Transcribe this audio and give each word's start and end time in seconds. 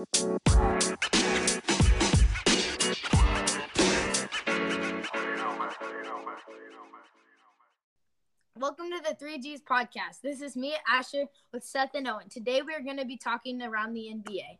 Welcome 0.00 0.12
to 8.90 9.02
the 9.02 9.16
3Gs 9.20 9.62
podcast. 9.62 10.22
This 10.22 10.40
is 10.40 10.56
me, 10.56 10.74
Asher, 10.90 11.24
with 11.52 11.64
Seth 11.64 11.94
and 11.94 12.08
Owen. 12.08 12.30
Today 12.30 12.62
we're 12.62 12.82
going 12.82 12.96
to 12.96 13.04
be 13.04 13.18
talking 13.18 13.60
around 13.60 13.92
the 13.92 14.10
NBA. 14.14 14.58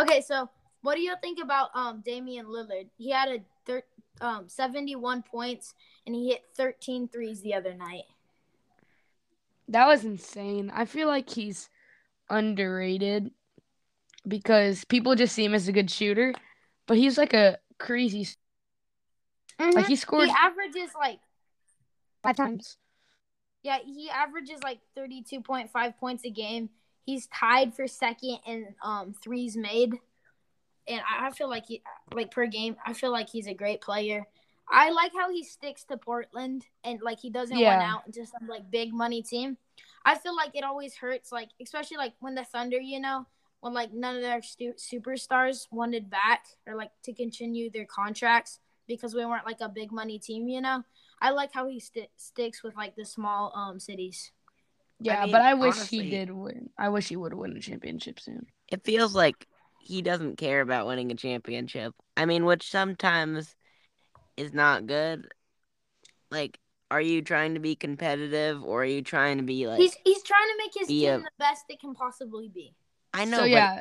Okay, 0.00 0.20
so 0.20 0.50
what 0.82 0.96
do 0.96 1.02
you 1.02 1.14
think 1.22 1.38
about 1.40 1.68
um 1.74 2.02
Damian 2.04 2.46
Lillard? 2.46 2.88
He 2.98 3.10
had 3.10 3.28
a 3.28 3.38
thir- 3.66 3.84
um 4.20 4.48
71 4.48 5.22
points 5.22 5.74
and 6.04 6.16
he 6.16 6.30
hit 6.30 6.42
13 6.56 7.06
threes 7.06 7.42
the 7.42 7.54
other 7.54 7.74
night. 7.74 8.06
That 9.68 9.86
was 9.86 10.04
insane. 10.04 10.72
I 10.74 10.84
feel 10.84 11.06
like 11.06 11.30
he's 11.30 11.68
underrated 12.28 13.30
because 14.26 14.84
people 14.84 15.14
just 15.14 15.34
see 15.34 15.44
him 15.44 15.54
as 15.54 15.68
a 15.68 15.72
good 15.72 15.90
shooter, 15.90 16.34
but 16.86 16.96
he's 16.96 17.18
like 17.18 17.34
a 17.34 17.58
crazy. 17.78 18.28
Like 19.74 19.86
he 19.86 19.96
scored 19.96 20.28
He 20.28 20.30
averages 20.30 20.94
like 20.94 21.20
five 22.22 22.36
times. 22.36 22.76
yeah, 23.62 23.78
he 23.84 24.08
averages 24.10 24.60
like 24.62 24.78
32.5 24.96 25.98
points 25.98 26.24
a 26.24 26.30
game. 26.30 26.70
He's 27.04 27.26
tied 27.28 27.74
for 27.74 27.86
second 27.86 28.38
in 28.46 28.74
um 28.82 29.14
threes 29.22 29.56
made. 29.56 29.94
And 30.88 31.00
I 31.00 31.28
I 31.28 31.30
feel 31.32 31.48
like 31.48 31.66
he 31.66 31.82
like 32.14 32.30
per 32.30 32.46
game, 32.46 32.76
I 32.86 32.92
feel 32.94 33.12
like 33.12 33.30
he's 33.30 33.46
a 33.46 33.54
great 33.54 33.80
player. 33.80 34.26
I 34.70 34.90
like 34.90 35.12
how 35.14 35.30
he 35.32 35.44
sticks 35.44 35.84
to 35.84 35.96
Portland 35.96 36.66
and 36.84 37.00
like 37.02 37.20
he 37.20 37.30
doesn't 37.30 37.58
Yeah. 37.58 37.70
run 37.70 37.82
out 37.82 38.06
into 38.06 38.26
some 38.26 38.48
like 38.48 38.70
big 38.70 38.92
money 38.94 39.22
team. 39.22 39.58
I 40.04 40.16
feel 40.16 40.34
like 40.36 40.52
it 40.54 40.64
always 40.64 40.96
hurts, 40.96 41.32
like 41.32 41.50
especially 41.60 41.98
like 41.98 42.14
when 42.20 42.34
the 42.34 42.44
Thunder, 42.44 42.78
you 42.80 43.00
know, 43.00 43.26
when 43.60 43.74
like 43.74 43.92
none 43.92 44.16
of 44.16 44.22
their 44.22 44.42
stu- 44.42 44.74
superstars 44.74 45.66
wanted 45.70 46.10
back 46.10 46.44
or 46.66 46.74
like 46.74 46.90
to 47.04 47.12
continue 47.12 47.70
their 47.70 47.84
contracts 47.84 48.58
because 48.86 49.14
we 49.14 49.24
weren't 49.24 49.46
like 49.46 49.60
a 49.60 49.68
big 49.68 49.92
money 49.92 50.18
team, 50.18 50.48
you 50.48 50.60
know. 50.60 50.82
I 51.20 51.30
like 51.30 51.52
how 51.52 51.68
he 51.68 51.78
sti 51.80 52.08
sticks 52.16 52.62
with 52.62 52.74
like 52.76 52.96
the 52.96 53.04
small 53.04 53.52
um 53.54 53.78
cities. 53.78 54.32
Yeah, 55.00 55.22
mean, 55.22 55.32
but 55.32 55.42
I 55.42 55.54
wish 55.54 55.74
honestly- 55.76 56.04
he 56.04 56.10
did 56.10 56.30
win. 56.30 56.70
I 56.78 56.88
wish 56.90 57.08
he 57.08 57.16
would 57.16 57.34
win 57.34 57.56
a 57.56 57.60
championship 57.60 58.20
soon. 58.20 58.46
It 58.68 58.84
feels 58.84 59.14
like 59.14 59.46
he 59.78 60.02
doesn't 60.02 60.36
care 60.36 60.60
about 60.60 60.86
winning 60.86 61.10
a 61.10 61.14
championship. 61.14 61.94
I 62.16 62.26
mean, 62.26 62.44
which 62.44 62.70
sometimes 62.70 63.54
is 64.36 64.52
not 64.52 64.86
good. 64.86 65.26
Like, 66.30 66.58
are 66.90 67.00
you 67.00 67.22
trying 67.22 67.54
to 67.54 67.60
be 67.60 67.76
competitive 67.76 68.62
or 68.62 68.82
are 68.82 68.86
you 68.86 69.02
trying 69.02 69.38
to 69.38 69.42
be 69.42 69.66
like? 69.66 69.80
he's 69.80 69.96
he's 70.04 70.22
trying 70.22 70.48
to 70.48 70.54
make 70.58 70.72
his 70.74 70.88
team 70.88 71.08
a- 71.08 71.18
the 71.18 71.30
best 71.38 71.64
it 71.68 71.80
can 71.80 71.94
possibly 71.94 72.48
be. 72.48 72.74
I 73.14 73.24
know, 73.24 73.38
so 73.38 73.42
but 73.42 73.50
yeah, 73.50 73.80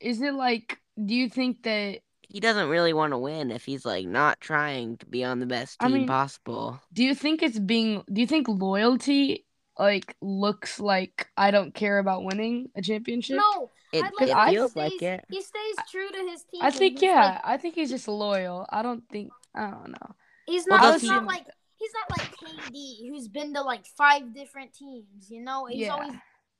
is 0.00 0.20
it 0.20 0.34
like? 0.34 0.78
Do 1.02 1.14
you 1.14 1.28
think 1.28 1.62
that? 1.64 2.00
he 2.32 2.38
doesn't 2.38 2.68
really 2.68 2.92
want 2.92 3.12
to 3.12 3.18
win 3.18 3.50
if 3.50 3.64
he's 3.64 3.84
like 3.84 4.06
not 4.06 4.38
trying 4.40 4.96
to 4.98 5.06
be 5.06 5.24
on 5.24 5.40
the 5.40 5.46
best 5.46 5.76
I 5.80 5.86
team 5.88 5.94
mean- 5.98 6.06
possible. 6.06 6.80
Do 6.92 7.02
you 7.02 7.14
think 7.14 7.42
it's 7.42 7.58
being? 7.58 8.04
Do 8.12 8.20
you 8.20 8.26
think 8.26 8.46
loyalty 8.48 9.46
like 9.78 10.14
looks 10.20 10.78
like 10.78 11.26
I 11.36 11.50
don't 11.50 11.74
care 11.74 11.98
about 11.98 12.22
winning 12.22 12.68
a 12.76 12.82
championship? 12.82 13.36
No, 13.36 13.70
It, 13.92 14.04
I'd 14.04 14.12
it 14.28 14.32
like 14.32 14.50
feels 14.54 14.70
stays, 14.72 14.92
like 14.92 15.02
it. 15.02 15.24
He 15.30 15.40
stays 15.42 15.74
true 15.90 16.08
to 16.08 16.18
his 16.30 16.44
team. 16.44 16.60
I 16.62 16.70
think 16.70 17.02
yeah. 17.02 17.20
like- 17.32 17.40
I 17.44 17.56
think 17.56 17.74
he's 17.74 17.90
just 17.90 18.06
loyal. 18.06 18.64
I 18.70 18.82
don't 18.82 19.02
think. 19.10 19.30
I 19.54 19.70
don't 19.70 19.88
know. 19.90 20.14
he's 20.46 20.66
not. 20.68 20.82
does 20.82 21.00
he's 21.00 21.10
not 21.10 21.24
like 21.24 21.46
he's 21.78 21.90
not 21.94 22.18
like 22.18 22.36
KD, 22.36 23.08
who's 23.08 23.26
been 23.26 23.54
to 23.54 23.62
like 23.62 23.86
five 23.86 24.32
different 24.34 24.72
teams. 24.72 25.30
You 25.30 25.42
know, 25.42 25.66
he's 25.66 25.80
Yeah. 25.80 25.94
always. 25.94 26.12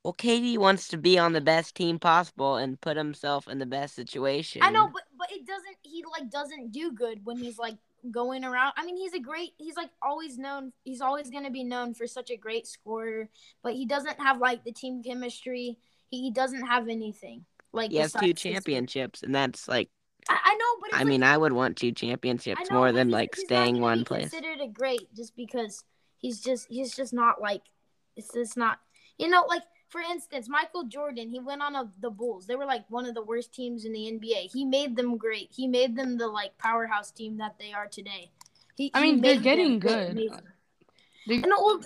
Well, 0.05 0.15
KD 0.15 0.57
wants 0.57 0.89
to 0.89 0.97
be 0.97 1.19
on 1.19 1.35
the 1.35 1.43
best 1.43 1.75
team 1.75 1.99
possible 1.99 2.57
and 2.57 2.81
put 2.81 2.97
himself 2.97 3.49
in 3.49 3.59
the 3.59 3.67
best 3.67 3.95
situation. 3.95 4.63
I 4.63 4.71
know, 4.71 4.89
but 4.93 5.03
but 5.19 5.31
it 5.31 5.47
doesn't. 5.47 5.77
He 5.83 6.03
like 6.11 6.31
doesn't 6.31 6.73
do 6.73 6.93
good 6.93 7.25
when 7.25 7.37
he's 7.37 7.59
like 7.59 7.77
going 8.11 8.45
around. 8.45 8.73
I 8.77 8.87
mean, 8.87 8.97
he's 8.97 9.13
a 9.13 9.21
great. 9.21 9.51
He's 9.59 9.77
like 9.77 9.91
always 10.01 10.39
known. 10.39 10.73
He's 10.85 11.03
always 11.03 11.29
gonna 11.29 11.51
be 11.51 11.65
known 11.65 11.93
for 11.93 12.07
such 12.07 12.31
a 12.31 12.37
great 12.37 12.67
scorer, 12.67 13.29
but 13.63 13.75
he 13.75 13.85
doesn't 13.85 14.19
have 14.19 14.39
like 14.39 14.65
the 14.65 14.73
team 14.73 15.03
chemistry. 15.03 15.77
He, 16.09 16.23
he 16.23 16.31
doesn't 16.31 16.67
have 16.67 16.89
anything. 16.89 17.45
Like 17.73 17.91
he 17.91 17.99
has 17.99 18.15
two 18.15 18.33
championships, 18.33 19.23
and 19.23 19.35
that's 19.35 19.69
like, 19.69 19.91
I, 20.31 20.39
I 20.43 20.55
know, 20.55 20.81
but 20.81 20.89
it's 20.89 20.97
I 20.97 20.99
like, 21.01 21.09
mean, 21.09 21.23
I 21.23 21.37
would 21.37 21.53
want 21.53 21.77
two 21.77 21.93
championships 21.93 22.71
know, 22.71 22.77
more 22.79 22.93
than 22.93 23.11
like 23.11 23.37
staying 23.37 23.83
one 23.83 24.07
place. 24.07 24.31
Considered 24.31 24.61
a 24.63 24.69
great 24.69 25.15
just 25.15 25.37
because 25.37 25.85
he's 26.17 26.41
just 26.41 26.69
he's 26.71 26.97
just 26.97 27.13
not 27.13 27.41
like 27.43 27.63
it's 28.17 28.33
just 28.33 28.57
not 28.57 28.79
you 29.19 29.29
know 29.29 29.45
like 29.47 29.63
for 29.91 30.01
instance 30.01 30.49
Michael 30.49 30.85
Jordan 30.85 31.29
he 31.29 31.39
went 31.39 31.61
on 31.61 31.77
a, 31.77 31.91
the 32.01 32.11
Bulls 32.11 32.47
they 32.47 32.57
were 32.57 32.65
like 32.65 32.85
one 32.89 33.05
of 33.05 33.15
the 33.15 33.23
worst 33.23 33.53
teams 33.53 33.85
in 33.85 33.93
the 33.93 34.11
NBA 34.13 34.51
he 34.51 34.65
made 34.65 34.97
them 34.97 35.19
great 35.19 35.51
he 35.51 35.67
made 35.67 35.95
them 35.97 36.17
the 36.17 36.27
like 36.27 36.57
powerhouse 36.57 37.11
team 37.11 37.37
that 37.37 37.57
they 37.59 37.73
are 37.73 37.87
today. 37.87 38.31
He, 38.81 38.91
I 38.95 39.05
he 39.05 39.13
mean, 39.13 39.21
they're 39.21 39.39
getting 39.39 39.79
good. 39.79 40.17
They, 41.29 41.37
I 41.37 41.41
know, 41.41 41.57
well, 41.59 41.81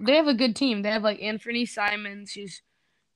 they 0.00 0.16
have 0.16 0.26
a 0.26 0.34
good 0.34 0.56
team. 0.56 0.82
They 0.82 0.90
have 0.90 1.04
like 1.04 1.20
Anfernee 1.20 1.68
Simons, 1.68 2.32
who's 2.32 2.60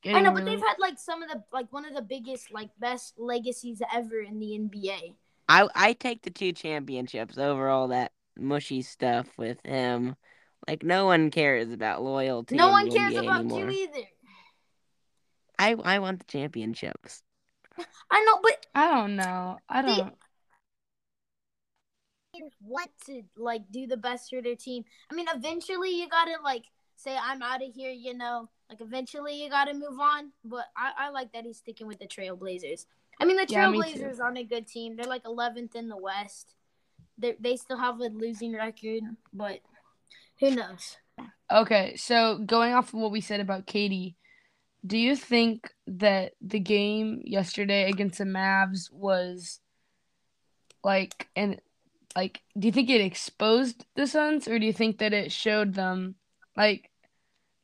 getting. 0.02 0.18
I 0.18 0.20
know, 0.20 0.30
but 0.30 0.44
really- 0.44 0.52
they've 0.52 0.64
had 0.64 0.76
like 0.78 0.98
some 0.98 1.24
of 1.24 1.28
the 1.28 1.42
like 1.52 1.72
one 1.72 1.84
of 1.84 1.94
the 1.94 2.02
biggest 2.02 2.52
like 2.52 2.70
best 2.78 3.14
legacies 3.18 3.82
ever 3.92 4.20
in 4.20 4.38
the 4.38 4.58
NBA. 4.58 5.14
I 5.48 5.68
I 5.74 5.92
take 5.94 6.22
the 6.22 6.30
two 6.30 6.52
championships 6.52 7.38
over 7.38 7.68
all 7.68 7.88
that 7.88 8.12
mushy 8.36 8.82
stuff 8.82 9.26
with 9.36 9.58
him. 9.64 10.14
Like 10.68 10.84
no 10.84 11.06
one 11.06 11.30
cares 11.30 11.72
about 11.72 12.02
loyalty. 12.02 12.54
No 12.54 12.70
one 12.70 12.90
cares 12.90 13.14
NBA 13.14 13.22
about 13.22 13.40
anymore. 13.40 13.70
you 13.70 13.88
either. 13.88 14.06
I 15.58 15.74
I 15.84 15.98
want 15.98 16.20
the 16.20 16.24
championships. 16.26 17.22
I 18.10 18.24
know, 18.24 18.40
but 18.42 18.66
I 18.74 18.94
don't 18.94 19.16
know. 19.16 19.58
I 19.68 19.82
don't. 19.82 20.14
want 22.62 22.90
to 23.06 23.22
like 23.36 23.62
do 23.70 23.86
the 23.86 23.96
best 23.96 24.30
for 24.30 24.42
their 24.42 24.54
team. 24.56 24.84
I 25.10 25.14
mean, 25.14 25.26
eventually 25.34 25.90
you 25.90 26.08
gotta 26.08 26.36
like 26.44 26.64
say 26.96 27.16
I'm 27.20 27.42
out 27.42 27.62
of 27.62 27.72
here. 27.74 27.90
You 27.90 28.14
know, 28.14 28.48
like 28.70 28.80
eventually 28.80 29.42
you 29.42 29.50
gotta 29.50 29.74
move 29.74 29.98
on. 30.00 30.32
But 30.44 30.66
I, 30.76 31.06
I 31.06 31.10
like 31.10 31.32
that 31.32 31.44
he's 31.44 31.58
sticking 31.58 31.86
with 31.86 31.98
the 31.98 32.06
Trailblazers. 32.06 32.86
I 33.20 33.24
mean, 33.24 33.36
the 33.36 33.46
Yeah, 33.48 33.70
me. 33.70 33.78
Trailblazers 33.78 34.20
aren't 34.20 34.38
a 34.38 34.44
good 34.44 34.66
team. 34.66 34.96
They're 34.96 35.06
like 35.06 35.24
11th 35.24 35.74
in 35.74 35.88
the 35.88 35.96
West. 35.96 36.54
They 37.16 37.36
they 37.40 37.56
still 37.56 37.78
have 37.78 38.00
a 38.00 38.08
losing 38.08 38.54
record, 38.54 39.02
but 39.32 39.60
who 40.40 40.54
knows? 40.54 40.98
Okay, 41.50 41.96
so 41.96 42.38
going 42.38 42.74
off 42.74 42.88
of 42.88 43.00
what 43.00 43.10
we 43.10 43.20
said 43.20 43.40
about 43.40 43.66
KD, 43.66 44.14
do 44.86 44.96
you 44.96 45.16
think 45.16 45.72
that 45.86 46.32
the 46.40 46.60
game 46.60 47.20
yesterday 47.24 47.88
against 47.90 48.18
the 48.18 48.24
Mavs 48.24 48.92
was 48.92 49.60
like 50.84 51.28
and 51.34 51.60
like 52.16 52.40
do 52.58 52.66
you 52.66 52.72
think 52.72 52.88
it 52.90 53.00
exposed 53.00 53.84
the 53.94 54.06
Suns 54.06 54.48
or 54.48 54.58
do 54.58 54.66
you 54.66 54.72
think 54.72 54.98
that 54.98 55.12
it 55.12 55.32
showed 55.32 55.74
them 55.74 56.14
like 56.56 56.90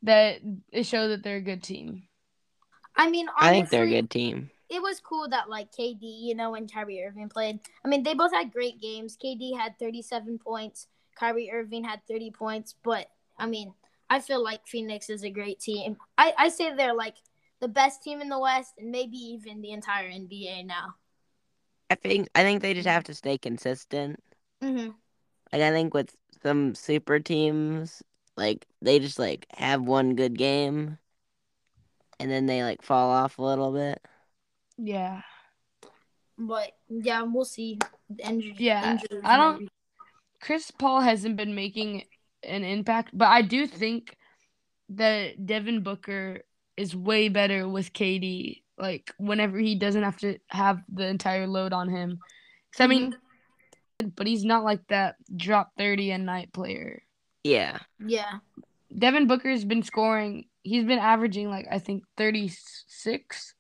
that 0.02 0.40
it 0.70 0.84
showed 0.84 1.08
that 1.08 1.22
they're 1.22 1.36
a 1.36 1.42
good 1.42 1.62
team? 1.62 2.04
I 2.96 3.10
mean, 3.10 3.26
I 3.38 3.50
think 3.50 3.70
they're 3.70 3.84
a 3.84 3.90
good 3.90 4.10
team. 4.10 4.50
it 4.68 4.80
was 4.80 5.00
cool 5.00 5.28
that 5.28 5.48
like 5.48 5.72
KD, 5.72 5.98
you 6.00 6.34
know, 6.34 6.54
and 6.54 6.72
Kyrie 6.72 7.02
Irving 7.02 7.28
played. 7.28 7.60
I 7.84 7.88
mean, 7.88 8.02
they 8.02 8.14
both 8.14 8.32
had 8.32 8.52
great 8.52 8.80
games. 8.80 9.16
KD 9.22 9.56
had 9.58 9.78
37 9.78 10.38
points. 10.38 10.86
Kyrie 11.16 11.50
Irving 11.50 11.84
had 11.84 12.00
30 12.06 12.30
points. 12.30 12.74
But 12.82 13.08
I 13.36 13.46
mean, 13.46 13.74
I 14.10 14.20
feel 14.20 14.42
like 14.42 14.66
Phoenix 14.66 15.08
is 15.10 15.24
a 15.24 15.30
great 15.30 15.60
team. 15.60 15.96
I, 16.18 16.32
I 16.38 16.48
say 16.48 16.74
they're 16.74 16.94
like 16.94 17.16
the 17.60 17.68
best 17.68 18.02
team 18.02 18.20
in 18.20 18.28
the 18.28 18.38
West 18.38 18.74
and 18.78 18.90
maybe 18.90 19.16
even 19.16 19.60
the 19.62 19.72
entire 19.72 20.08
NBA 20.08 20.64
now. 20.64 20.94
I 21.90 21.94
think 21.96 22.28
I 22.34 22.42
think 22.42 22.62
they 22.62 22.74
just 22.74 22.88
have 22.88 23.04
to 23.04 23.14
stay 23.14 23.38
consistent. 23.38 24.22
hmm 24.62 24.88
Like 25.52 25.62
I 25.62 25.70
think 25.70 25.94
with 25.94 26.14
some 26.42 26.74
super 26.74 27.20
teams, 27.20 28.02
like 28.36 28.66
they 28.82 28.98
just 28.98 29.18
like 29.18 29.46
have 29.56 29.82
one 29.82 30.14
good 30.16 30.36
game, 30.38 30.98
and 32.20 32.30
then 32.30 32.46
they 32.46 32.62
like 32.62 32.82
fall 32.82 33.10
off 33.10 33.38
a 33.38 33.42
little 33.42 33.72
bit. 33.72 34.00
Yeah. 34.76 35.22
But 36.38 36.72
yeah, 36.88 37.22
we'll 37.22 37.44
see. 37.44 37.78
The 38.10 38.26
injury, 38.28 38.54
Yeah, 38.58 38.92
injuries 38.92 39.22
I 39.24 39.36
don't- 39.36 39.68
Chris 40.40 40.70
Paul 40.70 41.00
hasn't 41.00 41.36
been 41.36 41.54
making 41.54 42.04
an 42.46 42.64
impact, 42.64 43.10
but 43.12 43.28
I 43.28 43.42
do 43.42 43.66
think 43.66 44.16
that 44.90 45.44
Devin 45.46 45.82
Booker 45.82 46.40
is 46.76 46.94
way 46.94 47.28
better 47.28 47.68
with 47.68 47.92
KD. 47.92 48.62
Like 48.76 49.12
whenever 49.18 49.58
he 49.58 49.76
doesn't 49.76 50.02
have 50.02 50.18
to 50.18 50.38
have 50.48 50.82
the 50.92 51.06
entire 51.06 51.46
load 51.46 51.72
on 51.72 51.88
him. 51.88 52.18
'Cause, 52.72 52.80
I 52.84 52.86
mean, 52.88 53.12
mm-hmm. 53.12 54.08
but 54.16 54.26
he's 54.26 54.44
not 54.44 54.64
like 54.64 54.86
that 54.88 55.16
drop 55.36 55.72
thirty 55.78 56.10
a 56.10 56.18
night 56.18 56.52
player. 56.52 57.02
Yeah, 57.44 57.78
Yeah. 58.04 58.38
Devin 58.96 59.26
Booker's 59.26 59.64
been 59.64 59.82
scoring. 59.82 60.46
He's 60.62 60.84
been 60.84 60.98
averaging 60.98 61.50
like 61.50 61.66
I 61.70 61.78
think 61.78 62.04
thirty 62.16 62.50
six. 62.88 63.54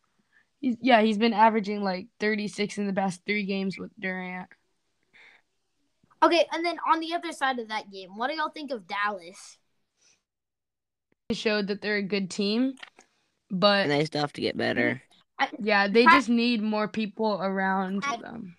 He's, 0.60 0.76
yeah, 0.80 1.02
he's 1.02 1.18
been 1.18 1.32
averaging 1.34 1.82
like 1.82 2.08
thirty 2.18 2.48
six 2.48 2.78
in 2.78 2.86
the 2.86 2.92
past 2.92 3.20
three 3.26 3.44
games 3.44 3.78
with 3.78 3.90
Durant. 4.00 4.48
Okay, 6.24 6.46
and 6.52 6.64
then 6.64 6.78
on 6.90 7.00
the 7.00 7.12
other 7.14 7.32
side 7.32 7.58
of 7.58 7.68
that 7.68 7.90
game, 7.90 8.16
what 8.16 8.28
do 8.30 8.34
y'all 8.36 8.48
think 8.50 8.70
of 8.70 8.86
Dallas? 8.86 9.58
It 11.28 11.36
showed 11.36 11.66
that 11.68 11.82
they're 11.82 11.96
a 11.96 12.02
good 12.02 12.30
team, 12.30 12.74
but 13.50 13.82
and 13.82 13.90
they 13.90 14.04
still 14.04 14.20
have 14.22 14.32
to 14.34 14.40
get 14.40 14.56
better. 14.56 15.02
Yeah, 15.58 15.88
they 15.88 16.04
Ky- 16.04 16.10
just 16.10 16.28
need 16.28 16.62
more 16.62 16.88
people 16.88 17.38
around 17.42 18.04
I- 18.06 18.16
them. 18.18 18.56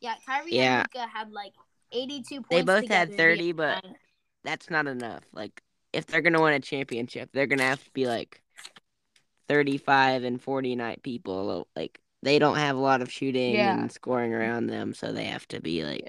Yeah, 0.00 0.14
Kyrie 0.26 0.54
Yeah. 0.54 0.80
and 0.82 0.88
Luka 0.94 1.06
had 1.06 1.30
like 1.32 1.52
82 1.92 2.36
points. 2.42 2.48
They 2.50 2.62
both 2.62 2.88
had 2.88 3.16
30, 3.16 3.52
but- 3.52 3.84
entire- 3.84 3.96
That's 4.44 4.70
not 4.70 4.86
enough. 4.86 5.24
Like 5.32 5.62
if 5.92 6.06
they're 6.06 6.22
gonna 6.22 6.40
win 6.42 6.54
a 6.54 6.60
championship, 6.60 7.30
they're 7.32 7.46
gonna 7.46 7.62
have 7.64 7.84
to 7.84 7.90
be 7.90 8.06
like 8.06 8.40
thirty-five 9.48 10.24
and 10.24 10.40
forty-nine 10.40 11.00
people. 11.02 11.68
Like 11.76 12.00
they 12.22 12.38
don't 12.38 12.56
have 12.56 12.76
a 12.76 12.80
lot 12.80 13.02
of 13.02 13.10
shooting 13.10 13.54
Yeah. 13.54 13.80
and 13.80 13.92
scoring 13.92 14.34
around 14.34 14.66
them, 14.66 14.94
so 14.94 15.12
they 15.12 15.24
have 15.24 15.46
to 15.48 15.60
be 15.60 15.84
like 15.84 16.08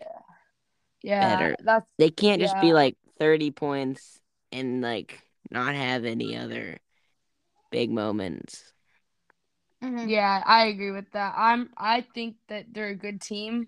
Yeah, 1.04 1.38
Better. 1.38 1.56
that's 1.64 1.86
they 1.98 2.10
can't 2.10 2.42
just 2.42 2.60
be 2.62 2.74
like 2.74 2.96
thirty 3.20 3.52
points 3.52 4.20
and 4.52 4.82
like 4.82 5.22
not 5.50 5.76
have 5.76 6.06
any 6.06 6.36
other 6.38 6.78
big 7.72 7.92
moments. 7.92 8.72
Mhm. 9.84 10.10
yeah. 10.10 10.44
I 10.46 10.66
agree 10.68 10.92
with 10.92 11.12
that. 11.14 11.34
I'm. 11.36 11.70
I 11.78 12.02
think 12.02 12.36
that 12.50 12.66
they're 12.72 12.90
a 12.90 12.96
good 12.96 13.20
team, 13.22 13.68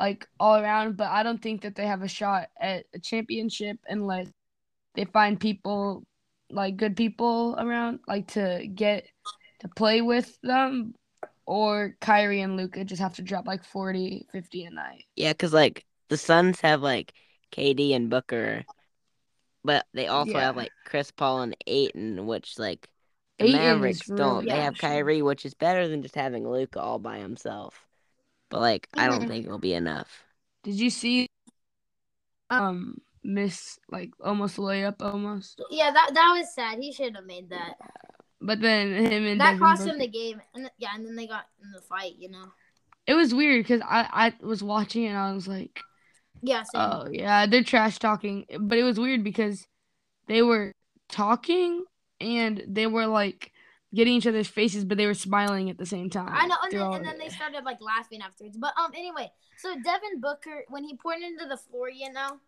like 0.00 0.26
all 0.40 0.56
around. 0.56 0.96
But 0.96 1.08
I 1.10 1.22
don't 1.22 1.40
think 1.40 1.62
that 1.62 1.76
they 1.76 1.86
have 1.86 2.02
a 2.02 2.08
shot 2.08 2.48
at 2.60 2.86
a 2.94 2.98
championship 2.98 3.78
unless 3.86 4.26
they 4.94 5.04
find 5.04 5.38
people, 5.38 6.04
like 6.50 6.76
good 6.76 6.96
people 6.96 7.54
around, 7.58 8.00
like 8.08 8.28
to 8.32 8.66
get 8.74 9.06
to 9.60 9.68
play 9.68 10.00
with 10.00 10.36
them, 10.42 10.94
or 11.52 11.96
Kyrie 12.00 12.40
and 12.40 12.56
Luka 12.56 12.82
just 12.82 13.02
have 13.02 13.14
to 13.16 13.22
drop 13.22 13.46
like 13.46 13.62
40, 13.62 14.26
50 14.32 14.64
a 14.64 14.70
night. 14.70 15.04
Yeah, 15.16 15.32
because 15.32 15.52
like 15.52 15.84
the 16.08 16.16
Suns 16.16 16.60
have 16.60 16.82
like 16.82 17.12
KD 17.50 17.94
and 17.94 18.10
Booker, 18.10 18.64
but 19.64 19.86
they 19.92 20.06
also 20.08 20.38
Yeah. 20.38 20.46
have 20.46 20.56
like 20.56 20.72
Chris 20.84 21.10
Paul 21.10 21.42
and 21.42 21.56
Ayton, 21.66 22.26
which 22.26 22.58
like 22.58 22.88
the 23.38 23.44
Ayton 23.44 23.84
is 23.84 24.02
Mavericks 24.02 24.08
really 24.08 24.16
don't. 24.16 24.48
They 24.48 24.60
have 24.60 24.76
special. 24.76 24.78
Kyrie, 24.78 25.22
which 25.22 25.44
is 25.46 25.54
better 25.54 25.88
than 25.88 26.02
just 26.02 26.14
having 26.14 26.48
Luka 26.48 26.80
all 26.80 26.98
by 26.98 27.18
himself. 27.18 27.86
But 28.50 28.60
like, 28.60 28.88
I 28.96 29.08
don't 29.08 29.26
think 29.26 29.46
it'll 29.46 29.58
be 29.58 29.74
enough. 29.74 30.24
Did 30.64 30.74
you 30.80 30.90
see 30.90 31.28
um 32.50 32.98
miss 33.24 33.78
like 33.90 34.10
almost 34.22 34.56
layup 34.56 34.96
almost? 35.00 35.62
Yeah, 35.70 35.90
that 35.92 36.10
that 36.14 36.34
was 36.38 36.54
sad. 36.54 36.78
He 36.78 36.92
should 36.92 37.16
have 37.16 37.26
made 37.26 37.50
that. 37.50 37.76
But 38.44 38.60
then 38.60 38.92
him 38.92 39.24
and 39.26 39.40
That 39.40 39.52
Devin 39.52 39.58
cost 39.60 39.82
Booker- 39.82 39.92
him 39.94 39.98
the 40.00 40.08
game. 40.08 40.42
And 40.54 40.70
yeah, 40.78 40.88
and 40.94 41.06
then 41.06 41.16
they 41.16 41.26
got 41.26 41.46
in 41.62 41.70
the 41.72 41.80
fight. 41.80 42.14
You 42.18 42.30
know. 42.30 42.44
It 43.06 43.14
was 43.14 43.34
weird 43.34 43.64
because 43.64 43.80
I 43.82 44.32
I 44.40 44.44
was 44.46 44.62
watching 44.62 45.06
and 45.06 45.16
I 45.16 45.32
was 45.32 45.46
like, 45.48 45.80
Yeah. 46.42 46.62
Same. 46.64 46.80
oh 46.82 47.08
yeah, 47.10 47.46
they're 47.46 47.62
trash 47.62 47.98
talking. 47.98 48.46
But 48.60 48.78
it 48.78 48.82
was 48.84 48.98
weird 48.98 49.22
because 49.24 49.66
they 50.28 50.42
were 50.42 50.72
talking 51.08 51.84
and 52.20 52.62
they 52.66 52.86
were 52.86 53.06
like 53.06 53.52
getting 53.94 54.14
each 54.14 54.26
other's 54.26 54.48
faces, 54.48 54.84
but 54.84 54.96
they 54.96 55.06
were 55.06 55.14
smiling 55.14 55.68
at 55.68 55.76
the 55.78 55.84
same 55.86 56.08
time. 56.08 56.30
I 56.32 56.46
know, 56.46 56.56
and 56.64 56.72
then, 56.72 56.92
and 56.94 57.04
then 57.06 57.18
they 57.18 57.28
started 57.28 57.62
like 57.64 57.78
laughing 57.80 58.22
afterwards. 58.22 58.56
But 58.56 58.72
um, 58.78 58.90
anyway, 58.94 59.30
so 59.58 59.74
Devin 59.74 60.20
Booker, 60.20 60.64
when 60.68 60.82
he 60.84 60.96
poured 60.96 61.20
into 61.20 61.46
the 61.46 61.58
floor, 61.58 61.90
you 61.90 62.10
know, 62.10 62.38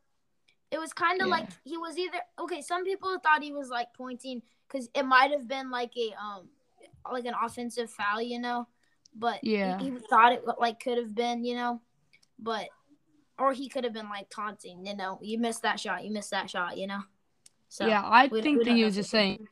it 0.70 0.78
was 0.78 0.92
kind 0.94 1.20
of 1.20 1.26
Yeah. 1.28 1.34
like 1.34 1.48
he 1.64 1.76
was 1.76 1.98
either 1.98 2.18
okay. 2.40 2.62
Some 2.62 2.84
people 2.84 3.18
thought 3.22 3.42
he 3.42 3.52
was 3.52 3.68
like 3.68 3.88
pointing 3.94 4.40
because 4.74 4.88
it 4.94 5.04
might 5.04 5.30
have 5.30 5.46
been 5.46 5.70
like 5.70 5.92
a 5.96 6.12
um, 6.20 6.48
like 7.10 7.24
an 7.26 7.34
offensive 7.40 7.90
foul, 7.90 8.20
you 8.20 8.40
know, 8.40 8.66
but 9.14 9.38
he- 9.42 9.52
Yeah. 9.58 9.78
he, 9.78 9.90
thought 10.10 10.32
it 10.32 10.42
like 10.58 10.80
could 10.80 10.98
have 10.98 11.14
been, 11.14 11.44
you 11.44 11.54
know, 11.54 11.80
but 12.38 12.66
or 13.38 13.52
he 13.52 13.68
could 13.68 13.84
have 13.84 13.92
been 13.92 14.08
like 14.08 14.28
taunting, 14.30 14.84
you 14.86 14.96
know, 14.96 15.18
you 15.22 15.38
missed 15.38 15.62
that 15.62 15.78
shot, 15.78 16.04
you 16.04 16.10
missed 16.12 16.30
that 16.30 16.50
shot, 16.50 16.76
you 16.76 16.86
know. 16.88 17.00
So 17.68 17.86
yeah, 17.86 18.02
I 18.02 18.26
we- 18.26 18.42
think 18.42 18.58
we 18.58 18.64
that 18.64 18.74
he 18.74 18.84
was 18.84 18.96
just 18.96 19.10
saying. 19.10 19.46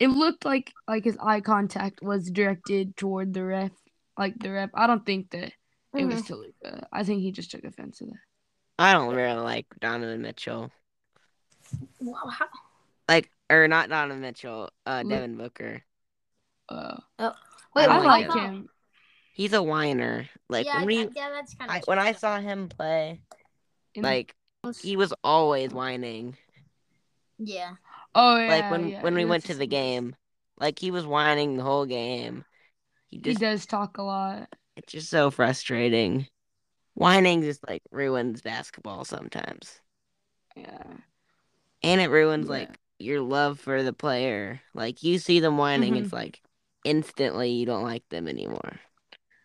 It 0.00 0.08
looked 0.08 0.44
like 0.44 0.72
like 0.88 1.04
his 1.04 1.16
eye 1.20 1.40
contact 1.40 2.02
was 2.02 2.30
directed 2.30 2.96
toward 2.96 3.34
the 3.34 3.44
ref, 3.44 3.72
like 4.16 4.38
the 4.38 4.50
ref. 4.50 4.70
I 4.74 4.86
don't 4.86 5.04
think 5.04 5.30
that 5.30 5.52
it 5.94 6.04
was 6.04 6.22
Mhm. 6.22 6.26
to 6.28 6.36
Luka. 6.36 6.88
I 6.92 7.02
think 7.04 7.22
he 7.22 7.32
just 7.32 7.50
took 7.50 7.64
offense 7.64 7.98
to 7.98 8.06
that. 8.06 8.20
I 8.78 8.92
don't 8.92 9.14
really 9.14 9.40
like 9.42 9.66
Donovan 9.80 10.22
Mitchell. 10.22 10.70
Wow, 12.00 12.28
how- 12.28 12.46
Like, 13.08 13.30
or 13.50 13.68
not 13.68 13.88
Donovan 13.88 14.20
Mitchell, 14.20 14.70
uh, 14.86 15.02
Lu- 15.04 15.10
Devin 15.10 15.36
Booker. 15.36 15.82
Uh, 16.68 16.98
Wait, 17.18 17.86
I 17.88 17.98
I 17.98 17.98
like 18.00 18.26
know. 18.26 18.32
come? 18.32 18.44
him. 18.44 18.68
He's 19.32 19.52
a 19.52 19.62
whiner. 19.62 20.28
Like 20.48 20.66
yeah, 20.66 20.78
when 20.78 20.86
we, 20.86 20.98
yeah, 20.98 21.06
yeah, 21.14 21.30
that's 21.30 21.54
I, 21.60 21.80
when 21.84 21.98
I 21.98 22.12
saw 22.12 22.38
him 22.40 22.68
play, 22.68 23.20
In- 23.94 24.02
like 24.02 24.34
he 24.82 24.96
was 24.96 25.14
always 25.22 25.70
whining. 25.70 26.36
yeah. 27.38 27.72
oh 28.14 28.36
yeah, 28.36 28.48
like 28.48 28.70
when 28.70 28.88
yeah, 28.88 29.02
when 29.02 29.14
we 29.14 29.22
that's 29.22 29.30
went 29.30 29.42
to 29.44 29.48
just- 29.48 29.58
the 29.60 29.66
game, 29.66 30.16
like 30.58 30.78
he 30.78 30.90
was 30.90 31.06
whining 31.06 31.56
the 31.56 31.62
whole 31.62 31.86
game. 31.86 32.44
He 33.06 33.20
He 33.24 33.34
does 33.34 33.64
talk 33.64 33.96
a 33.98 34.02
lot. 34.02 34.48
it's 34.76 34.92
just 34.92 35.08
so 35.08 35.30
frustrating. 35.30 36.26
Whining 36.94 37.42
just 37.42 37.66
like 37.66 37.82
ruins 37.92 38.42
basketball 38.42 39.04
sometimes. 39.04 39.80
Yeah. 40.56 40.82
And 41.84 42.00
it 42.00 42.10
ruins 42.10 42.46
Yeah. 42.46 42.52
like 42.52 42.78
your 42.98 43.20
love 43.20 43.60
for 43.60 43.82
the 43.82 43.92
player. 43.92 44.60
Like 44.74 45.02
you 45.02 45.18
see 45.18 45.40
them 45.40 45.56
whining, 45.56 45.94
Mhm. 45.94 46.04
it's 46.04 46.12
like 46.12 46.40
instantly 46.84 47.50
you 47.50 47.66
don't 47.66 47.82
like 47.84 48.08
them 48.08 48.28
anymore. 48.28 48.80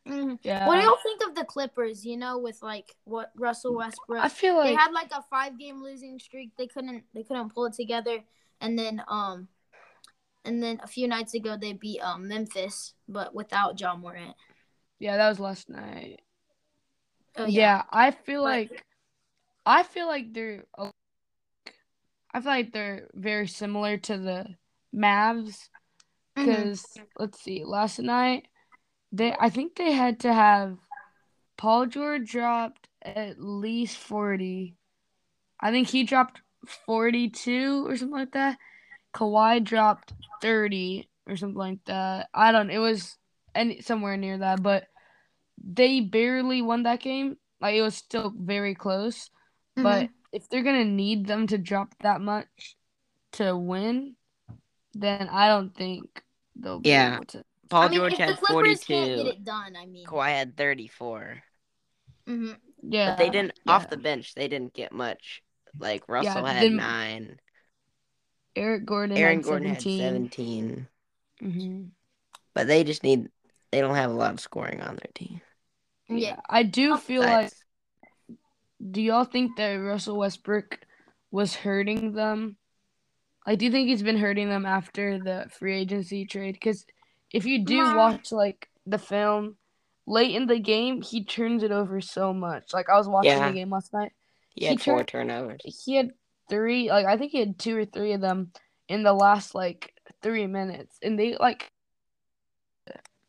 Mhm. 0.07 0.37
Yeah. 0.43 0.67
What 0.67 0.77
do 0.77 0.83
y'all 0.83 0.97
think 1.01 1.21
of 1.25 1.35
the 1.35 1.45
Clippers? 1.45 2.05
You 2.05 2.17
know, 2.17 2.37
with 2.37 2.61
like 2.61 2.93
what 3.05 3.31
Russell 3.35 3.75
Westbrook, 3.75 4.23
I 4.23 4.29
feel 4.29 4.55
like 4.55 4.67
they 4.67 4.73
like 4.73 4.79
had 4.81 4.91
like 4.91 5.11
a 5.11 5.23
five 5.29 5.57
game 5.57 5.81
losing 5.81 6.19
streak. 6.19 6.51
They 6.57 6.67
couldn't 6.67 7.05
they 7.13 7.23
couldn't 7.23 7.53
pull 7.53 7.65
it 7.65 7.73
together, 7.73 8.23
and 8.59 8.77
then 8.77 9.01
um, 9.07 9.47
and 10.43 10.61
then 10.61 10.79
a 10.83 10.87
few 10.87 11.07
nights 11.07 11.33
ago 11.35 11.55
they 11.55 11.71
beat 11.73 11.99
um 12.01 12.27
Memphis, 12.27 12.95
but 13.07 13.33
without 13.33 13.79
Ja 13.79 13.95
Morant. 13.95 14.35
yeah, 14.99 15.15
that 15.17 15.29
was 15.29 15.39
last 15.39 15.69
night. 15.69 16.21
Oh 17.37 17.45
yeah. 17.45 17.83
I 17.89 18.11
feel 18.11 18.41
But- 18.43 18.49
like 18.49 18.85
I 19.65 19.83
feel 19.83 20.07
like 20.07 20.33
they're 20.33 20.65
a- 20.77 20.91
I 22.33 22.39
feel 22.41 22.51
like 22.51 22.73
they're 22.73 23.09
very 23.13 23.47
similar 23.47 23.97
to 23.97 24.17
the 24.17 24.45
Mavs 24.95 25.69
because 26.35 26.85
let's 27.17 27.41
see, 27.41 27.63
last 27.63 27.99
night 27.99 28.47
they 29.11 29.33
I 29.39 29.49
think 29.49 29.75
they 29.75 29.91
had 29.91 30.19
to 30.21 30.33
have 30.33 30.77
Paul 31.57 31.85
George 31.85 32.31
dropped 32.31 32.87
at 33.01 33.39
least 33.39 33.97
40. 33.97 34.75
I 35.59 35.71
think 35.71 35.87
he 35.87 36.03
dropped 36.03 36.41
42 36.85 37.87
or 37.87 37.95
something 37.95 38.17
like 38.17 38.31
that. 38.31 38.57
Kawhi 39.13 39.63
dropped 39.63 40.13
30 40.41 41.07
or 41.27 41.37
something 41.37 41.57
like 41.57 41.83
that. 41.85 42.29
I 42.33 42.51
don't 42.51 42.71
it 42.71 42.79
was 42.79 43.17
any 43.53 43.81
somewhere 43.81 44.17
near 44.17 44.39
that, 44.39 44.63
but 44.63 44.85
they 45.63 46.01
barely 46.01 46.61
won 46.61 46.83
that 46.83 46.99
game. 46.99 47.37
Like 47.61 47.75
it 47.75 47.81
was 47.81 47.95
still 47.95 48.33
very 48.35 48.75
close. 48.75 49.29
Mhm. 49.77 49.83
But 49.83 50.09
if 50.33 50.49
they're 50.49 50.63
gonna 50.63 50.83
need 50.83 51.25
them 51.27 51.47
to 51.47 51.57
drop 51.57 51.95
that 52.01 52.19
much 52.19 52.75
to 53.33 53.55
win, 53.55 54.15
then 54.93 55.29
I 55.29 55.47
don't 55.47 55.73
think 55.73 56.21
they'll 56.55 56.79
be 56.79 56.89
Yeah. 56.89 57.15
able 57.15 57.25
to. 57.25 57.45
Paul 57.69 57.83
I 57.83 57.87
mean, 57.87 57.99
George 57.99 58.13
if 58.13 58.19
had 58.19 58.29
the 58.29 58.41
Clippers 58.41 58.83
can't 58.83 59.15
get 59.15 59.21
42. 59.23 59.43
done, 59.43 59.75
I 59.75 59.85
mean, 59.85 60.05
Kawhi 60.05 60.27
had 60.29 60.57
34. 60.57 61.41
mhm. 62.27 62.57
Yeah, 62.81 63.11
But 63.11 63.17
they 63.19 63.29
didn't 63.29 63.59
yeah. 63.65 63.71
off 63.73 63.89
the 63.89 63.97
bench. 63.97 64.35
They 64.35 64.47
didn't 64.49 64.73
get 64.73 64.91
much. 64.91 65.41
Like 65.79 66.03
Russell 66.09 66.45
had 66.45 66.63
then- 66.63 66.75
nine. 66.75 67.39
Eric 68.55 68.85
Gordon. 68.85 69.17
Aaron 69.17 69.37
had 69.37 69.45
Gordon 69.45 69.67
17. 69.69 69.99
had 69.99 70.13
17. 70.13 70.87
hmm 71.39 71.83
But 72.53 72.67
they 72.67 72.83
just 72.83 73.03
need. 73.03 73.29
They 73.71 73.81
don't 73.81 73.95
have 73.95 74.11
a 74.11 74.13
lot 74.13 74.33
of 74.33 74.39
scoring 74.39 74.81
on 74.81 74.95
their 74.97 75.11
team. 75.15 75.41
yeah. 76.09 76.39
I 76.49 76.63
do 76.63 76.97
feel 76.97 77.21
like. 77.21 77.51
Besides- 78.83 78.91
Do 78.93 79.01
y'all 79.01 79.23
think 79.25 79.55
that 79.57 79.73
Russell 79.75 80.17
Westbrook 80.17 80.79
was 81.31 81.55
hurting 81.55 82.13
them? 82.13 82.57
Like, 83.47 83.59
do 83.59 83.65
you 83.65 83.71
think 83.71 83.87
he's 83.89 84.03
been 84.03 84.17
hurting 84.17 84.49
them 84.49 84.65
after 84.65 85.19
the 85.19 85.49
free 85.51 85.75
agency 85.77 86.25
trade? 86.25 86.53
Because 86.53 86.85
if 87.31 87.45
you 87.45 87.65
do 87.65 87.77
Nah. 87.77 87.95
watch 87.97 88.31
like 88.31 88.69
the 88.85 88.97
film, 88.97 89.57
late 90.05 90.35
in 90.35 90.47
the 90.47 90.59
game, 90.59 91.01
he 91.01 91.23
turns 91.23 91.63
it 91.63 91.71
over 91.71 91.99
so 92.01 92.33
much. 92.33 92.73
Like 92.73 92.89
I 92.89 92.97
was 92.97 93.07
watching 93.07 93.31
Yeah. 93.31 93.47
the 93.47 93.53
game 93.53 93.69
last 93.69 93.91
night. 93.93 94.13
he 94.49 94.61
he 94.61 94.67
had 94.67 94.81
four 94.81 94.97
turned- 94.97 95.07
turnovers. 95.07 95.83
he 95.85 95.95
had 95.95 96.11
three 96.49 96.89
like 96.89 97.05
I 97.07 97.17
think 97.17 97.31
he 97.31 97.39
had 97.39 97.57
two 97.57 97.75
or 97.75 97.85
three 97.85 98.13
of 98.13 98.21
them 98.21 98.51
in 98.87 99.01
the 99.03 99.13
last 99.13 99.55
like 99.55 99.93
three 100.21 100.45
minutes. 100.45 100.99
And 101.01 101.17
they 101.17 101.35
like 101.37 101.71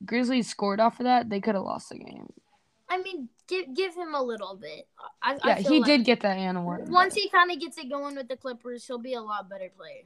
Grizzlies 0.04 0.48
scored 0.50 0.80
off 0.80 1.00
of 1.00 1.04
that, 1.04 1.30
they 1.30 1.40
could 1.40 1.54
have 1.54 1.64
lost 1.64 1.88
the 1.88 1.98
game. 1.98 2.30
I 2.90 2.98
mean, 3.00 3.30
give 3.48 3.74
give 3.74 3.94
him 3.94 4.14
a 4.14 4.22
little 4.22 4.56
bit. 4.56 4.86
I, 5.22 5.36
I 5.42 5.48
Yeah, 5.48 5.54
feel 5.56 5.72
he 5.72 5.80
like 5.80 5.86
did 5.90 6.04
get 6.04 6.20
that 6.20 6.36
and 6.38 6.58
award. 6.58 6.88
Once 6.88 7.14
he 7.14 7.28
kind 7.28 7.50
of 7.50 7.60
gets 7.60 7.78
it 7.78 7.90
going 7.90 8.16
with 8.16 8.28
the 8.28 8.36
Clippers, 8.36 8.86
he'll 8.86 8.98
be 8.98 9.14
a 9.14 9.20
lot 9.20 9.48
better 9.48 9.70
player. 9.76 10.02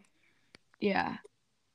Yeah. 0.80 1.16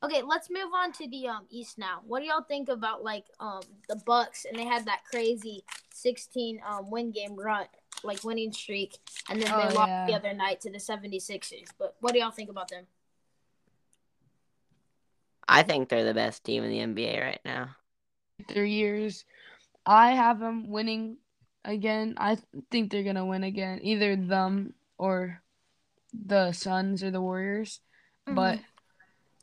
Okay, 0.03 0.21
let's 0.21 0.49
move 0.49 0.73
on 0.75 0.91
to 0.93 1.07
the 1.07 1.27
um 1.27 1.45
East 1.49 1.77
now. 1.77 2.01
What 2.05 2.19
do 2.19 2.25
y'all 2.25 2.41
think 2.43 2.67
about 2.69 3.03
like 3.03 3.25
um 3.39 3.61
the 3.87 3.95
Bucks 4.05 4.45
and 4.45 4.57
they 4.57 4.65
had 4.65 4.85
that 4.85 5.01
crazy 5.09 5.63
16 5.93 6.59
um 6.67 6.89
win 6.91 7.11
game 7.11 7.35
run, 7.35 7.67
like 8.03 8.23
winning 8.23 8.51
streak, 8.51 8.97
and 9.29 9.41
then 9.41 9.49
they 9.55 9.63
Oh, 9.63 9.73
lost 9.73 9.89
yeah. 9.89 10.05
the 10.07 10.15
other 10.15 10.33
night 10.33 10.59
to 10.61 10.71
the 10.71 10.79
76ers. 10.79 11.69
But 11.79 11.95
what 12.01 12.13
do 12.13 12.19
y'all 12.19 12.31
think 12.31 12.49
about 12.49 12.69
them? 12.69 12.85
I 15.47 15.63
think 15.63 15.89
they're 15.89 16.05
the 16.05 16.13
best 16.13 16.43
team 16.43 16.63
in 16.63 16.69
the 16.69 17.03
NBA 17.03 17.21
right 17.21 17.41
now. 17.45 17.75
Three 18.49 18.71
years. 18.71 19.25
I 19.85 20.11
have 20.11 20.39
them 20.39 20.69
winning 20.69 21.17
again. 21.65 22.15
I 22.17 22.37
think 22.71 22.91
they're 22.91 23.03
gonna 23.03 23.25
win 23.25 23.43
again. 23.43 23.79
Either 23.83 24.15
them 24.15 24.73
or 24.97 25.41
the 26.13 26.51
Suns 26.51 27.03
or 27.03 27.11
the 27.11 27.21
Warriors. 27.21 27.79
Mm-hmm. 28.27 28.35
But 28.35 28.59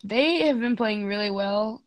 they 0.05 0.47
have 0.47 0.61
been 0.61 0.77
playing 0.77 1.07
really 1.07 1.31
well. 1.31 1.83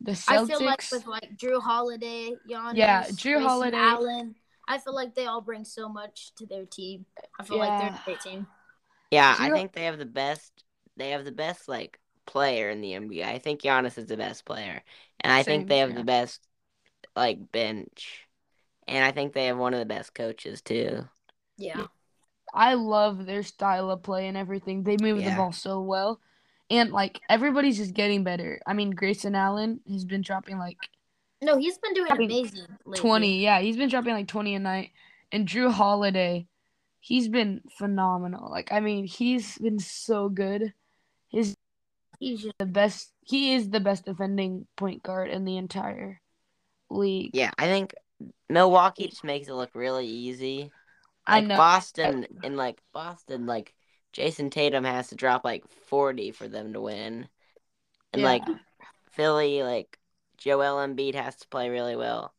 The 0.00 0.12
Celtics. 0.12 0.28
I 0.28 0.46
feel 0.46 0.64
like 0.64 0.82
with 0.90 1.06
like 1.06 1.36
Jrue 1.36 1.60
Holiday, 1.62 2.32
Giannis, 2.48 2.76
Yeah, 2.76 3.04
Jrue 3.04 3.34
Grayson 3.34 3.42
Holiday. 3.42 3.76
Allen. 3.76 4.34
I 4.66 4.78
feel 4.78 4.94
like 4.94 5.14
they 5.14 5.26
all 5.26 5.40
bring 5.40 5.64
so 5.64 5.88
much 5.88 6.32
to 6.36 6.46
their 6.46 6.64
team. 6.64 7.04
I 7.38 7.44
feel 7.44 7.58
like 7.58 7.80
they're 7.80 7.90
Yeah. 7.90 8.00
a 8.00 8.04
great 8.04 8.20
team. 8.20 8.46
Yeah, 9.10 9.36
Do 9.36 9.42
I 9.44 9.50
think 9.50 9.72
they 9.72 9.84
have 9.84 9.98
the 9.98 10.06
best. 10.06 10.64
They 10.96 11.10
have 11.10 11.24
the 11.24 11.32
best 11.32 11.68
like 11.68 11.98
player 12.26 12.70
in 12.70 12.80
the 12.80 12.92
NBA. 12.92 13.24
I 13.24 13.38
think 13.38 13.60
Giannis 13.62 13.98
is 13.98 14.06
the 14.06 14.16
best 14.16 14.44
player, 14.44 14.82
and 15.20 15.32
I 15.32 15.42
think 15.42 15.68
they 15.68 15.78
have 15.78 15.90
yeah. 15.90 15.96
the 15.96 16.04
best 16.04 16.40
like 17.16 17.50
bench, 17.50 18.28
and 18.86 19.04
I 19.04 19.12
think 19.12 19.32
they 19.32 19.46
have 19.46 19.58
one 19.58 19.74
of 19.74 19.80
the 19.80 19.86
best 19.86 20.14
coaches 20.14 20.60
too. 20.62 21.08
Yeah. 21.56 21.86
I 22.52 22.74
love 22.74 23.26
their 23.26 23.42
style 23.42 23.90
of 23.90 24.02
play 24.02 24.26
and 24.26 24.36
everything. 24.36 24.82
They 24.82 24.96
move 25.00 25.22
the 25.22 25.30
ball 25.30 25.52
so 25.52 25.80
well. 25.80 26.20
And 26.68 26.92
like 26.92 27.20
everybody's 27.28 27.76
just 27.76 27.94
getting 27.94 28.24
better. 28.24 28.60
I 28.66 28.72
mean, 28.72 28.90
Grayson 28.90 29.34
Allen 29.34 29.80
has 29.90 30.04
been 30.04 30.22
dropping 30.22 30.58
like 30.58 30.78
No, 31.42 31.58
he's 31.58 31.78
been 31.78 31.94
doing 31.94 32.08
Having 32.08 32.30
amazing. 32.30 32.66
Lately. 32.84 33.00
20. 33.00 33.42
Yeah, 33.42 33.60
he's 33.60 33.76
been 33.76 33.88
dropping 33.88 34.14
like 34.14 34.28
20 34.28 34.54
a 34.54 34.58
night. 34.58 34.90
And 35.32 35.46
Jrue 35.46 35.70
Holiday, 35.70 36.46
he's 36.98 37.28
been 37.28 37.60
phenomenal. 37.78 38.50
Like 38.50 38.72
I 38.72 38.80
mean, 38.80 39.06
he's 39.06 39.58
been 39.58 39.78
so 39.78 40.28
good. 40.28 40.72
He's 41.28 41.56
He's 42.20 42.42
just 42.42 42.58
the 42.58 42.66
best. 42.66 43.12
He 43.22 43.54
is 43.54 43.70
the 43.70 43.80
best 43.80 44.04
defending 44.04 44.66
point 44.76 45.02
guard 45.02 45.30
in 45.30 45.46
the 45.46 45.56
entire 45.56 46.20
league. 46.90 47.30
Yeah, 47.32 47.50
I 47.56 47.66
think 47.66 47.94
Milwaukee 48.48 49.08
just 49.08 49.24
makes 49.24 49.48
it 49.48 49.54
look 49.54 49.70
really 49.74 50.06
easy. 50.06 50.70
I 51.26 51.40
Like 51.40 51.48
know. 51.48 51.56
Boston 51.56 52.26
and 52.42 52.56
like 52.56 52.80
Boston, 52.92 53.46
like 53.46 53.74
Jayson 54.12 54.50
Tatum 54.50 54.84
has 54.84 55.08
to 55.08 55.14
drop 55.14 55.44
like 55.44 55.68
forty 55.68 56.30
for 56.30 56.48
them 56.48 56.72
to 56.72 56.80
win, 56.80 57.28
and 58.12 58.22
Yeah. 58.22 58.28
like 58.28 58.42
Philly, 59.12 59.62
like 59.62 59.98
Joel 60.38 60.86
Embiid 60.86 61.14
has 61.14 61.36
to 61.36 61.48
play 61.48 61.68
really 61.68 61.96
well. 61.96 62.34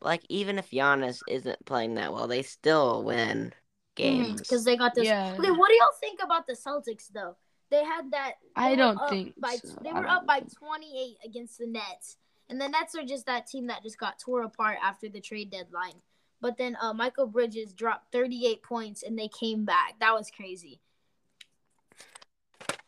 Like 0.00 0.22
even 0.28 0.58
if 0.58 0.70
Giannis 0.70 1.20
isn't 1.28 1.64
playing 1.66 1.94
that 1.94 2.12
well, 2.12 2.26
they 2.26 2.42
still 2.42 3.02
win 3.04 3.38
mm-hmm. 3.38 3.52
games. 3.96 4.40
because 4.40 4.64
they 4.64 4.76
got 4.76 4.94
this. 4.94 5.04
Yeah. 5.04 5.36
Okay, 5.38 5.50
what 5.50 5.68
do 5.68 5.74
y'all 5.74 5.88
think 6.00 6.20
about 6.22 6.46
the 6.46 6.54
Celtics 6.54 7.08
though? 7.12 7.36
They 7.70 7.84
had 7.84 8.10
that. 8.10 8.32
they 8.56 8.62
I 8.62 8.74
don't 8.74 8.98
think 9.08 9.34
by, 9.38 9.56
so. 9.56 9.76
they 9.82 9.92
were 9.92 10.02
don't 10.02 10.10
up 10.10 10.26
by 10.26 10.40
28 10.40 11.18
against 11.24 11.58
the 11.58 11.66
Nets, 11.66 12.16
and 12.50 12.60
the 12.60 12.68
Nets 12.68 12.94
are 12.94 13.04
just 13.04 13.26
that 13.26 13.46
team 13.46 13.68
that 13.68 13.82
just 13.82 13.98
got 13.98 14.18
tore 14.18 14.42
apart 14.42 14.78
after 14.82 15.08
the 15.08 15.20
trade 15.20 15.50
deadline. 15.50 16.02
But 16.40 16.56
then 16.58 16.76
uh, 16.80 16.92
Mikal 16.92 17.30
Bridges 17.30 17.72
dropped 17.72 18.12
38 18.12 18.62
points, 18.62 19.02
and 19.02 19.18
they 19.18 19.28
came 19.28 19.64
back. 19.64 19.94
That 20.00 20.14
was 20.14 20.30
crazy. 20.30 20.80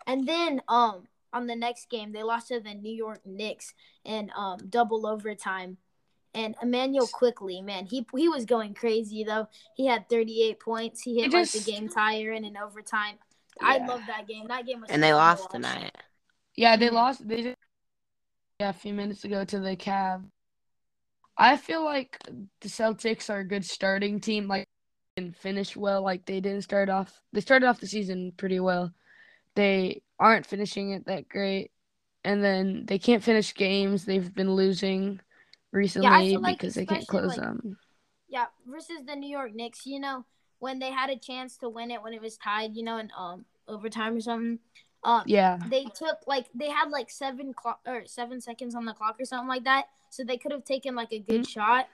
And 0.06 0.26
then 0.26 0.60
um 0.68 1.04
on 1.32 1.46
the 1.46 1.56
next 1.56 1.88
game, 1.88 2.12
they 2.12 2.22
lost 2.22 2.48
to 2.48 2.60
the 2.60 2.74
New 2.74 2.92
York 2.92 3.20
Knicks 3.24 3.72
in 4.04 4.30
um 4.36 4.58
double 4.68 5.06
overtime. 5.06 5.78
And 6.34 6.54
Immanuel 6.62 7.06
Quickley, 7.06 7.60
man, 7.60 7.86
he 7.86 8.06
he 8.16 8.28
was 8.28 8.44
going 8.44 8.74
crazy 8.74 9.22
though. 9.22 9.48
He 9.76 9.86
had 9.86 10.08
38 10.08 10.58
points. 10.60 11.02
He 11.02 11.20
hit 11.20 11.30
He 11.30 11.36
like 11.36 11.50
just- 11.50 11.64
the 11.64 11.70
game 11.72 11.88
tire 11.88 12.32
in 12.32 12.44
an 12.44 12.56
overtime. 12.56 13.16
I 13.60 13.78
love 13.78 14.00
that 14.06 14.26
game. 14.26 14.48
That 14.48 14.66
game 14.66 14.80
was 14.80 14.90
and 14.90 15.02
they 15.02 15.10
so 15.10 15.18
fun 15.18 15.36
to 15.36 15.40
lost 15.42 15.50
tonight. 15.50 15.96
Yeah, 16.56 16.76
they 16.76 16.90
lost. 16.90 17.28
They 17.28 17.36
just 17.42 17.46
yeah 17.48 17.54
a 18.70 18.72
few 18.72 18.94
minutes 18.94 19.24
ago 19.24 19.44
to 19.44 19.60
the 19.60 19.76
Cavs. 19.76 20.24
I 21.36 21.56
feel 21.56 21.84
like 21.84 22.18
the 22.60 22.68
Celtics 22.68 23.30
are 23.30 23.40
a 23.40 23.48
good 23.48 23.64
starting 23.64 24.20
team. 24.20 24.48
Like 24.48 24.66
and 25.16 25.36
finish 25.36 25.76
well. 25.76 26.02
Like 26.02 26.26
they 26.26 26.40
didn't 26.40 26.62
start 26.62 26.88
off. 26.88 27.20
They 27.32 27.40
started 27.40 27.66
off 27.66 27.80
the 27.80 27.86
season 27.86 28.32
pretty 28.36 28.60
well. 28.60 28.92
They 29.54 30.02
aren't 30.18 30.46
finishing 30.46 30.92
it 30.92 31.06
that 31.06 31.28
great, 31.28 31.70
and 32.24 32.42
then 32.42 32.86
they 32.86 32.98
can't 32.98 33.22
finish 33.22 33.54
games. 33.54 34.04
They've 34.04 34.34
been 34.34 34.54
losing 34.54 35.20
recently 35.72 36.30
feel 36.30 36.40
like 36.40 36.58
because 36.58 36.74
they 36.74 36.86
can't 36.86 37.06
close 37.06 37.28
like, 37.28 37.40
them. 37.40 37.76
Yeah, 38.28 38.46
versus 38.66 39.04
the 39.06 39.16
New 39.16 39.28
York 39.28 39.54
Knicks, 39.54 39.84
you 39.84 40.00
know, 40.00 40.24
when 40.58 40.78
they 40.78 40.90
had 40.90 41.10
a 41.10 41.18
chance 41.18 41.58
to 41.58 41.68
win 41.68 41.90
it 41.90 42.02
when 42.02 42.14
it 42.14 42.22
was 42.22 42.36
tied, 42.38 42.74
you 42.74 42.82
know, 42.82 42.98
in 42.98 43.10
um 43.16 43.44
overtime 43.68 44.16
or 44.16 44.20
something. 44.20 44.58
Um, 45.04 45.22
Yeah, 45.26 45.58
they 45.68 45.84
took 45.84 46.18
like 46.26 46.46
they 46.54 46.68
had 46.68 46.90
like 46.90 47.10
seven 47.10 47.52
clock 47.54 47.80
or 47.86 48.06
seven 48.06 48.40
seconds 48.40 48.74
on 48.74 48.84
the 48.84 48.92
clock 48.92 49.16
or 49.20 49.24
something 49.24 49.48
like 49.48 49.64
that, 49.64 49.86
so 50.10 50.22
they 50.24 50.36
could 50.36 50.52
have 50.52 50.64
taken 50.64 50.94
like 50.94 51.12
a 51.12 51.18
good 51.18 51.46
shot. 51.48 51.88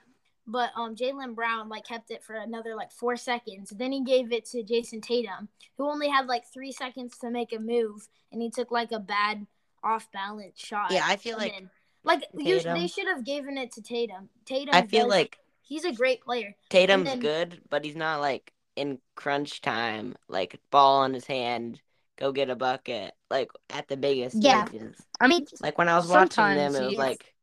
But 0.45 0.71
um, 0.75 0.95
Jaylen 0.95 1.35
Brown 1.35 1.69
like 1.69 1.85
kept 1.85 2.11
it 2.11 2.23
for 2.23 2.35
another 2.35 2.75
like 2.75 2.91
four 2.91 3.15
seconds. 3.17 3.71
Then 3.71 3.91
he 3.91 4.03
gave 4.03 4.31
it 4.31 4.45
to 4.45 4.63
Jayson 4.63 5.01
Tatum, 5.01 5.49
who 5.77 5.89
only 5.89 6.09
had 6.09 6.27
like 6.27 6.45
three 6.51 6.71
seconds 6.71 7.17
to 7.19 7.29
make 7.29 7.53
a 7.53 7.59
move, 7.59 8.07
and 8.31 8.41
he 8.41 8.49
took 8.49 8.71
like 8.71 8.91
a 8.91 8.99
bad 8.99 9.45
off 9.83 10.11
balance 10.11 10.59
shot. 10.59 10.91
Yeah, 10.91 11.03
I 11.05 11.15
feel 11.15 11.37
like 11.37 11.53
then- 11.53 11.69
like 12.03 12.23
you, 12.37 12.59
they 12.61 12.87
should 12.87 13.07
have 13.07 13.25
given 13.25 13.57
it 13.57 13.71
to 13.73 13.81
Tatum. 13.81 14.29
Tatum. 14.45 14.73
I 14.73 14.83
feel 14.87 15.05
does- 15.05 15.11
like 15.11 15.39
he's 15.61 15.85
a 15.85 15.91
great 15.91 16.21
player. 16.21 16.55
Tatum's 16.69 17.05
then- 17.05 17.19
good, 17.19 17.61
but 17.69 17.83
he's 17.83 17.95
not 17.95 18.19
like 18.19 18.53
in 18.75 18.99
crunch 19.15 19.61
time, 19.61 20.15
like 20.27 20.59
ball 20.71 21.03
in 21.03 21.13
his 21.13 21.25
hand, 21.25 21.81
go 22.19 22.31
get 22.33 22.49
a 22.51 22.55
bucket, 22.57 23.13
like 23.31 23.51
at 23.69 23.87
the 23.87 23.97
biggest 23.97 24.37
Yeah. 24.41 24.67
stages. 24.67 24.97
I 25.19 25.27
mean, 25.27 25.45
Like 25.61 25.77
when 25.77 25.89
I 25.89 25.97
was 25.97 26.07
watching 26.07 26.53
them, 26.53 26.75
it 26.75 26.85
was 26.85 26.97
is. 26.99 26.99
like 26.99 27.33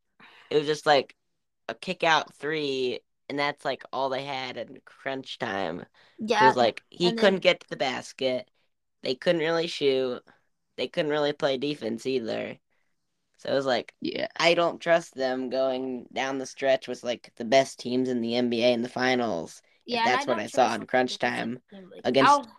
it 0.50 0.56
was 0.58 0.66
just 0.66 0.86
like 0.86 1.16
a 1.68 1.74
kick 1.76 2.04
out 2.04 2.34
three, 2.36 3.00
and 3.30 3.38
that's 3.38 3.64
like 3.64 3.84
all 3.92 4.10
they 4.10 4.24
had 4.24 4.56
in 4.58 4.80
crunch 4.84 5.38
time. 5.38 5.80
Yeah, 6.18 6.36
It 6.40 6.44
Yeah, 6.44 6.46
was 6.46 6.56
like 6.56 6.84
he 6.90 7.12
and 7.12 7.18
couldn't 7.18 7.40
get 7.40 7.60
to 7.60 7.68
the 7.70 7.76
basket. 7.76 8.50
They 9.02 9.14
couldn't 9.16 9.42
really 9.42 9.68
shoot. 9.68 10.22
They 10.76 10.88
couldn't 10.88 11.12
really 11.12 11.32
play 11.34 11.58
defense 11.58 12.06
either. 12.06 12.58
So 13.38 13.50
it 13.50 13.54
was 13.54 13.66
like 13.66 13.94
yeah, 14.00 14.28
I 14.36 14.54
don't 14.54 14.80
trust 14.80 15.14
them 15.14 15.50
going 15.50 16.06
down 16.12 16.38
the 16.38 16.46
stretch 16.46 16.88
with 16.88 17.02
like 17.04 17.32
the 17.36 17.44
best 17.44 17.78
teams 17.80 18.08
in 18.08 18.20
the 18.20 18.34
NBA 18.36 18.72
in 18.72 18.82
the 18.82 18.88
finals. 18.88 19.62
yeah. 19.84 20.00
that's 20.04 20.26
and 20.26 20.28
what 20.28 20.38
I 20.38 20.46
saw 20.46 20.74
in 20.74 20.86
crunch 20.86 21.18
time 21.18 21.60
defensive 21.60 21.62
team, 21.70 21.88
like, 21.90 22.04
against- 22.04 22.20
Al, 22.20 22.50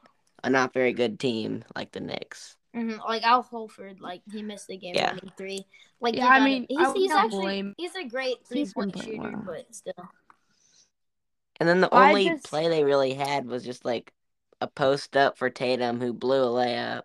A 0.43 0.49
not 0.49 0.73
very 0.73 0.93
good 0.93 1.19
team 1.19 1.63
like 1.75 1.91
the 1.91 1.99
Knicks. 1.99 2.55
mhm, 2.75 2.99
like 3.05 3.23
Al 3.23 3.43
Horford, 3.43 3.99
like 3.99 4.21
he 4.31 4.43
missed 4.43 4.67
the 4.67 4.77
game 4.77 4.93
Yeah. 4.95 5.13
winning 5.13 5.31
three. 5.37 5.65
Like 5.99 6.15
Yeah, 6.15 6.27
I 6.27 6.39
mean, 6.45 6.63
it. 6.63 6.67
he's, 6.77 6.87
I 6.87 6.93
he's 6.93 7.11
actually 7.11 7.41
blame- 7.41 7.75
he's 7.77 7.95
a 7.95 8.03
great 8.05 8.45
three 8.47 8.59
He's 8.59 8.73
point 8.73 8.97
shooter, 8.99 9.17
well. 9.17 9.43
but 9.45 9.73
still. 9.73 9.93
And 11.59 11.67
then 11.67 11.81
the 11.81 11.89
I 11.93 12.09
only 12.09 12.29
just- 12.29 12.45
play 12.45 12.67
they 12.67 12.83
really 12.83 13.13
had 13.15 13.47
was 13.47 13.63
just 13.65 13.83
like 13.83 14.13
a 14.61 14.67
post 14.67 15.17
up 15.17 15.37
for 15.37 15.49
Tatum 15.49 15.99
who 15.99 16.13
blew 16.13 16.43
a 16.43 16.47
layup. 16.47 17.03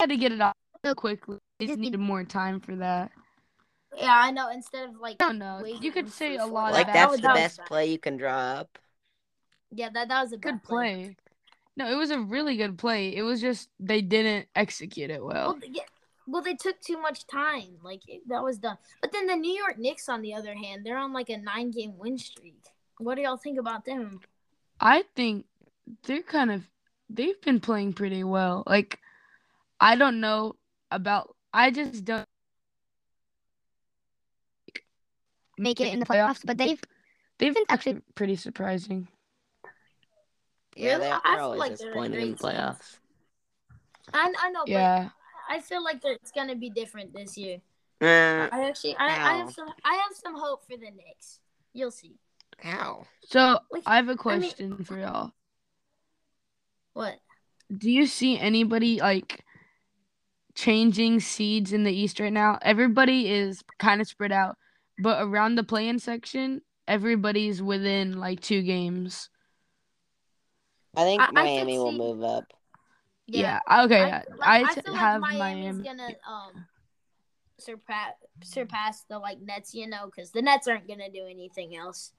I 0.00 0.04
had 0.04 0.10
to 0.10 0.16
get 0.16 0.32
it 0.32 0.40
out 0.40 0.56
so 0.84 0.94
quickly. 0.94 1.38
They 1.58 1.66
just 1.66 1.78
needed 1.78 2.00
more 2.00 2.24
time 2.24 2.58
for 2.60 2.74
that. 2.76 3.12
Yeah, 3.96 4.12
I 4.16 4.30
know. 4.30 4.48
Instead 4.50 4.88
of 4.88 4.96
like 4.96 5.16
I 5.22 5.26
don't 5.26 5.38
know. 5.38 5.64
You 5.64 5.92
could 5.92 6.06
for 6.06 6.12
say 6.12 6.36
a 6.36 6.46
lot 6.46 6.72
Like 6.72 6.88
of 6.88 6.92
that 6.94 6.94
that's 6.94 7.10
was- 7.12 7.20
the 7.20 7.28
that 7.28 7.34
best 7.36 7.58
bad. 7.58 7.66
play 7.66 7.86
you 7.90 7.98
can 7.98 8.16
draw 8.16 8.36
up. 8.36 8.78
Yeah, 9.70 9.90
that 9.90 10.08
that 10.08 10.22
was 10.22 10.32
a 10.32 10.36
good 10.38 10.54
bad 10.54 10.62
play. 10.64 10.94
play. 11.04 11.16
No, 11.80 11.90
it 11.90 11.96
was 11.96 12.10
a 12.10 12.20
really 12.20 12.58
good 12.58 12.76
play. 12.76 13.16
It 13.16 13.22
was 13.22 13.40
just 13.40 13.70
they 13.80 14.02
didn't 14.02 14.48
execute 14.54 15.10
it 15.10 15.24
well. 15.24 15.56
Well, 15.58 15.60
yeah, 15.72 15.82
well, 16.26 16.42
they 16.42 16.52
took 16.52 16.78
too 16.82 17.00
much 17.00 17.26
time. 17.26 17.78
Like 17.82 18.02
it, 18.06 18.20
that 18.28 18.44
was 18.44 18.58
done. 18.58 18.76
But 19.00 19.12
then 19.12 19.26
the 19.26 19.34
New 19.34 19.54
York 19.54 19.78
Knicks, 19.78 20.06
on 20.06 20.20
the 20.20 20.34
other 20.34 20.54
hand, 20.54 20.84
they're 20.84 20.98
on 20.98 21.14
like 21.14 21.30
a 21.30 21.38
nine 21.38 21.70
game 21.70 21.96
win 21.96 22.18
streak. 22.18 22.62
What 22.98 23.14
do 23.14 23.22
y'all 23.22 23.38
think 23.38 23.58
about 23.58 23.86
them? 23.86 24.20
I 24.78 25.04
think 25.16 25.46
they're 26.02 26.20
kind 26.20 26.50
of 26.50 26.68
they've 27.08 27.40
been 27.40 27.60
playing 27.60 27.94
pretty 27.94 28.24
well. 28.24 28.62
Like 28.66 28.98
I 29.80 29.96
don't 29.96 30.20
know 30.20 30.56
about 30.90 31.34
I 31.54 31.70
just 31.70 32.04
don't 32.04 32.28
make 35.56 35.80
it 35.80 35.94
in 35.94 35.98
the 35.98 36.04
playoffs, 36.04 36.44
but 36.44 36.58
they've 36.58 36.82
they've 37.38 37.54
been 37.54 37.64
actually 37.70 38.02
pretty 38.14 38.36
surprising. 38.36 39.08
Yeah, 40.76 40.88
Really? 40.96 41.00
they're, 41.00 41.14
I 41.14 41.20
they're 41.24 41.36
feel 41.36 41.44
always 41.44 41.58
like 41.58 41.68
they're 41.70 41.76
disappointed 41.88 42.18
in 42.20 42.28
great 42.34 42.38
playoffs. 42.38 42.98
I, 44.12 44.32
I 44.40 44.50
know, 44.50 44.64
Yeah. 44.66 45.04
but 45.48 45.54
I 45.56 45.60
feel 45.60 45.82
like 45.84 46.00
it's 46.04 46.30
gonna 46.32 46.56
be 46.56 46.70
different 46.70 47.12
this 47.12 47.36
year. 47.36 47.58
Uh, 48.00 48.48
I 48.52 48.64
actually, 48.68 48.96
I, 48.96 49.06
I 49.06 49.36
have 49.38 49.52
some, 49.52 49.68
I 49.84 49.94
have 49.94 50.12
some 50.14 50.34
hope 50.34 50.64
for 50.64 50.76
the 50.76 50.90
Knicks. 50.90 51.40
You'll 51.74 51.90
see. 51.90 52.16
how? 52.58 53.06
So 53.24 53.58
Like, 53.70 53.82
I 53.86 53.96
have 53.96 54.06
a 54.06 54.10
I 54.10 54.12
mean- 54.12 54.16
question 54.18 54.84
for 54.84 54.98
y'all. 54.98 55.32
What? 56.94 57.16
Do 57.76 57.90
you 57.90 58.06
see 58.06 58.38
anybody 58.38 58.98
like 59.00 59.44
changing 60.54 61.20
seeds 61.20 61.72
in 61.72 61.84
the 61.84 61.92
East 61.92 62.18
right 62.20 62.32
now? 62.32 62.58
Everybody 62.62 63.30
is 63.30 63.62
kind 63.78 64.00
of 64.00 64.08
spread 64.08 64.32
out, 64.32 64.56
but 64.98 65.22
around 65.22 65.54
the 65.54 65.62
play-in 65.62 65.98
section, 66.00 66.62
everybody's 66.88 67.62
within 67.62 68.18
like 68.18 68.40
two 68.40 68.62
games. 68.62 69.29
I 70.96 71.02
think 71.04 71.20
I- 71.20 71.24
I 71.24 71.26
could 71.28 71.34
Miami 71.34 71.78
will 71.78 71.92
see- 71.92 71.98
move 71.98 72.22
up. 72.22 72.44
Yeah. 73.26 73.60
Okay. 73.84 74.00
I, 74.02 74.06
yeah. 74.08 74.22
like, 74.38 74.48
I, 74.48 74.62
I 74.70 74.74
t- 74.74 74.80
feel 74.80 74.94
have 74.94 75.20
like 75.22 75.38
Miami's 75.38 75.76
Miami. 75.76 75.88
gonna 75.88 76.08
um 76.28 76.66
surpass 77.58 78.12
surpass 78.42 79.04
the 79.08 79.18
like 79.18 79.40
Nets, 79.40 79.74
you 79.74 79.86
know, 79.88 80.06
because 80.06 80.30
the 80.32 80.42
Nets 80.42 80.66
aren't 80.66 80.88
gonna 80.88 81.10
do 81.10 81.26
anything 81.26 81.76
else. 81.76 82.12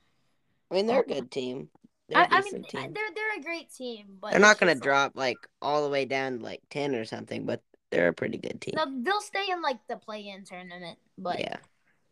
I 0.70 0.76
mean, 0.76 0.86
they're 0.88 1.02
a 1.02 1.06
good 1.06 1.30
team. 1.32 1.68
They're 2.08 2.20
I, 2.20 2.24
a 2.24 2.28
I 2.32 2.42
mean, 2.42 2.64
team. 2.64 2.94
they're 2.94 3.10
they're 3.14 3.40
a 3.40 3.44
great 3.44 3.74
team, 3.74 4.18
but 4.22 4.32
They're 4.32 4.40
not 4.40 4.58
gonna 4.60 4.74
just, 4.74 4.82
like- 4.82 4.90
drop 4.90 5.12
like 5.16 5.38
all 5.62 5.84
the 5.84 5.90
way 5.90 6.06
down 6.06 6.38
to 6.40 6.44
like 6.44 6.62
ten 6.70 6.96
or 6.96 7.04
something, 7.04 7.46
but 7.46 7.62
they're 7.90 8.08
a 8.08 8.14
pretty 8.14 8.38
good 8.38 8.62
team. 8.62 8.76
No, 8.78 8.86
they'll 9.02 9.20
stay 9.20 9.48
in 9.52 9.62
like 9.62 9.80
the 9.90 9.98
play-in 9.98 10.46
tournament, 10.46 10.98
but 11.18 11.40
yeah. 11.40 11.58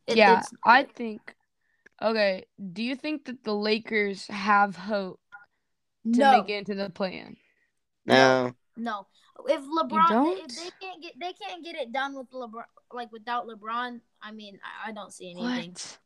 it- 0.08 0.18
yeah, 0.18 0.42
I 0.66 0.84
think. 0.84 1.36
Okay, 2.01 2.46
do 2.74 2.82
you 2.84 2.96
think 2.98 3.25
that 3.25 3.44
the 3.46 3.56
Lakers 3.56 4.25
have 4.28 4.75
hope 4.75 5.20
to 6.03 6.20
no, 6.20 6.32
make 6.41 6.50
it 6.50 6.53
into 6.60 6.75
the 6.75 6.89
play-in? 6.89 7.36
No. 8.06 8.53
no. 8.77 9.08
If 9.48 9.62
LeBron, 9.62 10.10
don't? 10.10 10.38
if 10.39 10.56
they 10.56 10.70
can't 10.82 11.01
get 11.01 11.13
they 11.20 11.34
can't 11.34 11.63
get 11.63 11.75
it 11.75 11.91
done 11.94 12.15
with 12.18 12.29
LeBron, 12.32 12.63
like 12.94 13.12
without 13.12 13.48
LeBron, 13.48 14.01
I 14.22 14.32
mean, 14.32 14.60
I, 14.86 14.89
I 14.89 14.91
don't 14.91 15.13
see 15.13 15.32
anything. 15.32 15.72
What? 15.72 15.98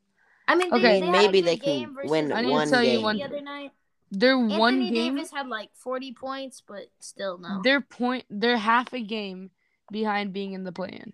I 0.48 0.56
mean, 0.56 0.70
they, 0.70 0.78
Okay. 0.78 1.00
they 1.02 1.10
Maybe 1.10 1.42
they 1.42 1.58
can 1.58 1.80
game 1.80 1.96
versus 1.96 2.12
win 2.12 2.32
I 2.32 2.42
need 2.42 2.48
to 2.48 2.54
one 2.54 2.70
tell 2.70 2.84
you 2.84 2.92
game. 2.92 3.02
one- 3.02 3.18
the 3.18 3.24
other 3.24 3.42
night. 3.42 3.72
They're 4.16 4.36
Anthony 4.38 4.60
one 4.60 4.80
game. 4.94 5.16
Davis 5.16 5.32
had 5.32 5.48
like 5.48 5.70
40 5.74 6.14
points, 6.14 6.62
but 6.68 6.84
still 7.00 7.40
no. 7.40 7.62
They're 7.64 7.82
point. 7.82 8.26
They're 8.30 8.58
half 8.58 8.94
a 8.94 9.02
game 9.02 9.50
behind 9.92 10.34
being 10.34 10.54
in 10.54 10.64
the 10.64 10.72
play-in. 10.72 11.14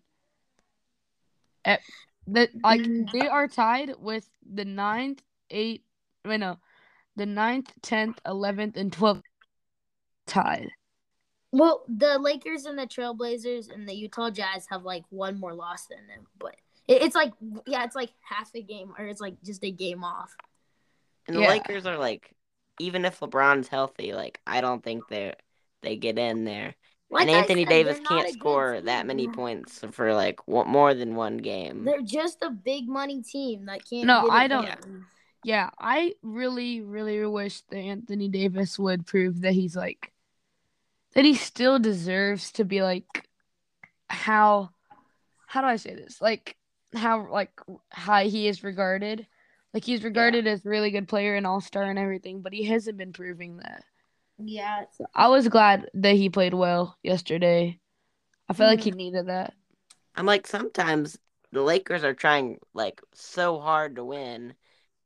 At, 1.63 1.79
that 2.27 2.49
like 2.63 2.81
Mm. 2.81 3.11
they 3.11 3.27
are 3.27 3.47
tied 3.47 3.93
with 3.99 4.29
the 4.45 4.65
ninth, 4.65 5.21
eight. 5.49 5.83
Wait 6.25 6.39
no, 6.39 6.57
the 7.19 7.25
ninth, 7.25 7.71
tenth, 7.83 8.17
eleventh, 8.25 8.75
and 8.77 8.91
twelfth 8.91 9.21
tied. 10.25 10.69
Well, 11.51 11.83
the 11.87 12.17
Lakers 12.19 12.65
and 12.65 12.77
the 12.77 12.85
Trailblazers 12.87 13.73
and 13.73 13.87
the 13.89 13.93
Utah 13.93 14.29
Jazz 14.29 14.67
have 14.69 14.83
like 14.83 15.03
one 15.09 15.39
more 15.39 15.53
loss 15.53 15.85
than 15.87 16.07
them, 16.07 16.27
but 16.39 16.55
it's 16.87 17.15
like 17.15 17.33
yeah, 17.67 17.83
it's 17.83 17.95
like 17.95 18.11
half 18.21 18.49
a 18.55 18.61
game 18.61 18.93
or 18.97 19.05
it's 19.05 19.21
like 19.21 19.35
just 19.43 19.63
a 19.63 19.71
game 19.71 20.03
off. 20.03 20.35
And 21.27 21.35
the 21.35 21.41
Yeah. 21.41 21.49
Lakers 21.49 21.85
are 21.85 21.97
like, 21.97 22.31
even 22.79 23.03
if 23.05 23.19
LeBron's 23.19 23.67
healthy, 23.67 24.13
like 24.13 24.39
I 24.47 24.61
don't 24.61 24.83
think 24.83 25.07
they 25.09 25.33
they 25.81 25.95
get 25.97 26.17
in 26.17 26.45
there. 26.45 26.75
Like 27.11 27.23
and 27.27 27.31
Anthony 27.31 27.63
said, 27.63 27.69
Davis 27.69 27.99
can't 28.07 28.31
score 28.31 28.81
that 28.81 29.07
many 29.07 29.27
points 29.27 29.83
for 29.91 30.13
like 30.13 30.47
one, 30.47 30.67
more 30.67 30.93
than 30.93 31.15
one 31.15 31.37
game. 31.37 31.83
They're 31.83 32.01
just 32.03 32.43
a 32.43 32.51
big 32.51 32.87
money 32.87 33.23
team 33.23 33.65
that 33.65 33.81
can't. 33.89 34.05
No, 34.05 34.21
get 34.21 34.27
it 34.27 34.33
I 34.33 34.47
don't- 34.47 34.65
done. 34.65 35.05
Yeah, 35.43 35.69
I 35.79 36.15
really, 36.21 36.81
really 36.81 37.25
wish 37.25 37.61
that 37.61 37.77
Anthony 37.77 38.27
Davis 38.27 38.77
would 38.77 39.05
prove 39.05 39.41
that 39.41 39.53
he's 39.53 39.75
like 39.75 40.11
that 41.13 41.25
he 41.25 41.33
still 41.33 41.79
deserves 41.79 42.51
to 42.53 42.65
be 42.65 42.81
like 42.81 43.27
how 44.09 44.69
how 45.47 45.61
do 45.61 45.67
I 45.67 45.77
say 45.77 45.95
this? 45.95 46.21
Like 46.21 46.57
how 46.93 47.29
like 47.31 47.51
high 47.91 48.25
he 48.25 48.47
is 48.47 48.63
regarded. 48.63 49.25
Like 49.73 49.83
he's 49.83 50.03
regarded 50.03 50.47
as 50.47 50.65
a 50.65 50.69
really 50.69 50.91
good 50.91 51.07
player 51.07 51.35
and 51.35 51.45
all 51.47 51.61
star 51.61 51.83
and 51.83 51.99
everything, 51.99 52.41
but 52.41 52.53
he 52.53 52.65
hasn't 52.65 52.97
been 52.97 53.13
proving 53.13 53.57
that. 53.57 53.83
Yeah, 54.37 54.85
So 54.91 55.05
I 55.13 55.27
was 55.27 55.47
glad 55.47 55.89
that 55.95 56.15
he 56.15 56.29
played 56.29 56.53
well 56.53 56.97
yesterday. 57.03 57.79
I 58.47 58.53
feel 58.53 58.67
like 58.67 58.81
he 58.81 58.91
mm-hmm. 58.91 58.97
needed 58.97 59.27
that. 59.27 59.53
I'm 60.15 60.25
like 60.25 60.47
sometimes 60.47 61.17
the 61.51 61.61
Lakers 61.61 62.03
are 62.03 62.13
trying 62.13 62.59
like 62.73 63.01
so 63.13 63.59
hard 63.59 63.95
to 63.95 64.03
win, 64.03 64.53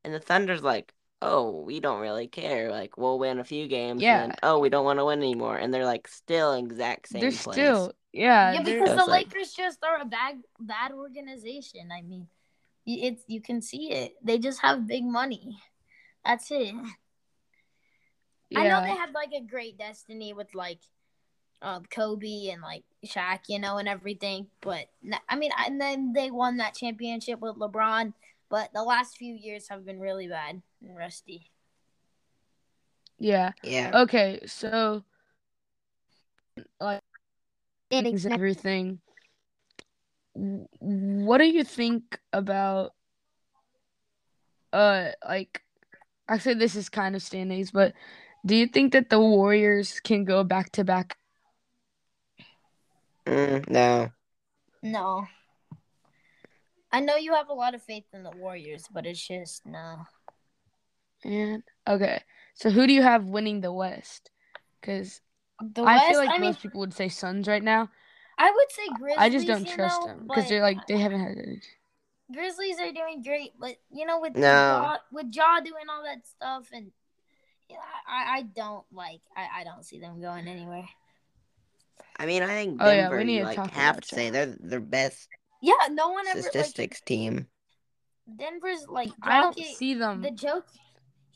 and 0.03 0.13
the 0.13 0.19
Thunder's 0.19 0.63
like, 0.63 0.93
oh, 1.21 1.61
we 1.61 1.79
don't 1.79 2.01
really 2.01 2.27
care. 2.27 2.69
Like 2.69 2.97
we'll 2.97 3.19
win 3.19 3.39
a 3.39 3.43
few 3.43 3.67
games. 3.67 4.01
Yeah. 4.01 4.23
And, 4.23 4.35
oh, 4.43 4.59
we 4.59 4.69
don't 4.69 4.85
want 4.85 4.99
to 4.99 5.05
win 5.05 5.19
anymore, 5.19 5.57
and 5.57 5.73
they're 5.73 5.85
like 5.85 6.07
still 6.07 6.53
exact 6.53 7.09
same. 7.09 7.21
they're 7.21 7.31
place. 7.31 7.55
still 7.55 7.93
yeah, 8.13 8.53
yeah, 8.53 8.61
because 8.61 8.89
the 8.89 9.05
like- 9.05 9.33
Lakers 9.33 9.53
just 9.53 9.83
are 9.83 9.99
a 9.99 10.05
bad 10.05 10.41
bad 10.59 10.91
organization. 10.91 11.89
I 11.91 12.01
mean, 12.01 12.27
it's 12.85 13.23
you 13.27 13.41
can 13.41 13.61
see 13.61 13.91
it. 13.91 14.15
They 14.23 14.37
just 14.37 14.61
have 14.61 14.87
big 14.87 15.03
money. 15.03 15.57
That's 16.23 16.51
it. 16.51 16.75
I 18.55 18.67
know 18.67 18.81
they 18.81 18.89
yeah. 18.89 18.95
had 18.95 19.13
like 19.13 19.31
a 19.35 19.41
great 19.41 19.79
destiny 19.79 20.31
with 20.31 20.53
like 20.53 20.79
um, 21.63 21.83
Kobe 21.89 22.49
and 22.49 22.61
like 22.61 22.83
Shaq, 23.05 23.39
you 23.47 23.57
know, 23.57 23.77
and 23.77 23.87
everything. 23.87 24.47
But 24.61 24.89
I 25.27 25.35
mean, 25.35 25.51
and 25.57 25.81
then 25.81 26.13
they 26.13 26.29
won 26.29 26.57
that 26.57 26.75
championship 26.75 27.39
with 27.39 27.55
LeBron. 27.55 28.13
But 28.49 28.71
the 28.73 28.83
last 28.83 29.17
few 29.17 29.33
years 29.33 29.67
have 29.69 29.85
been 29.85 29.99
really 29.99 30.27
bad 30.27 30.61
and 30.81 30.97
rusty. 30.97 31.49
yeah. 33.17 33.51
Yeah. 33.63 33.91
Okay, 34.01 34.41
so 34.45 35.03
like 36.79 37.01
things 37.89 38.25
and 38.25 38.33
everything. 38.33 38.99
What 40.33 41.37
do 41.37 41.45
you 41.45 41.63
think 41.63 42.19
about 42.31 42.93
uh 44.71 45.09
like 45.27 45.61
actually 46.27 46.55
this 46.55 46.75
is 46.75 46.89
kind 46.89 47.15
of 47.15 47.21
standings, 47.21 47.71
but 47.71 47.93
do 48.45 48.55
you 48.55 48.67
think 48.67 48.93
that 48.93 49.09
the 49.09 49.19
Warriors 49.19 49.99
can 49.99 50.25
go 50.25 50.43
back 50.43 50.71
to 50.73 50.83
back? 50.83 51.17
Mm, 53.25 53.69
no. 53.69 54.09
No. 54.81 55.27
I 56.93 56.99
know 56.99 57.15
you 57.15 57.33
have 57.33 57.49
a 57.49 57.53
lot 57.53 57.73
of 57.73 57.81
faith 57.81 58.05
in 58.13 58.21
the 58.21 58.29
Warriors, 58.29 58.85
but 58.93 59.07
it's 59.07 59.27
just 59.27 59.65
no. 59.65 60.05
And 61.23 61.63
okay, 61.87 62.21
so 62.53 62.69
who 62.69 62.85
do 62.85 62.93
you 62.93 63.01
have 63.01 63.25
winning 63.25 63.61
the 63.61 63.73
West? 63.73 64.29
Because 64.79 65.19
The 65.59 65.83
I 65.83 66.07
feel 66.07 66.19
like 66.19 66.29
I 66.29 66.33
mean, 66.33 66.41
most 66.51 66.61
people 66.61 66.81
would 66.81 66.93
say 66.93 67.09
Suns 67.09 67.47
right 67.47 67.63
now. 67.63 67.89
I 68.37 68.51
would 68.51 68.71
say 68.71 68.87
Grizzlies. 68.95 69.17
I 69.17 69.29
just 69.29 69.47
don't 69.47 69.67
trust 69.67 70.01
know, 70.01 70.07
them 70.07 70.27
because 70.27 70.47
they're 70.47 70.61
like 70.61 70.85
they 70.87 70.97
haven't 70.97 71.21
had 71.21 71.37
any. 71.37 71.61
Grizzlies 72.31 72.79
are 72.79 72.91
doing 72.91 73.23
great, 73.23 73.53
but 73.59 73.75
you 73.91 74.05
know 74.05 74.19
with 74.19 74.35
No. 74.35 74.41
Ja, 74.41 74.97
with 75.11 75.27
Ja 75.31 75.61
doing 75.61 75.85
all 75.89 76.03
that 76.03 76.27
stuff, 76.27 76.67
and 76.71 76.91
yeah, 77.69 77.77
I, 78.07 78.37
I 78.37 78.41
don't 78.43 78.85
like 78.91 79.21
I, 79.35 79.61
I 79.61 79.63
don't 79.63 79.83
see 79.83 79.99
them 79.99 80.21
going 80.21 80.47
anywhere. 80.47 80.87
I 82.17 82.27
mean, 82.27 82.43
I 82.43 82.47
think 82.49 82.77
Oh, 82.79 82.91
yeah, 82.91 83.09
we 83.09 83.23
need 83.23 83.33
you 83.37 83.39
to 83.39 83.45
like 83.45 83.55
talk 83.55 83.71
have 83.71 83.99
to 83.99 84.07
say 84.07 84.29
that. 84.29 84.59
they're 84.59 84.69
their 84.69 84.79
best 84.79 85.27
Yeah, 85.63 85.87
no 85.91 86.09
one 86.09 86.27
ever 86.27 86.41
like 86.41 86.49
statistics 86.49 86.99
team. 86.99 87.47
Denver's 88.27 88.85
like 88.89 89.09
I 89.21 89.39
don't 89.41 89.55
Jokic- 89.57 89.75
see 89.75 89.93
them. 89.93 90.21
the 90.21 90.31
joke. 90.31 90.67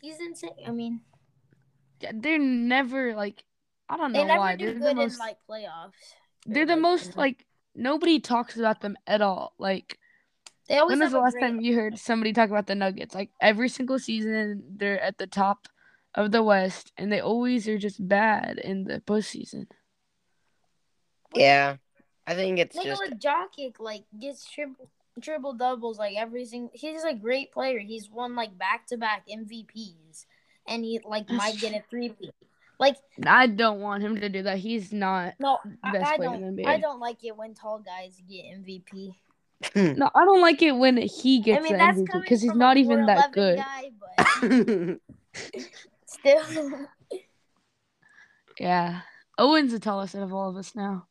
He's 0.02 0.20
insane. 0.20 0.52
I 0.68 0.72
mean, 0.72 1.00
Yeah, 2.02 2.12
They're 2.14 2.38
never 2.38 3.16
like 3.16 3.44
I 3.90 3.96
don't 3.96 4.12
they 4.12 4.20
know 4.20 4.28
never 4.28 4.40
why. 4.40 4.56
do 4.58 4.66
They're 4.66 4.74
good 4.74 4.84
the 4.84 4.90
in 4.92 4.96
most. 4.98 5.20
like 5.20 5.38
playoffs. 5.50 5.94
They're 6.46 6.64
Or, 6.64 6.66
the 6.68 6.74
like, 6.74 6.82
most 6.82 7.06
in- 7.08 7.14
like 7.16 7.46
nobody 7.74 8.20
talks 8.20 8.58
about 8.58 8.82
them 8.82 8.98
at 9.08 9.22
all. 9.22 9.54
Like 9.58 9.98
They 10.68 10.78
always 10.78 11.00
when 11.00 11.06
was 11.06 11.14
the 11.14 11.20
last 11.20 11.38
time 11.40 11.62
you 11.62 11.76
heard 11.76 11.98
somebody 11.98 12.34
talk 12.34 12.50
about 12.50 12.68
the 12.68 12.76
Nuggets? 12.76 13.16
Like 13.16 13.32
every 13.42 13.70
single 13.70 13.98
season, 13.98 14.62
they're 14.76 15.00
at 15.00 15.18
the 15.18 15.28
top 15.28 15.68
of 16.16 16.32
the 16.32 16.44
West, 16.44 16.92
and 16.98 17.12
they 17.12 17.22
always 17.22 17.66
are 17.68 17.78
just 17.78 18.06
bad 18.06 18.58
in 18.60 18.84
the 18.84 19.00
postseason. 19.00 19.68
Yeah, 21.34 21.78
I 22.28 22.36
think 22.36 22.60
it's 22.60 22.76
just 22.76 23.02
Nikola 23.02 23.18
Jokic 23.18 23.80
like 23.80 24.04
gets 24.20 24.46
triple 24.50 24.90
triple 25.22 25.54
doubles 25.54 25.98
like 25.98 26.16
every 26.18 26.46
single. 26.46 26.72
He's 26.74 27.04
a 27.04 27.14
great 27.14 27.52
player. 27.52 27.80
He's 27.80 28.10
won 28.10 28.36
like 28.36 28.58
back 28.58 28.86
to 28.88 28.98
back 28.98 29.24
MVPs, 29.28 30.26
and 30.68 30.84
he 30.84 31.00
like 31.06 31.28
That's 31.28 31.38
might 31.38 31.58
get 31.58 31.74
a 31.74 31.84
three 31.90 32.14
Like 32.80 32.98
I 33.26 33.48
don't 33.48 33.80
want 33.80 34.04
him 34.04 34.20
to 34.20 34.30
do 34.30 34.44
that. 34.44 34.58
He's 34.58 34.92
not. 34.92 35.36
no, 35.40 35.58
I, 35.84 35.92
Best 35.94 36.12
I 36.12 36.16
player 36.18 36.30
don't. 36.32 36.44
in 36.44 36.56
NBA. 36.58 36.66
I 36.68 36.80
don't 36.80 37.00
like 37.00 37.24
it 37.24 37.36
when 37.36 37.54
tall 37.54 37.80
guys 37.80 38.22
get 38.30 38.46
MVP. 38.46 39.14
Hmm. 39.74 39.94
No, 39.94 40.12
I 40.14 40.24
don't 40.26 40.42
like 40.42 40.62
it 40.62 40.74
when 40.74 40.98
he 40.98 41.42
gets 41.42 41.60
I 41.60 41.64
mean 41.64 41.74
the 41.78 41.80
MVP 41.80 42.22
because 42.22 42.42
he's 42.42 42.54
not 42.54 42.78
even 42.78 43.08
that 43.08 43.32
good. 43.32 43.58
Guy, 43.58 43.92
but 44.00 45.00
still, 46.06 46.88
Yeah, 48.60 49.02
Owen's 49.38 49.72
the 49.72 49.80
tallest 49.80 50.16
out 50.16 50.24
of 50.24 50.34
all 50.34 50.50
of 50.50 50.58
us 50.58 50.76
now. 50.76 51.08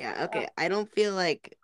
Yeah. 0.00 0.24
Okay, 0.24 0.48
I 0.56 0.68
don't 0.68 0.90
feel 0.94 1.14
like 1.14 1.56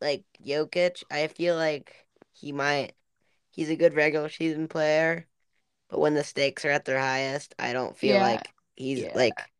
like 0.00 0.24
Jokic. 0.44 1.02
I 1.10 1.26
feel 1.28 1.56
like 1.56 2.06
he 2.32 2.52
might. 2.52 2.94
He's 3.50 3.70
a 3.70 3.76
good 3.76 3.94
regular 3.94 4.28
season 4.28 4.68
player, 4.68 5.28
but 5.88 6.00
when 6.00 6.14
the 6.14 6.24
stakes 6.24 6.64
are 6.64 6.70
at 6.70 6.84
their 6.86 7.00
highest, 7.00 7.54
I 7.58 7.72
don't 7.72 7.96
feel 7.98 8.14
Yeah, 8.14 8.20
like 8.20 8.52
he's 8.76 9.04
yeah. 9.04 9.14
like 9.14 9.52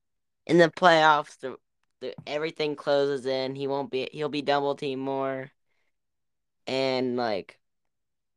in 0.47 0.59
the 0.59 0.71
playoffs. 0.71 1.39
The, 1.41 1.57
the 2.01 2.15
everything 2.27 2.77
closes 2.77 3.27
in. 3.27 3.55
He 3.57 3.67
won't 3.69 3.91
be. 3.91 4.09
He'll 4.13 4.29
be 4.31 4.43
double 4.43 4.77
team 4.77 5.01
more, 5.01 5.51
and 6.67 7.17
like 7.17 7.59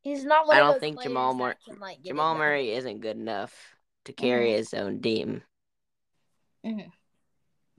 he's 0.02 0.26
not 0.26 0.48
I 0.52 0.60
don't 0.60 0.80
think 0.80 1.02
Jamal 1.02 1.34
that 1.34 1.36
Mur- 1.36 1.56
can, 1.66 1.80
like, 1.80 2.02
Jamal. 2.04 2.36
Murray 2.36 2.72
isn't 2.72 3.02
good 3.02 3.18
enough 3.18 3.76
to 4.06 4.14
carry 4.14 4.52
his 4.54 4.74
own 4.74 5.02
team. 5.02 5.44
Mhm. 6.64 6.92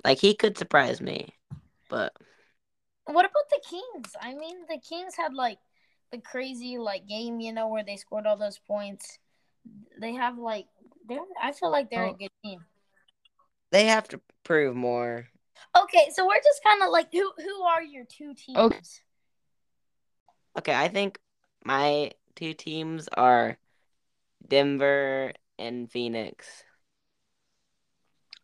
Like 0.05 0.19
he 0.19 0.35
could 0.35 0.57
surprise 0.57 1.01
me, 1.01 1.35
but 1.89 2.13
What 3.05 3.25
about 3.25 3.49
the 3.51 3.61
Kings? 3.69 4.15
I 4.21 4.35
mean, 4.35 4.59
the 4.69 4.79
Kings 4.79 5.15
had 5.17 5.35
like 5.35 5.59
the 6.13 6.19
crazy 6.19 6.79
like 6.79 7.07
game, 7.07 7.41
you 7.41 7.53
know, 7.53 7.69
where 7.69 7.85
they 7.85 7.97
scored 7.97 8.27
all 8.27 8.37
those 8.37 8.59
points. 8.59 9.19
They 10.01 10.15
have 10.15 10.39
like 10.39 10.67
they're. 11.07 11.21
I 11.43 11.53
feel 11.53 11.71
like 11.71 11.91
they're 11.91 12.07
Oh. 12.07 12.15
a 12.15 12.19
good 12.19 12.31
team. 12.45 12.65
they 13.71 13.87
have 13.87 14.09
to 14.09 14.21
prove 14.43 14.75
more. 14.75 15.29
Okay, 15.77 16.11
so 16.15 16.27
we're 16.27 16.37
just 16.43 16.63
kind 16.65 16.83
of 16.83 16.91
like 16.91 17.13
who 17.13 17.31
who 17.37 17.63
are 17.63 17.83
your 17.83 18.05
two 18.05 18.35
teams? 18.35 18.59
Okay. 18.59 18.81
Okay, 20.59 20.75
I 20.75 20.89
think 20.89 21.21
my 21.65 22.11
two 22.35 22.55
teams 22.55 23.09
are 23.17 23.59
Denver 24.47 25.33
and 25.59 25.91
Phoenix. 25.91 26.65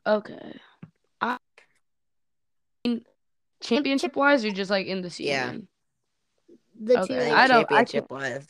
Okay. 0.07 0.61
I 2.87 2.89
mean, 2.89 3.05
championship 3.61 4.17
wise, 4.17 4.45
or 4.45 4.51
just 4.51 4.71
like 4.71 4.87
in 4.87 5.03
the 5.03 5.09
Yeah. 5.09 5.51
season? 5.51 5.69
The 6.81 7.01
Okay, 7.03 7.29
two. 7.29 7.35
I 7.35 7.47
don't- 7.49 7.73
I 7.73 7.85
championship 7.85 8.11
wise. 8.11 8.47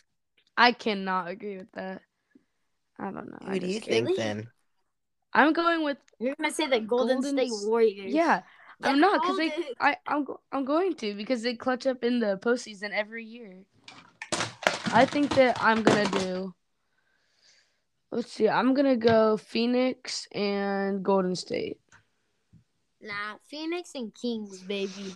I 0.57 0.73
cannot 0.73 1.29
agree 1.29 1.57
with 1.59 1.71
that. 1.73 2.03
I 2.99 3.11
don't 3.11 3.31
know. 3.31 3.39
I 3.41 3.55
Who 3.55 3.61
do 3.61 3.67
you 3.67 3.81
think 3.81 4.07
Really? 4.07 4.17
then? 4.17 4.51
I'm 5.33 5.53
going 5.53 5.85
with 5.85 5.99
You're 6.19 6.35
gonna 6.37 6.51
say 6.51 6.67
the 6.67 6.81
Golden, 6.81 7.21
Golden 7.21 7.37
State 7.37 7.69
Warriors. 7.69 8.13
yeah. 8.13 8.43
I'm 8.83 9.01
not 9.01 9.23
because 9.23 9.37
they. 9.39 9.53
I 9.81 9.97
I'm 10.07 10.25
go- 10.25 10.41
I'm 10.53 10.65
going 10.65 10.95
to 10.97 11.15
because 11.15 11.43
they 11.43 11.55
clutch 11.55 11.87
up 11.87 12.05
in 12.05 12.19
the 12.21 12.39
postseason 12.39 12.91
every 12.91 13.25
year. 13.25 13.65
I 14.93 15.05
think 15.07 15.35
that 15.35 15.63
I'm 15.63 15.83
gonna 15.83 16.09
do. 16.11 16.55
Let's 18.11 18.33
see. 18.33 18.49
I'm 18.49 18.73
gonna 18.75 18.97
go 18.97 19.37
Phoenix 19.37 20.27
and 20.33 21.03
Golden 21.05 21.35
State. 21.37 21.79
Nah, 23.01 23.37
Phoenix 23.49 23.95
and 23.95 24.15
Kings, 24.15 24.63
baby. 24.63 25.15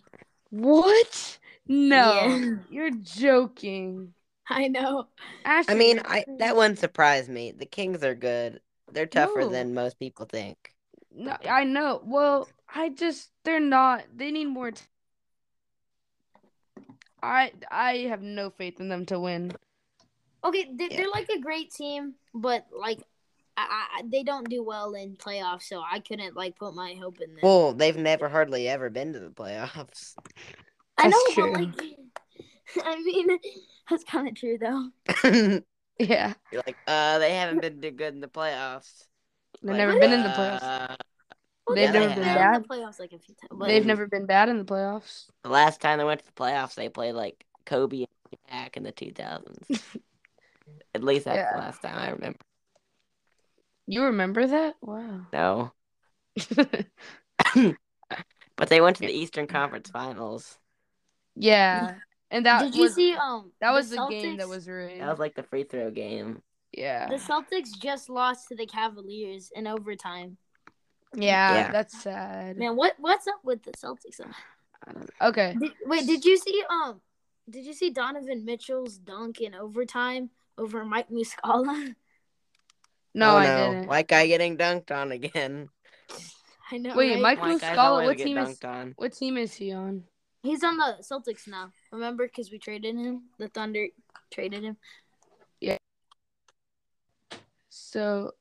What? 0.50 1.38
No, 1.66 2.12
Yeah. 2.26 2.54
you're 2.70 2.90
joking. 2.90 4.14
I 4.48 4.68
know. 4.68 5.06
Ashley, 5.44 5.74
I 5.74 5.78
mean, 5.78 5.98
I 6.00 6.22
crazy. 6.22 6.38
that 6.38 6.56
one 6.56 6.76
surprised 6.76 7.28
me. 7.28 7.52
The 7.52 7.66
Kings 7.66 8.02
are 8.02 8.14
good. 8.14 8.60
They're 8.92 9.06
tougher 9.06 9.40
No. 9.42 9.48
than 9.48 9.74
most 9.74 9.98
people 9.98 10.26
think. 10.26 10.74
No, 11.14 11.36
I 11.48 11.64
know. 11.64 12.02
Well, 12.04 12.48
I 12.72 12.88
just 12.88 13.30
they're 13.44 13.60
not. 13.60 14.04
They 14.14 14.30
need 14.30 14.46
more. 14.46 14.72
T- 14.72 14.82
I 17.22 17.52
I 17.70 17.96
have 18.08 18.22
no 18.22 18.50
faith 18.50 18.80
in 18.80 18.88
them 18.88 19.06
to 19.06 19.20
win. 19.20 19.52
Okay, 20.42 20.70
they, 20.74 20.88
Yeah. 20.88 20.96
they're 20.96 21.10
like 21.10 21.28
a 21.28 21.38
great 21.40 21.70
team, 21.70 22.14
but 22.34 22.66
like, 22.76 23.02
I, 23.56 23.86
I, 23.98 24.02
they 24.10 24.22
don't 24.22 24.48
do 24.48 24.62
well 24.62 24.94
in 24.94 25.16
playoffs, 25.16 25.64
so 25.64 25.82
I 25.82 26.00
couldn't 26.00 26.36
like 26.36 26.56
put 26.56 26.74
my 26.74 26.94
hope 27.00 27.20
in 27.20 27.34
them. 27.36 27.42
Well, 27.42 27.72
they've 27.74 27.96
never 27.96 28.28
hardly 28.28 28.68
ever 28.68 28.90
been 28.90 29.12
to 29.12 29.20
the 29.20 29.30
playoffs. 29.30 30.14
I 30.98 31.08
know, 31.08 31.16
true. 31.34 31.50
but 31.50 31.60
like, 31.60 31.74
I 32.84 33.02
mean, 33.02 33.38
that's 33.90 34.04
kind 34.04 34.28
of 34.28 34.34
true 34.34 34.58
though. 34.58 34.90
Yeah, 35.98 36.32
you're 36.50 36.62
like, 36.66 36.78
uh, 36.86 37.18
they 37.18 37.34
haven't 37.34 37.60
been 37.60 37.80
too 37.82 37.90
good 37.90 38.14
in 38.14 38.20
the 38.20 38.26
playoffs. 38.28 39.04
they've 39.62 39.70
Like, 39.70 39.78
never 39.78 39.96
been 39.96 40.12
in 40.12 40.22
the 40.22 40.30
uh, 40.30 40.32
playoffs. 40.32 40.96
Well, 41.66 41.76
They've 41.76 41.90
they've 41.90 41.92
never 41.92 42.08
been 42.08 42.14
been 42.14 42.24
in 42.24 42.34
bad. 42.34 42.62
the 42.62 42.68
playoffs 42.68 42.98
like 42.98 43.12
a 43.12 43.18
few 43.18 43.34
times. 43.34 43.60
They've 43.66 43.84
never 43.86 44.06
been 44.06 44.26
bad 44.26 44.48
in 44.48 44.58
the 44.58 44.64
playoffs. 44.64 45.26
The 45.42 45.50
last 45.50 45.80
time 45.80 45.98
they 45.98 46.04
went 46.04 46.20
to 46.20 46.26
the 46.26 46.32
playoffs, 46.32 46.74
they 46.74 46.88
played 46.88 47.12
like 47.14 47.44
Kobe 47.66 47.98
and 48.30 48.40
back 48.48 48.76
in 48.76 48.82
the 48.82 48.92
2000s. 48.92 49.68
At 50.94 51.04
least 51.04 51.24
that's 51.26 51.36
Yeah. 51.36 51.52
the 51.52 51.58
last 51.58 51.82
time 51.82 51.98
I 51.98 52.10
remember. 52.10 52.38
You 53.86 54.04
remember 54.04 54.46
that? 54.46 54.74
Wow. 54.80 55.26
No, 55.32 55.72
but 58.56 58.68
they 58.68 58.80
went 58.80 58.96
to 58.96 59.02
the 59.02 59.12
Eastern 59.12 59.46
Conference 59.46 59.90
Finals. 59.90 60.58
yeah, 61.36 61.96
and 62.30 62.46
that 62.46 62.64
did 62.64 62.74
you 62.74 62.82
was 62.82 62.94
see? 62.94 63.14
Um, 63.14 63.52
that 63.60 63.72
was 63.72 63.90
the, 63.90 63.96
the 63.96 64.06
game 64.08 64.36
that 64.36 64.48
was 64.48 64.68
rigged. 64.68 65.00
That 65.00 65.10
was 65.10 65.18
like 65.18 65.34
the 65.34 65.42
free 65.42 65.64
throw 65.64 65.90
game. 65.90 66.42
yeah, 66.72 67.08
The 67.08 67.16
Celtics 67.16 67.78
just 67.80 68.08
lost 68.08 68.48
to 68.48 68.54
the 68.56 68.66
Cavaliers 68.66 69.50
in 69.54 69.66
overtime. 69.66 70.36
yeah, 71.16 71.54
Yeah. 71.54 71.72
that's 71.72 72.02
sad. 72.02 72.56
Man, 72.56 72.76
what 72.76 72.94
what's 72.98 73.26
up 73.26 73.40
with 73.44 73.62
the 73.62 73.72
Celtics? 73.72 74.20
I 74.20 74.92
don't 74.92 75.02
know. 75.02 75.28
Okay, 75.28 75.56
Did, 75.58 75.72
wait, 75.86 76.06
did 76.06 76.24
you 76.24 76.36
see 76.36 76.62
um 76.70 77.00
did 77.48 77.64
you 77.64 77.72
see 77.72 77.90
Donovan 77.90 78.44
Mitchell's 78.44 78.98
dunk 78.98 79.40
in 79.40 79.54
overtime 79.54 80.30
over 80.56 80.84
Mike 80.84 81.08
Muscala? 81.10 81.94
Oh, 83.16 83.18
no, 83.18 83.32
oh, 83.32 83.36
I 83.36 83.46
no. 83.46 83.72
didn't. 83.72 83.88
White 83.88 84.08
guy 84.08 84.26
getting 84.26 84.56
dunked 84.56 84.90
on 84.90 85.12
again. 85.12 85.68
I 86.72 86.78
know. 86.78 86.94
Wait, 86.94 87.14
right? 87.14 87.20
Mike 87.20 87.40
White 87.40 87.60
guys 87.60 87.76
Muscala, 87.76 87.84
always 87.84 88.06
what 88.06 88.18
team 88.18 88.38
is 88.38 88.58
on. 88.64 88.94
what 88.96 89.12
team 89.12 89.36
is 89.36 89.54
he 89.54 89.72
on? 89.72 90.04
He's 90.42 90.62
on 90.62 90.76
the 90.76 90.98
Celtics 91.02 91.48
now. 91.48 91.72
Remember 91.90 92.28
cuz 92.28 92.50
we 92.50 92.58
traded 92.58 92.96
him? 92.96 93.24
The 93.38 93.48
Thunder 93.48 93.88
traded 94.30 94.62
him. 94.62 94.76
Yeah. 95.60 95.78
So, 97.68 98.32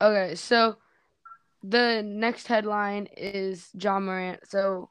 okay, 0.00 0.36
so 0.36 0.76
the 1.62 2.02
next 2.04 2.46
headline 2.46 3.08
is 3.16 3.70
Ja 3.74 3.98
Morant. 3.98 4.46
So, 4.46 4.90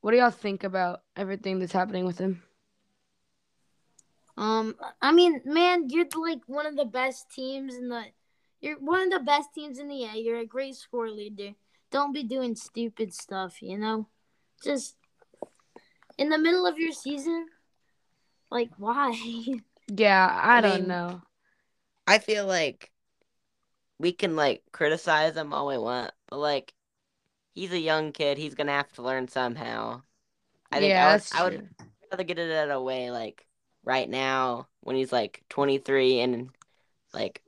what 0.00 0.12
do 0.12 0.16
y'all 0.16 0.30
think 0.30 0.64
about 0.64 1.02
everything 1.16 1.58
that's 1.58 1.72
happening 1.72 2.06
with 2.06 2.18
him? 2.18 2.42
Um 4.38 4.76
I 5.02 5.10
mean, 5.10 5.42
man, 5.44 5.90
you're 5.90 6.06
like 6.16 6.42
one 6.46 6.64
of 6.64 6.76
the 6.76 6.84
best 6.84 7.28
teams 7.30 7.74
in 7.74 7.88
the 7.88 8.04
you're 8.60 8.78
one 8.78 9.00
of 9.02 9.10
the 9.10 9.24
best 9.24 9.52
teams 9.52 9.78
in 9.78 9.88
the 9.88 10.04
A. 10.04 10.16
You're 10.16 10.38
a 10.38 10.46
great 10.46 10.76
score 10.76 11.10
leader. 11.10 11.54
Don't 11.90 12.12
be 12.12 12.22
doing 12.22 12.54
stupid 12.54 13.12
stuff, 13.12 13.60
you 13.60 13.76
know? 13.76 14.06
Just 14.62 14.94
in 16.16 16.28
the 16.28 16.38
middle 16.38 16.66
of 16.66 16.78
your 16.78 16.92
season? 16.92 17.46
Like 18.50 18.70
why? 18.78 19.18
Yeah, 19.90 20.28
I, 20.42 20.58
I 20.58 20.60
don't 20.60 20.80
mean, 20.80 20.88
know. 20.88 21.22
I 22.06 22.18
feel 22.18 22.46
like 22.46 22.92
we 23.98 24.12
can 24.12 24.36
like 24.36 24.62
criticize 24.70 25.34
him 25.34 25.54
all 25.54 25.66
we 25.66 25.78
want, 25.78 26.12
but 26.28 26.38
like 26.38 26.74
he's 27.54 27.72
a 27.72 27.80
young 27.80 28.12
kid. 28.12 28.36
He's 28.36 28.54
gonna 28.54 28.72
have 28.72 28.92
to 28.92 29.02
learn 29.02 29.28
somehow. 29.28 30.02
I 30.70 30.80
think 30.80 30.90
yeah, 30.90 31.06
I 31.06 31.12
would, 31.12 31.20
that's 31.22 31.34
I 31.34 31.44
would 31.44 31.68
rather 32.10 32.22
get 32.22 32.38
it 32.38 32.52
out 32.54 32.68
of 32.68 32.74
the 32.74 32.82
way 32.82 33.10
like 33.10 33.47
right 33.88 34.10
now 34.10 34.68
when 34.82 34.96
he's 34.96 35.12
like 35.12 35.44
23 35.50 36.20
and 36.20 36.50
like 37.14 37.42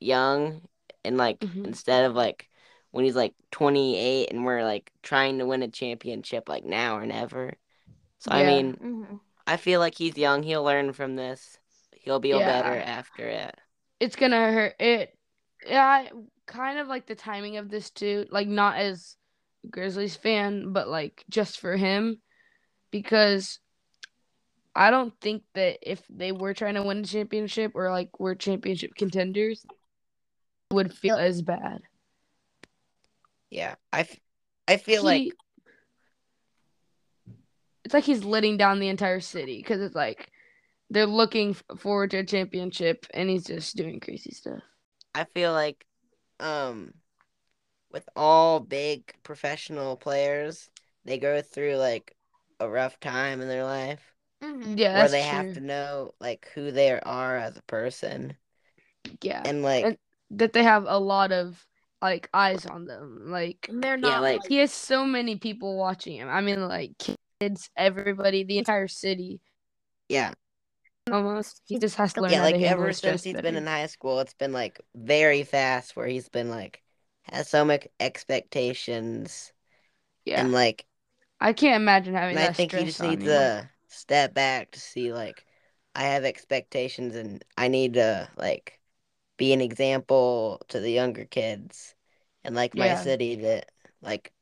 young 0.00 0.62
and 1.04 1.16
like 1.18 1.40
Mhm. 1.42 1.62
instead 1.64 2.06
of 2.06 2.14
like 2.16 2.48
when 2.92 3.04
he's 3.06 3.16
like 3.16 3.34
28 3.52 4.30
and 4.32 4.44
we're 4.46 4.64
like 4.64 4.92
trying 5.02 5.38
to 5.38 5.46
win 5.46 5.62
a 5.64 5.68
championship 5.68 6.48
like 6.48 6.64
now 6.64 6.96
or 6.98 7.06
never. 7.06 7.54
So 8.20 8.32
I 8.32 8.42
Yeah. 8.42 8.44
mean, 8.44 8.80
hmm 8.80 9.16
I 9.46 9.56
feel 9.58 9.80
like 9.80 9.96
he's 9.96 10.18
young. 10.18 10.42
He'll 10.44 10.64
learn 10.64 10.92
from 10.94 11.16
this. 11.16 11.58
He'll 11.92 12.20
be 12.20 12.32
Yeah. 12.32 12.40
better 12.40 12.78
after 12.80 13.26
it. 13.28 13.56
It's 13.98 14.16
gonna 14.16 14.52
hurt. 14.52 14.76
It, 14.80 15.16
yeah, 15.66 16.08
kind 16.46 16.78
of 16.78 16.88
like 16.88 17.06
the 17.06 17.14
timing 17.14 17.56
of 17.56 17.68
this 17.68 17.90
too. 17.90 18.26
Like 18.30 18.48
not 18.48 18.76
as 18.78 19.16
Grizzlies 19.70 20.16
fan, 20.16 20.72
but 20.72 20.88
like 20.88 21.24
just 21.28 21.60
for 21.60 21.76
him, 21.76 22.20
because 22.90 23.60
I 24.74 24.90
don't 24.90 25.18
think 25.20 25.42
that 25.54 25.78
if 25.82 26.02
they 26.08 26.32
were 26.32 26.54
trying 26.54 26.74
to 26.74 26.82
win 26.82 26.98
a 26.98 27.04
championship 27.04 27.72
or 27.74 27.90
like 27.90 28.20
were 28.20 28.34
championship 28.34 28.94
contenders, 28.94 29.64
it 30.70 30.74
would 30.74 30.94
feel 30.94 31.16
as 31.16 31.42
bad. 31.42 31.82
Yeah, 33.50 33.74
I, 33.92 34.00
f- 34.00 34.20
I 34.68 34.76
feel 34.76 35.02
like 35.02 35.32
it's 37.84 37.94
like 37.94 38.04
he's 38.04 38.22
letting 38.22 38.56
down 38.56 38.78
the 38.78 38.88
entire 38.88 39.20
city 39.20 39.56
because 39.56 39.80
it's 39.80 39.96
like 39.96 40.30
they're 40.88 41.06
looking 41.06 41.54
forward 41.76 42.12
to 42.12 42.18
a 42.18 42.24
championship 42.24 43.06
and 43.12 43.28
he's 43.28 43.44
just 43.44 43.76
doing 43.76 43.98
crazy 43.98 44.30
stuff. 44.30 44.62
I 45.14 45.24
feel 45.24 45.52
like 45.52 45.84
um 46.38 46.94
with 47.90 48.08
all 48.14 48.60
big 48.60 49.12
professional 49.24 49.96
players, 49.96 50.70
they 51.04 51.18
go 51.18 51.42
through 51.42 51.74
like 51.74 52.14
a 52.60 52.68
rough 52.68 53.00
time 53.00 53.40
in 53.40 53.48
their 53.48 53.64
life 53.64 54.09
hmm 54.42 54.74
Yeah, 54.76 54.98
where 54.98 55.08
they 55.08 55.20
true. 55.22 55.30
have 55.30 55.54
to 55.54 55.60
know 55.60 56.12
like 56.20 56.48
who 56.54 56.70
they 56.70 56.98
are 56.98 57.36
as 57.36 57.56
a 57.56 57.62
person. 57.62 58.36
yeah, 59.22 59.42
And 59.44 59.62
like 59.62 59.84
And- 59.84 59.98
that 60.30 60.52
they 60.52 60.62
have 60.62 60.84
a 60.86 60.98
lot 60.98 61.32
of 61.32 61.66
like 62.00 62.28
eyes 62.32 62.64
on 62.66 62.86
them. 62.86 63.30
Like 63.30 63.68
they're 63.70 63.96
not 63.96 64.22
like- 64.22 64.40
like, 64.40 64.48
he 64.48 64.56
has 64.58 64.72
so 64.72 65.04
many 65.04 65.36
people 65.36 65.76
watching 65.76 66.16
him. 66.16 66.28
I 66.28 66.40
mean, 66.40 66.66
like 66.66 66.92
kids, 67.40 67.70
everybody, 67.76 68.44
the 68.44 68.58
entire 68.58 68.88
city. 68.88 69.40
yeah. 70.08 70.34
Almost, 71.10 71.62
he 71.66 71.78
just 71.78 71.96
has 71.96 72.12
to 72.12 72.20
learn 72.20 72.30
Yeah, 72.30 72.42
like 72.42 72.54
ever 72.56 72.92
since 72.92 73.24
he's 73.24 73.32
better. 73.34 73.42
been 73.42 73.56
in 73.56 73.66
high 73.66 73.86
school, 73.86 74.20
it's 74.20 74.34
been 74.34 74.52
like 74.52 74.80
very 74.94 75.42
fast 75.42 75.96
where 75.96 76.06
he's 76.06 76.28
been 76.28 76.50
like 76.50 76.82
has 77.24 77.48
so 77.48 77.64
much 77.64 77.86
expectations 77.98 79.52
yeah, 80.24 80.40
and 80.42 80.52
like 80.52 80.86
I 81.40 81.52
can't 81.52 81.82
imagine 81.82 82.14
having 82.14 82.36
I 82.38 82.52
think 82.52 82.72
he 82.72 82.84
just 82.84 83.02
needs 83.02 83.22
you. 83.24 83.28
to 83.30 83.68
step 83.90 84.34
back 84.34 84.72
to 84.72 84.80
see 84.80 85.12
like 85.12 85.44
I 85.94 86.04
have 86.04 86.24
expectations 86.24 87.16
and 87.16 87.44
I 87.58 87.68
need 87.68 87.94
to 87.94 88.28
like 88.36 88.78
be 89.36 89.52
an 89.52 89.60
example 89.60 90.60
to 90.68 90.80
the 90.80 90.90
younger 90.90 91.24
kids 91.24 91.94
and 92.44 92.54
like 92.54 92.76
my 92.76 92.88
Yeah. 92.88 93.02
city 93.02 93.36
that 93.36 93.70
like 94.02 94.32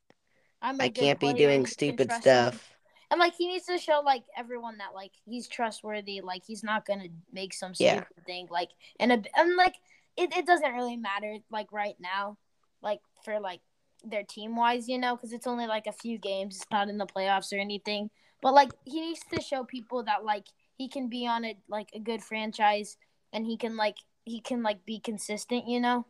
I'm 0.60 0.80
I 0.80 0.88
can't 0.88 1.20
be 1.20 1.32
doing 1.32 1.50
and 1.56 1.60
you 1.62 1.66
can 1.66 1.72
stupid 1.72 2.12
stuff. 2.12 2.74
And 3.10 3.18
like 3.18 3.34
he 3.36 3.46
needs 3.46 3.66
to 3.66 3.78
show 3.78 4.02
like 4.04 4.24
everyone 4.36 4.78
that 4.78 4.94
like 4.94 5.12
he's 5.24 5.48
trustworthy. 5.48 6.20
Like 6.20 6.42
he's 6.46 6.62
not 6.62 6.84
gonna 6.86 7.08
make 7.32 7.54
some 7.54 7.74
Yeah. 7.78 8.04
stupid 8.04 8.26
thing. 8.26 8.48
Like 8.50 8.70
and 9.00 9.12
a, 9.12 9.22
and 9.36 9.56
like 9.56 9.76
it, 10.16 10.36
it 10.36 10.46
doesn't 10.46 10.74
really 10.74 10.96
matter 10.96 11.38
like 11.50 11.72
right 11.72 11.96
now. 12.00 12.36
Like 12.82 13.00
for 13.24 13.40
like 13.40 13.60
their 14.04 14.24
team 14.24 14.56
wise, 14.56 14.88
you 14.88 14.98
know, 14.98 15.16
because 15.16 15.32
it's 15.32 15.46
only 15.46 15.66
like 15.66 15.86
a 15.86 15.92
few 15.92 16.18
games. 16.18 16.56
It's 16.56 16.70
not 16.70 16.88
in 16.88 16.98
the 16.98 17.06
playoffs 17.06 17.52
or 17.52 17.58
anything. 17.58 18.10
But 18.40 18.54
like 18.54 18.70
he 18.84 19.00
needs 19.00 19.20
to 19.32 19.40
show 19.40 19.64
people 19.64 20.04
that 20.04 20.24
like 20.24 20.46
he 20.76 20.88
can 20.88 21.08
be 21.08 21.26
on 21.26 21.44
a 21.44 21.56
like 21.68 21.90
a 21.92 21.98
good 21.98 22.22
franchise 22.22 22.96
and 23.32 23.44
he 23.44 23.56
can 23.56 23.76
like 23.76 23.96
he 24.24 24.40
can 24.40 24.62
like 24.62 24.84
be 24.84 25.00
consistent, 25.00 25.66
you 25.66 25.80
know. 25.80 26.06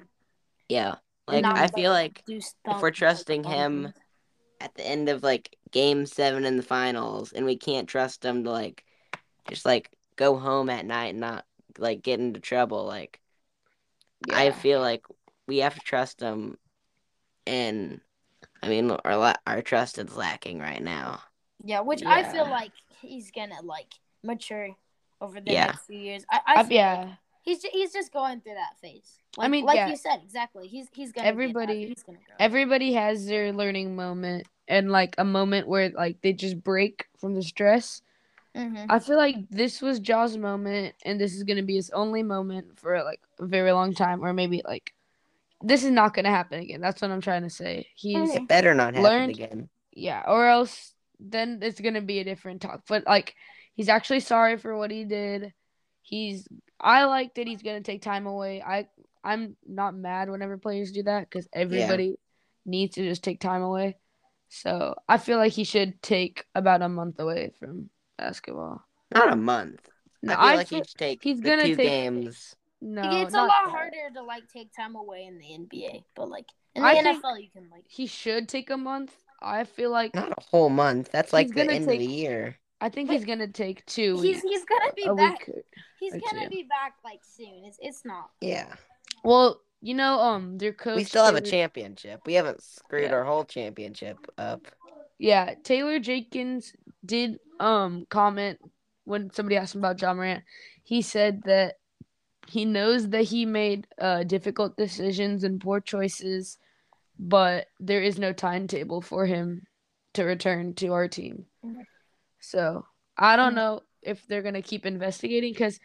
Yeah. 0.68 0.96
Like 1.26 1.44
I 1.44 1.68
feel 1.68 1.90
like 1.90 2.22
if 2.28 2.82
we're 2.82 2.90
trusting 2.90 3.44
him 3.44 3.92
at 4.60 4.74
the 4.74 4.86
end 4.86 5.08
of 5.08 5.22
like 5.22 5.56
game 5.70 6.06
seven 6.06 6.44
in 6.44 6.56
the 6.56 6.62
finals 6.62 7.32
and 7.32 7.44
we 7.44 7.56
can't 7.56 7.88
trust 7.88 8.24
him 8.24 8.44
to 8.44 8.50
like 8.50 8.84
just 9.48 9.66
like 9.66 9.90
go 10.16 10.36
home 10.36 10.70
at 10.70 10.86
night 10.86 11.08
and 11.08 11.20
not 11.20 11.44
like 11.78 12.02
get 12.02 12.18
into 12.18 12.40
trouble, 12.40 12.84
like 12.86 13.20
I 14.32 14.50
feel 14.50 14.80
like 14.80 15.04
we 15.46 15.58
have 15.58 15.74
to 15.74 15.80
trust 15.80 16.20
him 16.20 16.56
and 17.46 18.00
I 18.62 18.68
mean 18.68 18.90
our 18.90 19.34
our 19.46 19.62
trust 19.62 19.98
is 19.98 20.16
lacking 20.16 20.60
right 20.60 20.82
now. 20.82 21.20
Yeah, 21.64 21.80
which 21.80 22.02
I 22.04 22.22
feel 22.24 22.48
like 22.48 22.72
he's 23.00 23.30
gonna 23.30 23.60
like 23.62 23.92
mature 24.22 24.70
over 25.20 25.40
the 25.40 25.52
Yeah. 25.52 25.66
next 25.66 25.86
few 25.86 25.98
years. 25.98 26.24
I, 26.30 26.40
I 26.46 26.60
Uh, 26.60 26.64
feel 26.64 26.76
yeah. 26.76 26.94
like 27.00 27.08
he's 27.42 27.62
ju- 27.62 27.68
he's 27.72 27.92
just 27.92 28.12
going 28.12 28.40
through 28.40 28.54
that 28.54 28.78
phase. 28.80 29.18
Like, 29.36 29.50
mean, 29.50 29.64
like 29.64 29.76
yeah. 29.76 29.88
you 29.88 29.96
said, 29.96 30.20
exactly. 30.22 30.68
He's 30.68 30.88
he's 30.92 31.12
gonna 31.12 31.24
get. 31.24 31.28
Everybody- 31.32 31.86
He's 31.88 32.02
gonna 32.02 32.18
grow. 32.18 32.36
Everybody 32.38 32.92
has 32.94 33.26
their 33.26 33.52
learning 33.52 33.96
moment 33.96 34.46
and 34.68 34.90
like 34.90 35.14
a 35.18 35.24
moment 35.24 35.66
where 35.68 35.90
like 35.90 36.20
they 36.22 36.32
just 36.32 36.62
break 36.62 37.06
from 37.18 37.34
the 37.34 37.42
stress. 37.42 38.02
Mhm. 38.56 38.86
I 38.88 38.98
feel 38.98 39.16
like 39.16 39.36
this 39.50 39.80
was 39.82 40.00
Ja's 40.00 40.36
moment, 40.36 40.94
and 41.04 41.20
this 41.20 41.34
is 41.34 41.42
gonna 41.42 41.62
be 41.62 41.74
his 41.76 41.90
only 41.90 42.22
moment 42.22 42.78
for 42.78 43.02
like 43.04 43.20
a 43.38 43.46
very 43.46 43.72
long 43.72 43.94
time, 43.94 44.24
or 44.24 44.32
maybe 44.32 44.62
like 44.64 44.94
this 45.60 45.82
is 45.84 45.90
not 45.90 46.14
gonna 46.14 46.30
happen 46.30 46.60
again. 46.60 46.80
That's 46.80 47.02
what 47.02 47.10
I'm 47.10 47.20
trying 47.20 47.42
to 47.42 47.50
say. 47.50 47.88
He's 47.96 48.34
It 48.34 48.46
better 48.48 48.74
not 48.74 48.94
happen 48.94 49.02
Learned- 49.02 49.30
again. 49.32 49.68
yeah, 49.92 50.22
or 50.26 50.46
else 50.46 50.94
then 51.20 51.58
it's 51.62 51.80
gonna 51.80 52.00
be 52.02 52.18
a 52.20 52.24
different 52.24 52.62
talk. 52.62 52.82
But 52.88 53.04
like 53.06 53.34
he's 53.74 53.88
actually 53.88 54.20
sorry 54.20 54.56
for 54.56 54.76
what 54.76 54.90
he 54.90 55.04
did. 55.04 55.52
He's 56.02 56.46
I 56.80 57.04
like 57.04 57.34
that 57.34 57.46
he's 57.46 57.62
gonna 57.62 57.80
take 57.82 58.02
time 58.02 58.26
away. 58.26 58.62
I 58.62 58.86
I'm 59.24 59.56
not 59.66 59.94
mad 59.94 60.30
whenever 60.30 60.56
players 60.58 60.92
do 60.92 61.02
that 61.04 61.28
because 61.28 61.48
everybody 61.52 62.16
needs 62.64 62.94
to 62.94 63.02
just 63.06 63.24
take 63.24 63.40
time 63.40 63.62
away. 63.62 63.96
So 64.48 64.94
I 65.08 65.18
feel 65.18 65.38
like 65.38 65.52
he 65.52 65.64
should 65.64 66.00
take 66.02 66.44
about 66.54 66.82
a 66.82 66.88
month 66.88 67.18
away 67.20 67.52
from 67.58 67.90
basketball. 68.16 68.82
Not 69.12 69.32
a 69.32 69.36
month. 69.36 69.80
No, 70.22 70.32
I 70.32 70.36
feel 70.36 70.44
I 70.44 70.54
like 70.54 70.68
feel- 70.68 70.78
he 70.78 70.84
should 70.84 70.98
take 70.98 71.22
he's 71.22 71.40
the 71.40 71.48
gonna 71.50 71.64
two 71.64 71.76
take- 71.76 71.86
games. 71.88 72.54
no, 72.80 73.02
it's 73.22 73.34
a 73.34 73.38
lot 73.38 73.48
that. 73.66 73.70
harder 73.70 73.96
to 74.14 74.22
like 74.22 74.48
take 74.52 74.72
time 74.74 74.94
away 74.96 75.24
in 75.26 75.38
the 75.38 75.46
NBA, 75.46 76.04
but 76.14 76.28
like 76.30 76.46
in 76.74 76.82
I 76.84 76.94
the 76.94 77.02
think- 77.02 77.22
NFL, 77.24 77.42
you 77.42 77.50
can 77.50 77.68
like. 77.70 77.84
He 77.88 78.06
should 78.06 78.48
take 78.48 78.70
a 78.70 78.76
month. 78.76 79.14
I 79.40 79.64
feel 79.64 79.90
like 79.90 80.14
Not 80.14 80.32
a 80.32 80.40
whole 80.50 80.68
month. 80.70 81.10
That's 81.12 81.32
like 81.32 81.48
the 81.54 81.60
end 81.60 81.70
take- 81.70 81.80
of 81.80 81.86
the 81.86 82.04
year. 82.04 82.56
I 82.80 82.88
think 82.90 83.08
Wait, 83.08 83.16
he's 83.16 83.24
gonna 83.24 83.48
take 83.48 83.84
two 83.86 84.14
He's 84.20 84.22
weeks, 84.36 84.42
he's 84.42 84.64
gonna 84.64 84.92
be 84.94 85.04
back. 85.16 85.46
week. 85.48 85.64
He's 85.98 86.12
gonna 86.12 86.44
two. 86.44 86.50
be 86.50 86.62
back 86.62 86.94
like 87.04 87.20
soon. 87.24 87.64
It's 87.64 87.76
it's 87.80 88.04
not. 88.04 88.30
Yeah. 88.40 88.72
Well, 89.24 89.60
you 89.80 89.94
know, 89.94 90.20
um, 90.20 90.58
their 90.58 90.72
coach. 90.72 90.96
we 90.96 91.02
still 91.04 91.24
have 91.24 91.34
a 91.34 91.40
championship. 91.40 92.20
We 92.24 92.34
haven't 92.34 92.62
screwed 92.62 93.10
Yeah. 93.10 93.14
our 93.16 93.24
whole 93.24 93.44
championship 93.44 94.18
up. 94.38 94.66
Yeah, 95.18 95.54
Taylor 95.64 95.98
Jenkins 95.98 96.72
did 97.04 97.40
um 97.58 98.06
comment 98.10 98.60
when 99.04 99.30
somebody 99.32 99.56
asked 99.56 99.74
him 99.74 99.80
about 99.80 100.00
Ja 100.00 100.14
Morant. 100.14 100.44
He 100.84 101.02
said 101.02 101.42
that 101.46 101.78
he 102.46 102.64
knows 102.64 103.08
that 103.08 103.24
he 103.24 103.44
made 103.44 103.88
uh 104.00 104.22
difficult 104.22 104.76
decisions 104.76 105.42
and 105.42 105.60
poor 105.60 105.80
choices, 105.80 106.58
but 107.18 107.66
there 107.80 108.02
is 108.02 108.18
no 108.18 108.32
timetable 108.32 109.00
for 109.02 109.26
him 109.26 109.66
to 110.14 110.24
return 110.24 110.74
to 110.74 110.92
our 110.92 111.08
team. 111.08 111.46
So 112.40 112.86
I 113.16 113.36
don't 113.36 113.52
Mhm. 113.52 113.56
know 113.56 113.80
if 114.02 114.26
they're 114.26 114.42
gonna 114.42 114.62
keep 114.62 114.86
investigating 114.86 115.52
because 115.52 115.80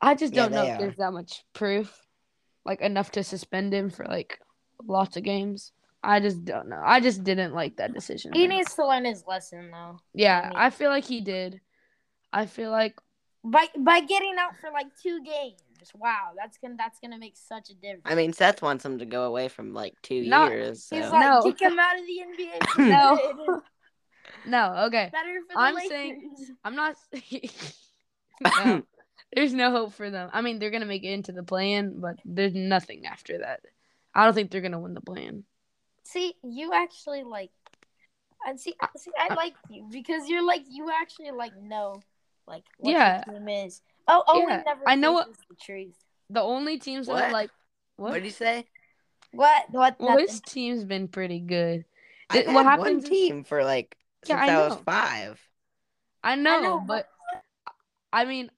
I 0.00 0.14
just 0.14 0.34
don't 0.34 0.52
know 0.52 0.64
if 0.64 0.74
are. 0.74 0.78
there's 0.78 0.96
that 0.96 1.12
much 1.12 1.44
proof, 1.54 2.06
like 2.64 2.80
enough 2.80 3.10
to 3.12 3.24
suspend 3.24 3.72
him 3.72 3.88
for 3.90 4.04
like 4.04 4.38
lots 4.84 5.16
of 5.16 5.22
games. 5.22 5.72
I 6.02 6.18
just 6.20 6.44
don't 6.44 6.68
know. 6.68 6.80
I 6.84 7.00
just 7.00 7.22
didn't 7.24 7.54
like 7.54 7.76
that 7.76 7.94
decision. 7.94 8.32
He 8.32 8.48
needs 8.48 8.74
to 8.74 8.86
learn 8.86 9.04
his 9.04 9.24
lesson 9.26 9.70
though. 9.70 10.00
Yeah, 10.12 10.40
I 10.40 10.48
mean- 10.48 10.58
I 10.58 10.70
feel 10.70 10.90
like 10.90 11.04
he 11.04 11.20
did. 11.20 11.60
I 12.32 12.46
feel 12.46 12.70
like 12.70 12.98
By 13.44 13.68
by 13.76 14.00
getting 14.00 14.36
out 14.38 14.56
for 14.60 14.70
like 14.70 14.94
two 14.96 15.22
games. 15.22 15.60
Wow, 15.94 16.30
that's 16.36 16.58
gonna 16.58 16.74
that's 16.78 16.98
gonna 17.00 17.18
make 17.18 17.36
such 17.36 17.70
a 17.70 17.74
difference. 17.74 18.02
I 18.06 18.14
mean, 18.14 18.32
Seth 18.32 18.62
wants 18.62 18.84
him 18.84 18.98
to 18.98 19.06
go 19.06 19.24
away 19.24 19.48
from 19.48 19.72
like 19.74 19.94
two 20.02 20.24
Not- 20.26 20.50
years. 20.52 20.84
So. 20.84 20.96
He's 20.96 21.10
like, 21.10 21.20
No. 21.20 21.42
kick 21.42 21.60
him 21.62 21.78
out 21.78 21.98
of 21.98 22.04
the 22.06 22.22
NBA. 22.44 22.78
No. 22.88 23.62
no. 24.46 24.84
Okay, 24.86 25.08
Better 25.12 25.40
for 25.48 25.54
the 25.54 25.58
I'm 25.60 25.74
Lakers. 25.74 25.90
saying- 25.90 26.34
I'm 26.64 26.74
not. 26.76 26.96
no, 28.64 28.82
there's 29.34 29.54
no 29.54 29.70
hope 29.70 29.92
for 29.94 30.10
them. 30.10 30.30
I 30.32 30.40
mean, 30.42 30.58
they're 30.58 30.70
gonna 30.70 30.86
make 30.86 31.04
it 31.04 31.12
into 31.12 31.32
the 31.32 31.42
play-in, 31.42 32.00
but 32.00 32.16
there's 32.24 32.54
nothing 32.54 33.06
after 33.06 33.38
that. 33.38 33.60
I 34.14 34.24
don't 34.24 34.34
think 34.34 34.50
they're 34.50 34.60
gonna 34.60 34.80
win 34.80 34.94
the 34.94 35.00
play-in. 35.00 35.44
See, 36.04 36.34
you 36.42 36.72
actually 36.74 37.22
like. 37.24 37.50
I 38.44 38.56
see. 38.56 38.74
See, 38.96 39.12
I 39.16 39.34
like 39.34 39.54
you 39.70 39.86
because 39.90 40.28
you're 40.28 40.44
like 40.44 40.64
you 40.68 40.90
actually 40.90 41.30
like 41.30 41.52
know, 41.62 42.02
like 42.46 42.64
what 42.78 42.92
Yeah. 42.92 43.22
your 43.26 43.36
team 43.38 43.48
is. 43.48 43.80
Oh, 44.08 44.22
oh 44.26 44.40
Owen 44.42 44.48
Yeah, 44.48 44.62
never. 44.64 44.88
I 44.88 44.94
know 44.94 45.12
what- 45.12 45.28
the 45.48 45.54
truth. 45.56 45.96
The 46.30 46.40
only 46.40 46.78
teams 46.78 47.08
that 47.08 47.28
are 47.28 47.32
like 47.32 47.50
what 47.96 48.10
what? 48.10 48.14
did 48.14 48.24
you 48.24 48.30
say? 48.30 48.66
What? 49.32 49.64
What? 49.70 49.98
Well, 49.98 50.10
nothing. 50.10 50.26
his 50.28 50.40
team's 50.40 50.84
been 50.84 51.08
pretty 51.08 51.40
good. 51.40 51.84
I've 52.30 52.44
Th- 52.44 52.54
what 52.54 52.64
had 52.64 52.80
one 52.80 53.02
team 53.02 53.44
for 53.44 53.64
like 53.64 53.96
Yeah, 54.26 54.36
since 54.40 54.50
I 54.50 54.54
I, 54.54 54.58
was 54.64 54.72
know. 54.76 54.82
five. 54.84 55.48
I 56.24 56.34
know, 56.36 56.60
know, 56.62 56.84
but 56.86 57.08
I 58.12 58.24
mean, 58.24 58.50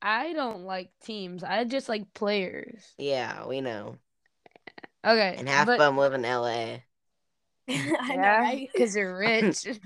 I 0.00 0.32
don't 0.32 0.64
like 0.64 0.90
teams. 1.02 1.42
I 1.42 1.64
just 1.64 1.88
like 1.88 2.12
players. 2.14 2.84
Yeah, 2.98 3.46
we 3.46 3.60
know. 3.60 3.96
Okay, 5.04 5.34
And 5.38 5.48
half 5.48 5.66
but, 5.66 5.74
of 5.74 5.78
them 5.78 5.96
live 5.96 6.14
in 6.14 6.24
L.A. 6.24 6.84
I 7.68 7.72
know, 7.74 8.14
yeah, 8.14 8.38
right? 8.40 8.68
because 8.72 8.94
they're 8.94 9.16
rich. 9.18 9.66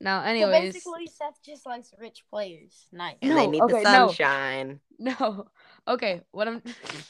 now, 0.00 0.22
So 0.22 0.28
anyways, 0.28 0.74
basically, 0.74 1.06
Seth 1.06 1.38
just 1.44 1.66
likes 1.66 1.92
rich 1.98 2.24
players. 2.30 2.86
Nice. 2.92 3.16
And 3.22 3.30
No, 3.30 3.36
they 3.36 3.46
need 3.48 3.62
okay, 3.62 3.82
the 3.82 3.92
no. 3.92 4.06
sunshine. 4.08 4.80
no. 4.98 5.46
Okay, 5.86 6.22
what 6.30 6.48
I'm. 6.48 6.62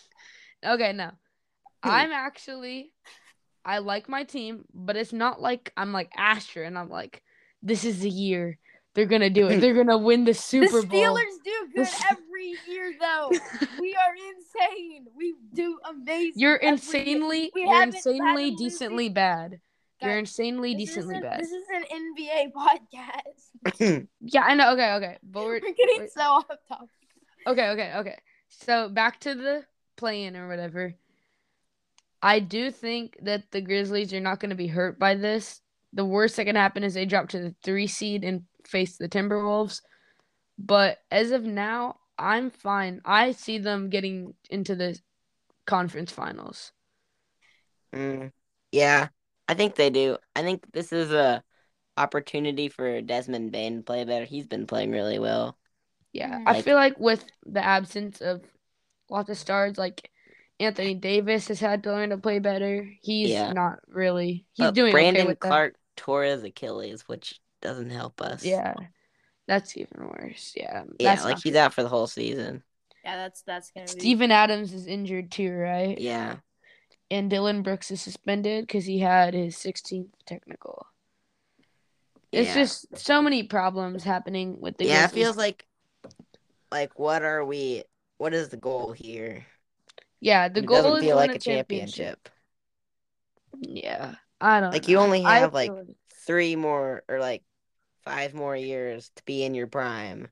okay, 0.64 0.92
now, 0.92 1.12
Hmm. 1.85 1.90
I'm 1.90 2.12
actually, 2.12 2.92
I 3.64 3.79
like 3.79 4.09
my 4.09 4.24
team, 4.24 4.64
but 4.74 4.96
it's 4.96 5.12
not 5.12 5.40
like 5.40 5.72
I'm 5.77 5.92
like 5.92 6.11
Asher 6.16 6.64
and 6.64 6.77
I'm 6.79 6.88
like, 6.90 7.22
this 7.62 7.85
is 7.85 8.01
the 8.01 8.11
year 8.11 8.59
they're 8.94 9.07
gonna 9.07 9.31
do 9.31 9.46
it. 9.46 9.61
They're 9.61 9.74
gonna 9.74 9.98
win 9.98 10.24
the 10.24 10.35
Super 10.35 10.81
the 10.81 10.87
Bowl. 10.88 11.01
Steelers 11.16 11.44
do 11.44 11.68
good 11.77 11.88
every 12.11 12.55
year, 12.66 12.92
though. 12.98 13.31
we 13.79 13.94
are 13.94 14.14
insane. 14.35 15.07
We 15.16 15.35
do 15.55 15.79
amazing. 15.88 16.33
You're 16.35 16.57
insanely, 16.57 17.53
We 17.55 17.62
you're 17.62 17.83
insanely 17.85 18.44
a 18.44 18.51
losing- 18.51 18.57
decently 18.57 19.09
bad. 19.09 19.61
You're 20.01 20.19
insanely 20.19 20.75
decently 20.75 21.17
isn't- 21.17 21.29
bad. 21.29 21.41
This 21.41 21.51
is 21.51 21.65
an 21.75 21.85
NBA 21.93 22.53
podcast. 23.77 24.07
Yeah, 24.21 24.43
I 24.43 24.55
know. 24.55 24.73
Okay, 24.73 24.93
okay, 24.95 25.19
but 25.23 25.45
we're 25.45 25.61
We're 25.63 25.73
getting 25.75 26.01
wait. 26.01 26.13
so 26.13 26.21
off 26.23 26.47
topic. 26.69 26.89
okay, 27.47 27.69
okay, 27.71 27.93
okay. 27.97 28.19
So 28.49 28.89
back 28.89 29.21
to 29.21 29.35
the 29.35 29.65
play-in 29.97 30.37
or 30.37 30.49
whatever. 30.49 30.95
I 32.23 32.39
do 32.41 32.71
think 32.71 33.17
that 33.23 33.51
the 33.51 33.61
Grizzlies 33.61 34.13
are 34.13 34.21
not 34.21 34.41
going 34.41 34.51
to 34.51 34.57
be 34.57 34.67
hurt 34.69 34.99
by 34.99 35.15
this. 35.15 35.61
The 35.93 36.05
worst 36.05 36.37
that 36.37 36.45
can 36.47 36.57
happen 36.57 36.83
is 36.85 36.95
they 36.95 37.07
drop 37.07 37.29
to 37.31 37.39
the 37.41 37.55
three 37.63 37.87
seed 37.87 38.25
and 38.25 38.43
face 38.67 38.97
the 38.97 39.09
Timberwolves. 39.09 39.81
But 40.59 40.99
as 41.11 41.31
of 41.31 41.45
now, 41.45 41.97
I'm 42.19 42.51
fine. 42.51 43.01
I 43.05 43.33
see 43.33 43.59
them 43.59 43.89
getting 43.91 44.35
into 44.51 44.75
the 44.75 44.99
conference 45.67 46.11
finals. 46.13 46.73
Mm, 47.95 48.33
yeah, 48.73 49.09
I 49.49 49.55
think 49.55 49.75
they 49.77 49.91
do. 49.91 50.19
I 50.37 50.43
think 50.43 50.71
this 50.73 50.93
is 50.93 51.11
a 51.13 51.43
opportunity 51.97 52.69
for 52.69 53.03
Desmond 53.03 53.53
Bane 53.53 53.79
to 53.79 53.83
play 53.83 54.05
better. 54.05 54.25
He's 54.27 54.47
been 54.47 54.67
playing 54.67 54.93
really 54.93 55.19
well. 55.19 55.59
Yeah, 56.13 56.39
Mhm. 56.39 56.47
I 56.47 56.63
feel 56.63 56.77
like 56.77 56.99
with 56.99 57.25
the 57.45 57.63
absence 57.65 58.21
of 58.21 58.43
lots 59.11 59.31
of 59.31 59.39
stars, 59.39 59.79
like 59.79 60.11
Anthony 60.61 60.95
Davis 60.95 61.49
has 61.49 61.61
had 61.61 61.83
to 61.85 61.93
learn 61.93 62.11
to 62.11 62.19
play 62.19 62.39
better. 62.39 62.89
He's 63.03 63.31
Yeah. 63.31 63.49
not 63.49 63.81
really. 63.89 64.47
He's 64.55 64.71
But 64.71 64.73
doing 64.73 64.99
Brandon 64.99 65.01
okay 65.01 65.25
with 65.25 65.41
that. 65.43 65.65
Clarke 65.65 65.77
tore 65.97 66.25
his 66.25 66.43
Achilles, 66.45 67.09
which 67.09 67.41
doesn't 67.63 67.91
help 67.91 68.21
us. 68.21 68.63
Yeah, 68.63 68.75
that's 69.49 69.77
even 69.77 70.09
worse. 70.09 70.55
Yeah, 70.57 70.85
yeah, 70.99 71.23
that's 71.23 71.25
like 71.25 71.39
he's 71.43 71.55
good. 71.55 71.57
out 71.57 71.75
for 71.75 71.83
the 71.83 71.89
whole 71.89 72.07
season. 72.07 72.63
Yeah, 73.05 73.17
that's 73.17 73.43
that's 73.43 73.71
gonna 73.71 73.95
be. 73.95 74.01
Steven 74.01 74.31
Adams 74.31 74.73
is 74.73 74.87
injured 74.87 75.31
too, 75.33 75.53
right? 75.53 75.99
Yeah, 75.99 76.41
And 77.11 77.31
Dillon 77.31 77.62
Brooks 77.62 77.90
is 77.90 78.01
suspended 78.03 78.66
because 78.66 78.85
he 78.85 78.99
had 78.99 79.35
his 79.35 79.57
16th 79.57 80.11
technical. 80.27 80.87
It's 82.33 82.49
yeah. 82.49 82.55
just 82.55 82.97
so 82.99 83.23
many 83.23 83.42
problems 83.44 84.05
happening 84.05 84.61
with 84.61 84.77
the. 84.77 84.87
yeah. 84.87 85.05
It 85.07 85.12
feels 85.12 85.37
like, 85.37 85.66
like 86.71 86.99
what 86.99 87.23
are 87.23 87.44
we? 87.44 87.85
What 88.18 88.35
is 88.35 88.49
the 88.51 88.57
goal 88.59 88.92
here? 88.92 89.47
Yeah, 90.21 90.49
the 90.49 90.61
it 90.61 90.66
goal 90.66 90.83
doesn't 90.83 90.99
is 90.99 91.05
feel 91.05 91.16
like 91.16 91.35
a 91.35 91.35
a 91.35 91.38
championship. 91.38 92.29
Yeah, 93.61 94.16
I 94.40 94.61
don't 94.61 94.73
Like 94.73 94.88
you 94.88 94.97
know. 94.97 95.03
only 95.05 95.25
I 95.25 95.38
have 95.38 95.55
like 95.55 95.71
feel 95.71 95.87
three 96.27 96.57
more 96.57 97.03
or 97.09 97.18
like 97.21 97.42
five 98.05 98.35
more 98.35 98.57
years 98.57 99.11
to 99.16 99.23
be 99.25 99.44
in 99.44 99.55
your 99.55 99.66
prime, 99.66 100.29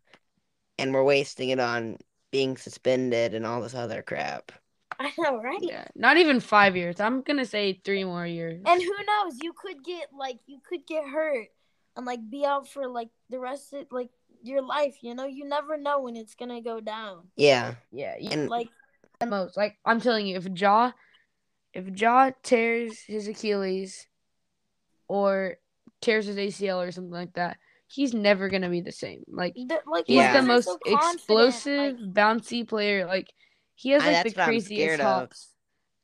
and 0.78 0.92
we're 0.92 1.04
wasting 1.04 1.50
it 1.50 1.60
on 1.60 1.98
being 2.30 2.56
suspended 2.56 3.34
and 3.34 3.46
all 3.46 3.62
this 3.62 3.74
other 3.74 4.02
crap. 4.02 4.52
I 5.00 5.12
know, 5.18 5.40
right? 5.42 5.58
yeah, 5.60 5.84
not 5.94 6.16
even 6.16 6.40
five 6.40 6.76
years. 6.76 7.00
I'm 7.00 7.22
gonna 7.22 7.44
say 7.46 7.80
three 7.84 8.04
more 8.04 8.26
years. 8.26 8.62
And 8.66 8.80
who 8.82 8.88
knows? 8.88 9.38
You 9.42 9.52
could 9.52 9.84
get 9.84 10.08
like 10.16 10.38
you 10.46 10.58
could 10.66 10.86
get 10.86 11.06
hurt 11.06 11.48
and 11.96 12.06
like 12.06 12.20
be 12.30 12.44
out 12.44 12.68
for 12.68 12.88
like 12.88 13.08
the 13.30 13.38
rest 13.38 13.72
of 13.72 13.86
like 13.90 14.10
your 14.42 14.62
life. 14.62 14.96
You 15.02 15.14
know, 15.14 15.26
you 15.26 15.44
never 15.46 15.76
know 15.76 16.00
when 16.00 16.16
it's 16.16 16.34
gonna 16.34 16.62
go 16.62 16.80
down. 16.80 17.28
Yeah, 17.36 17.74
yeah, 17.92 18.14
you 18.18 18.30
and 18.30 18.48
Like 18.48 18.68
the 19.20 19.26
most. 19.26 19.56
Like 19.56 19.76
I'm 19.84 20.00
telling 20.00 20.26
you, 20.26 20.36
if 20.36 20.46
Ja, 20.58 20.92
if 21.74 21.84
Ja 22.00 22.30
tears 22.42 22.98
his 23.06 23.28
Achilles, 23.28 24.06
or 25.08 25.56
tears 26.00 26.26
his 26.26 26.36
ACL 26.36 26.86
or 26.86 26.90
something 26.92 27.12
like 27.12 27.34
that, 27.34 27.58
he's 27.86 28.14
never 28.14 28.48
gonna 28.48 28.70
be 28.70 28.80
the 28.80 28.92
same. 28.92 29.24
Like 29.28 29.54
the, 29.54 29.80
like 29.86 30.04
he's 30.06 30.16
Yeah. 30.16 30.40
the 30.40 30.46
most 30.46 30.64
so 30.66 30.78
explosive, 30.86 31.98
like- 32.00 32.14
bouncy 32.14 32.66
player. 32.66 33.06
Like 33.06 33.32
he 33.76 33.90
has 33.90 34.04
I- 34.04 34.06
like 34.06 34.22
that's 34.24 34.32
the 34.32 34.32
what 34.34 34.44
I'm 34.44 34.48
craziest 34.50 34.62
scared 34.62 35.00
of. 35.00 35.30
hops. 35.30 35.50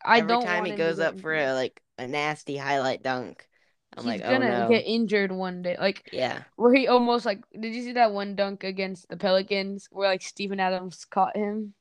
I 0.04 0.20
every 0.20 0.28
don't 0.28 0.42
time 0.46 0.64
want 0.64 0.66
he 0.66 0.72
goes 0.74 1.00
up 1.00 1.18
for 1.20 1.34
a 1.34 1.52
like 1.54 1.82
a 1.98 2.06
nasty 2.08 2.56
highlight 2.56 3.02
dunk, 3.02 3.48
I'm 3.96 4.04
he's 4.04 4.06
like, 4.06 4.22
oh 4.24 4.38
gonna 4.38 4.48
no, 4.48 4.68
get 4.68 4.84
injured 4.86 5.32
one 5.32 5.62
day. 5.62 5.76
Like 5.78 6.12
yeah, 6.12 6.44
where 6.56 6.74
he 6.74 6.88
almost 6.88 7.26
like 7.26 7.42
did 7.58 7.74
you 7.74 7.82
see 7.82 7.92
that 7.92 8.12
one 8.12 8.34
dunk 8.36 8.64
against 8.64 9.08
the 9.08 9.16
Pelicans 9.16 9.88
where 9.90 10.08
like 10.08 10.22
Steven 10.22 10.60
Adams 10.60 11.04
caught 11.04 11.36
him? 11.36 11.74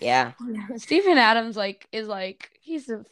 yeah. 0.00 0.32
Steven 0.76 1.18
Adams 1.18 1.56
like 1.56 1.86
is 1.92 2.08
like 2.08 2.50
he's 2.60 2.88
a 2.88 3.04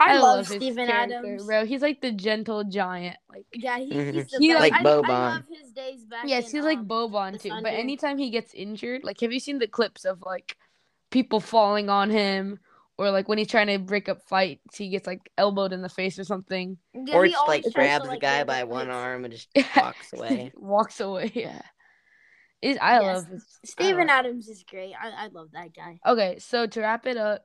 I, 0.00 0.18
love, 0.18 0.48
his 0.48 0.56
Steven 0.56 0.86
character, 0.86 1.14
Adams. 1.18 1.44
bro. 1.44 1.66
He's 1.66 1.82
like 1.82 2.00
the 2.00 2.12
gentle 2.12 2.64
giant. 2.64 3.16
Like 3.28 3.46
Yeah, 3.52 3.78
he, 3.78 3.90
Mhm. 3.90 4.12
he's 4.12 4.30
the 4.30 4.38
He 4.38 4.48
best. 4.48 4.60
like 4.60 4.72
I, 4.72 4.78
I 4.80 4.82
Boban. 4.84 5.08
love 5.10 5.44
his 5.48 5.72
days 5.72 6.04
back. 6.06 6.24
yes, 6.24 6.46
in, 6.46 6.52
he's 6.52 6.64
like 6.64 6.78
um, 6.78 6.88
Boban 6.88 7.40
too. 7.40 7.48
Thunder. 7.50 7.62
But 7.62 7.74
anytime 7.74 8.18
he 8.18 8.30
gets 8.30 8.54
injured, 8.54 9.04
like 9.04 9.20
have 9.20 9.32
you 9.32 9.40
seen 9.40 9.58
the 9.58 9.68
clips 9.68 10.04
of 10.04 10.22
like 10.22 10.56
people 11.10 11.40
falling 11.40 11.88
on 11.88 12.10
him 12.10 12.58
or 12.96 13.10
like 13.10 13.28
when 13.28 13.38
he's 13.38 13.48
trying 13.48 13.66
to 13.66 13.78
break 13.78 14.08
up 14.08 14.22
fights, 14.28 14.76
he 14.76 14.88
gets 14.88 15.06
like 15.06 15.30
elbowed 15.36 15.72
in 15.72 15.82
the 15.82 15.88
face 15.88 16.18
or 16.18 16.24
something. 16.24 16.76
Yeah, 16.94 17.16
or 17.16 17.24
he 17.24 17.32
just 17.32 17.46
like 17.48 17.62
always 17.62 17.62
tries 17.62 17.72
to, 17.72 17.78
grabs 17.78 18.04
the 18.04 18.10
like, 18.10 18.20
guy 18.20 18.44
by 18.44 18.64
one 18.64 18.86
fights. 18.86 18.94
arm 18.96 19.24
and 19.24 19.34
just 19.34 19.48
walks 19.76 20.12
away. 20.16 20.52
Walks 20.54 21.00
away. 21.00 21.30
Yeah. 21.34 21.60
Is 22.62 22.78
I 22.80 22.94
Yes. 23.00 23.02
love 23.02 23.26
his, 23.26 23.42
I 23.42 23.66
Steven 23.66 24.06
love- 24.06 24.16
Adams 24.18 24.48
is 24.48 24.64
great. 24.68 24.94
I, 25.00 25.24
I 25.24 25.26
love 25.28 25.48
that 25.52 25.74
guy. 25.74 25.98
Okay, 26.06 26.38
so 26.38 26.66
to 26.66 26.80
wrap 26.80 27.06
it 27.06 27.16
up, 27.16 27.42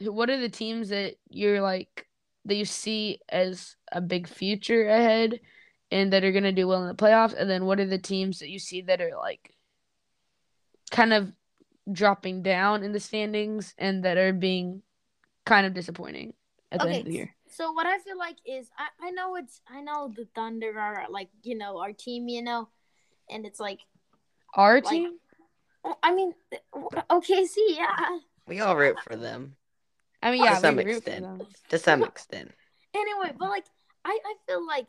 what 0.00 0.30
are 0.30 0.40
the 0.40 0.48
teams 0.48 0.88
that 0.88 1.14
you're 1.28 1.60
like 1.60 2.06
that 2.46 2.54
you 2.54 2.64
see 2.64 3.20
as 3.28 3.76
a 3.92 4.00
big 4.00 4.26
future 4.26 4.88
ahead 4.88 5.38
and 5.90 6.12
that 6.12 6.24
are 6.24 6.32
going 6.32 6.44
to 6.44 6.52
do 6.52 6.66
well 6.66 6.82
in 6.82 6.88
the 6.88 6.94
playoffs 6.94 7.34
and 7.38 7.48
then 7.50 7.66
what 7.66 7.78
are 7.80 7.86
the 7.86 7.98
teams 7.98 8.38
that 8.38 8.48
you 8.48 8.58
see 8.58 8.80
that 8.82 9.00
are 9.02 9.16
like 9.18 9.54
kind 10.90 11.12
of 11.12 11.30
dropping 11.90 12.42
down 12.42 12.82
in 12.82 12.92
the 12.92 13.00
standings 13.00 13.74
and 13.78 14.04
that 14.04 14.16
are 14.18 14.32
being 14.32 14.82
kind 15.46 15.66
of 15.66 15.74
disappointing 15.74 16.34
at 16.72 16.80
the 16.80 16.88
end 16.88 16.98
of 17.00 17.04
the 17.06 17.12
year? 17.12 17.34
So 17.50 17.72
what 17.72 17.86
I 17.86 17.98
feel 17.98 18.18
like 18.18 18.36
is 18.46 18.68
I, 18.78 19.08
I 19.08 19.10
know 19.10 19.36
it's 19.36 19.60
I 19.70 19.80
know 19.80 20.12
the 20.14 20.26
Thunder 20.34 20.78
are 20.78 21.06
like 21.10 21.28
you 21.42 21.56
know 21.56 21.78
our 21.78 21.92
team 21.92 22.28
you 22.28 22.42
know, 22.42 22.68
and 23.30 23.46
it's 23.46 23.58
like 23.60 23.80
Our 24.54 24.74
Like- 24.76 24.84
team? 24.84 25.18
I 26.02 26.14
mean 26.14 26.34
OKC 27.10 27.56
yeah. 27.68 28.18
We 28.46 28.60
all 28.60 28.76
root 28.76 28.96
for 29.02 29.16
them 29.16 29.56
I 30.22 30.30
mean, 30.32 30.42
yeah, 30.42 30.50
to 30.50 30.54
yeah, 30.56 30.60
some 30.60 30.76
we 30.76 30.84
root 30.84 31.04
for 31.04 31.10
extent. 31.10 31.22
them. 31.38 31.46
to 31.70 31.78
some 31.78 32.02
extent. 32.02 32.50
Anyway, 32.94 33.32
but 33.38 33.48
like 33.48 33.64
I 34.04 34.18
I 34.24 34.34
feel 34.46 34.66
like 34.66 34.88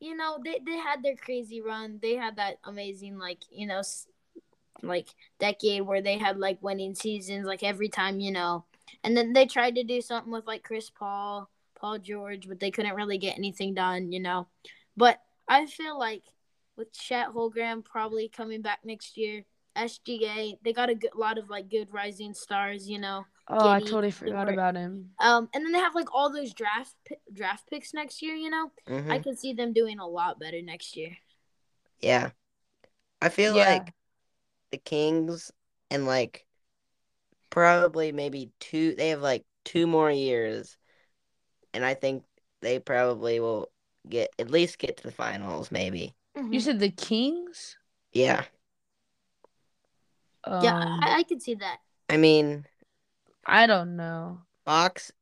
you 0.00 0.14
know 0.14 0.38
they 0.44 0.60
they 0.64 0.76
had 0.76 1.02
their 1.02 1.16
crazy 1.16 1.60
run. 1.62 1.98
They 2.02 2.14
had 2.16 2.36
that 2.36 2.58
amazing 2.64 3.18
like 3.18 3.38
you 3.50 3.66
know 3.66 3.78
s- 3.78 4.06
like 4.82 5.08
decade 5.38 5.82
where 5.82 6.02
they 6.02 6.18
had 6.18 6.38
like 6.38 6.58
winning 6.62 6.94
seasons 6.94 7.46
like 7.46 7.62
every 7.62 7.88
time 7.88 8.20
you 8.20 8.30
know, 8.32 8.64
and 9.04 9.16
then 9.16 9.32
they 9.32 9.46
tried 9.46 9.76
to 9.76 9.84
do 9.84 10.00
something 10.00 10.32
with 10.32 10.46
like 10.46 10.62
Chris 10.64 10.90
Paul, 10.90 11.48
Paul 11.74 11.98
George, 11.98 12.48
but 12.48 12.60
they 12.60 12.70
couldn't 12.70 12.94
really 12.96 13.18
get 13.18 13.38
anything 13.38 13.74
done, 13.74 14.12
you 14.12 14.20
know. 14.20 14.48
But 14.96 15.20
I 15.48 15.66
feel 15.66 15.98
like 15.98 16.22
with 16.76 16.92
Chet 16.92 17.28
Holmgren 17.28 17.84
probably 17.84 18.28
coming 18.28 18.62
back 18.62 18.80
next 18.84 19.16
year, 19.16 19.44
SGA 19.76 20.58
they 20.62 20.72
got 20.72 20.90
a 20.90 20.94
good, 20.94 21.14
lot 21.14 21.38
of 21.38 21.48
like 21.48 21.70
good 21.70 21.88
rising 21.92 22.34
stars, 22.34 22.88
you 22.88 22.98
know. 22.98 23.24
Oh, 23.48 23.68
I 23.68 23.80
totally 23.80 24.10
forgot 24.10 24.44
Dort. 24.46 24.54
about 24.54 24.76
him. 24.76 25.10
Um, 25.18 25.48
and 25.54 25.64
then 25.64 25.72
they 25.72 25.78
have 25.78 25.94
like 25.94 26.14
all 26.14 26.32
those 26.32 26.52
draft 26.52 26.94
draft 27.32 27.68
picks 27.68 27.92
next 27.94 28.22
year, 28.22 28.34
you 28.34 28.50
know. 28.50 28.70
Mhm. 28.86 29.10
I 29.10 29.18
could 29.18 29.38
see 29.38 29.52
them 29.52 29.72
doing 29.72 29.98
a 29.98 30.06
lot 30.06 30.38
better 30.38 30.62
next 30.62 30.96
year. 30.96 31.16
Yeah. 32.00 32.30
I 33.20 33.28
feel 33.28 33.56
Yeah. 33.56 33.70
like 33.70 33.92
the 34.72 34.78
Kings 34.78 35.52
and 35.90 36.06
like 36.06 36.46
probably 37.50 38.12
maybe 38.12 38.50
two 38.60 38.94
they 38.96 39.10
have 39.10 39.20
like 39.20 39.44
two 39.64 39.86
more 39.86 40.10
years 40.10 40.76
and 41.74 41.84
I 41.84 41.94
think 41.94 42.24
they 42.60 42.78
probably 42.78 43.40
will 43.40 43.70
get 44.08 44.30
at 44.38 44.50
least 44.50 44.78
get 44.78 44.96
to 44.98 45.02
the 45.04 45.12
finals 45.12 45.70
maybe. 45.70 46.14
You 46.34 46.60
said 46.60 46.80
the 46.80 46.90
Kings? 46.90 47.76
Yeah. 48.12 48.44
yeah, 50.60 50.72
Um, 50.74 51.00
I, 51.02 51.18
I 51.18 51.22
could 51.22 51.42
see 51.42 51.54
that. 51.54 51.78
I 52.08 52.16
mean, 52.16 52.64
I 53.46 53.66
don't 53.66 53.96
know. 53.96 54.42
Fox 54.64 55.12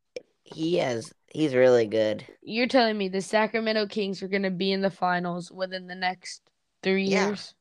he 0.44 0.76
has 0.78 1.12
he's 1.28 1.54
really 1.54 1.86
good. 1.86 2.26
You're 2.42 2.66
telling 2.66 2.98
me 2.98 3.08
the 3.08 3.22
Sacramento 3.22 3.86
Kings 3.86 4.22
are 4.22 4.28
going 4.28 4.42
to 4.42 4.50
be 4.50 4.72
in 4.72 4.80
the 4.80 4.90
finals 4.90 5.50
within 5.52 5.86
the 5.86 5.94
next 5.94 6.42
three 6.82 7.04
Yeah. 7.06 7.26
years? 7.26 7.54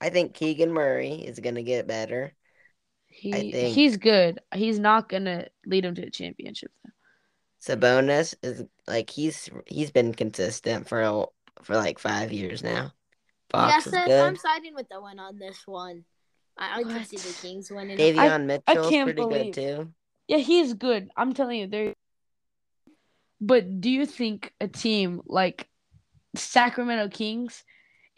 I 0.00 0.10
think 0.10 0.34
Keegan 0.34 0.72
Murray 0.72 1.14
is 1.14 1.40
going 1.40 1.56
to 1.56 1.62
get 1.62 1.86
better. 1.86 2.32
He 3.06 3.32
think- 3.32 3.74
he's 3.74 3.96
good. 3.96 4.40
He's 4.54 4.78
not 4.78 5.08
going 5.08 5.24
to 5.24 5.48
lead 5.66 5.84
him 5.84 5.94
to 5.96 6.02
a 6.06 6.10
championship 6.10 6.70
though. 6.84 6.90
Sabonis 7.60 8.34
is 8.42 8.62
like 8.86 9.10
he's 9.10 9.50
he's 9.66 9.90
been 9.90 10.14
consistent 10.14 10.88
for 10.88 11.02
a, 11.02 11.24
for 11.64 11.74
like 11.74 11.98
5 11.98 12.32
years 12.32 12.62
now. 12.62 12.92
Fox 13.50 13.86
yeah, 13.86 14.00
is 14.00 14.06
good. 14.06 14.20
I'm 14.20 14.36
siding 14.36 14.74
with 14.74 14.88
the 14.88 15.00
one 15.00 15.18
on 15.18 15.38
this 15.38 15.66
one. 15.66 16.04
I, 16.56 16.80
I 16.80 16.82
could 16.84 17.06
see 17.06 17.16
the 17.16 17.34
Kings 17.40 17.70
winning. 17.70 17.96
Davion 17.96 18.46
Mitchell's 18.46 18.88
pretty 18.88 19.12
believe- 19.12 19.54
good 19.54 19.60
too. 19.60 19.92
Yeah, 20.28 20.38
he's 20.38 20.74
good. 20.74 21.08
I'm 21.16 21.32
telling 21.32 21.60
you, 21.60 21.66
they're. 21.66 21.94
But 23.40 23.80
do 23.80 23.90
you 23.90 24.04
think 24.04 24.52
a 24.60 24.68
team 24.68 25.22
like 25.26 25.68
Sacramento 26.36 27.08
Kings 27.08 27.64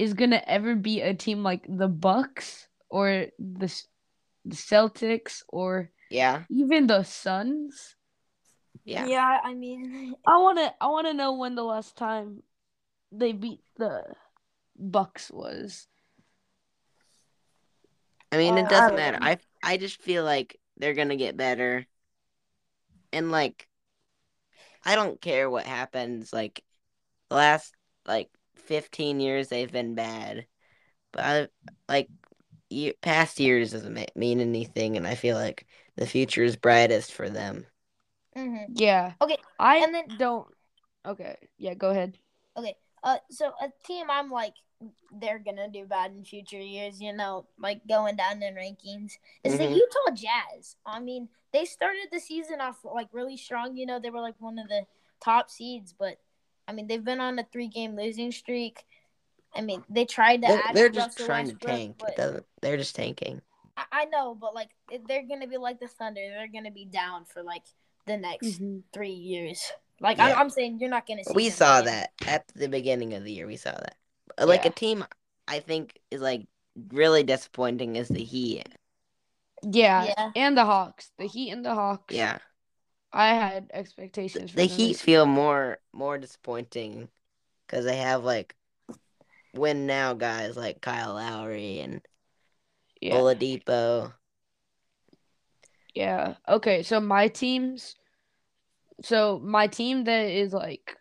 is 0.00 0.14
gonna 0.14 0.42
ever 0.46 0.74
be 0.74 1.02
a 1.02 1.12
team 1.14 1.42
like 1.42 1.66
the 1.68 1.88
Bucks 1.88 2.68
or 2.88 3.26
the 3.38 3.68
the 4.46 4.56
Celtics 4.56 5.42
or 5.48 5.90
Yeah. 6.10 6.44
even 6.48 6.86
the 6.86 7.02
Suns? 7.04 7.96
Yeah. 8.84 9.06
yeah, 9.06 9.40
I 9.44 9.54
mean, 9.54 10.14
I 10.26 10.38
wanna 10.38 10.74
I 10.80 10.86
wanna 10.88 11.12
know 11.12 11.34
when 11.34 11.54
the 11.54 11.64
last 11.64 11.96
time 11.96 12.42
they 13.12 13.32
beat 13.32 13.60
the 13.76 14.04
Bucks 14.78 15.30
was. 15.30 15.86
I 18.32 18.38
mean, 18.38 18.54
Uh, 18.54 18.62
it 18.62 18.68
doesn't 18.68 18.94
don't 18.94 18.96
matter. 18.96 19.18
know. 19.20 19.26
I 19.26 19.38
I 19.62 19.76
just 19.76 20.00
feel 20.02 20.24
like 20.24 20.58
they're 20.76 20.94
gonna 20.94 21.16
get 21.16 21.36
better, 21.36 21.86
and 23.12 23.30
like, 23.30 23.68
I 24.84 24.94
don't 24.94 25.20
care 25.20 25.48
what 25.50 25.66
happens. 25.66 26.32
Like, 26.32 26.62
the 27.30 27.36
last 27.36 27.74
like 28.06 28.30
fifteen 28.60 29.20
years 29.20 29.48
they've 29.48 29.70
been 29.72 29.94
bad, 29.94 30.46
but 31.12 31.24
I, 31.24 31.48
like, 31.88 32.08
ye 32.68 32.92
past 33.02 33.40
years 33.40 33.72
doesn't 33.72 34.16
mean 34.16 34.40
anything, 34.40 34.96
and 34.96 35.06
I 35.06 35.14
feel 35.16 35.36
like 35.36 35.66
the 35.96 36.06
future 36.06 36.42
is 36.44 36.56
brightest 36.56 37.12
for 37.12 37.28
them. 37.28 37.66
mhm. 38.36 38.66
Yeah. 38.74 39.14
Okay, 39.20 39.38
I 39.58 39.78
and 39.78 39.94
then- 39.94 40.16
don't. 40.18 40.46
Okay. 41.04 41.36
Yeah. 41.58 41.74
Go 41.74 41.90
ahead. 41.90 42.18
Okay. 42.56 42.76
Uh, 43.02 43.16
so 43.30 43.52
a 43.60 43.72
team 43.86 44.06
I'm 44.10 44.30
like 44.30 44.54
they're 45.12 45.38
gonna 45.38 45.68
do 45.68 45.84
bad 45.84 46.12
in 46.12 46.24
future 46.24 46.58
years, 46.58 47.00
you 47.02 47.12
know, 47.12 47.46
like 47.58 47.86
going 47.86 48.16
down 48.16 48.42
in 48.42 48.54
rankings. 48.54 49.12
Is 49.44 49.58
the 49.58 49.64
Mhm. 49.64 49.74
Utah 49.76 50.14
Jazz? 50.14 50.76
I 50.86 51.00
mean, 51.00 51.28
they 51.52 51.64
started 51.66 52.08
the 52.10 52.20
season 52.20 52.60
off 52.62 52.82
like 52.84 53.08
really 53.12 53.36
strong. 53.36 53.76
You 53.76 53.84
know, 53.86 53.98
they 53.98 54.08
were 54.10 54.20
like 54.22 54.40
one 54.40 54.58
of 54.58 54.68
the 54.68 54.86
top 55.20 55.50
seeds, 55.50 55.92
but 55.92 56.18
I 56.70 56.72
mean, 56.72 56.86
they've 56.86 57.04
been 57.04 57.20
on 57.20 57.36
a 57.40 57.44
three-game 57.52 57.96
losing 57.96 58.30
streak. 58.30 58.84
I 59.52 59.60
mean, 59.60 59.82
they 59.90 60.04
tried 60.04 60.42
to 60.42 60.48
They're, 60.48 60.62
add 60.64 60.76
they're 60.76 60.88
just 60.88 61.18
trying 61.18 61.48
to 61.48 61.56
tank. 61.56 61.96
It 61.98 61.98
but 61.98 62.16
doesn't. 62.16 62.46
They're 62.62 62.76
just 62.76 62.94
tanking. 62.94 63.42
I, 63.76 63.84
I 63.90 64.04
know, 64.04 64.36
but 64.40 64.54
like 64.54 64.68
they're 65.08 65.26
gonna 65.26 65.48
be 65.48 65.56
like 65.56 65.80
the 65.80 65.88
Thunder. 65.88 66.20
They're 66.20 66.46
gonna 66.46 66.70
be 66.70 66.84
down 66.84 67.24
for 67.24 67.42
like 67.42 67.64
the 68.06 68.16
next 68.16 68.60
Mhm. 68.62 68.82
three 68.92 69.10
years. 69.10 69.72
Like 70.00 70.18
Yeah. 70.18 70.26
I'm, 70.26 70.38
I'm 70.38 70.50
saying, 70.50 70.78
you're 70.78 70.88
not 70.88 71.06
gonna 71.06 71.24
see. 71.24 71.32
We 71.34 71.48
them 71.48 71.56
saw 71.56 71.76
win. 71.78 71.84
that 71.86 72.12
at 72.28 72.46
the 72.54 72.68
beginning 72.68 73.14
of 73.14 73.24
the 73.24 73.32
year. 73.32 73.48
We 73.48 73.56
saw 73.56 73.72
that. 73.72 73.96
Like 74.38 74.62
Yeah. 74.64 74.70
a 74.70 74.72
team, 74.72 75.04
I 75.48 75.58
think 75.58 75.98
is 76.12 76.20
like 76.20 76.46
really 76.92 77.24
disappointing 77.24 77.96
is 77.96 78.06
the 78.06 78.22
Heat. 78.22 78.68
Yeah. 79.64 80.04
Yeah. 80.16 80.30
And 80.36 80.56
the 80.56 80.64
Hawks. 80.64 81.10
The 81.18 81.26
Heat 81.26 81.50
and 81.50 81.64
the 81.64 81.74
Hawks. 81.74 82.14
Yeah. 82.14 82.38
I 83.12 83.28
had 83.28 83.70
expectations 83.72 84.50
for 84.50 84.56
The 84.56 84.66
Heat 84.66 84.96
feel 84.96 85.26
more 85.26 85.78
more 85.92 86.18
disappointing 86.18 87.08
because 87.66 87.84
they 87.84 87.96
have 87.96 88.24
like 88.24 88.54
win 89.54 89.86
now 89.86 90.14
guys 90.14 90.56
like 90.56 90.80
Kyle 90.80 91.14
Lowry 91.14 91.80
and 91.80 92.02
Yeah. 93.00 93.16
Oladipo. 93.16 94.12
Yeah. 95.94 96.34
Okay, 96.48 96.82
so 96.82 97.00
my 97.00 97.28
teams 97.28 97.96
so 99.02 99.40
my 99.42 99.66
team 99.66 100.04
that 100.04 100.26
is 100.26 100.52
like 100.52 100.96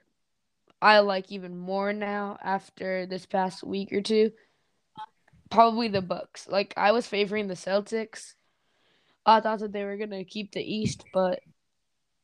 I 0.82 1.00
like 1.00 1.32
even 1.32 1.58
more 1.58 1.92
now 1.94 2.38
after 2.42 3.06
this 3.06 3.26
past 3.26 3.64
week 3.64 3.92
or 3.92 4.02
two 4.02 4.32
probably 5.50 5.88
the 5.88 6.02
Bucks. 6.02 6.48
Like 6.48 6.74
I 6.78 6.92
was 6.92 7.08
favoring 7.08 7.48
the 7.48 7.56
Celtics. 7.56 8.36
I 9.26 9.42
thought 9.42 9.60
that 9.60 9.74
they 9.74 9.84
were 9.84 9.98
going 9.98 10.12
to 10.12 10.24
keep 10.24 10.52
the 10.52 10.62
East, 10.62 11.04
but 11.14 11.40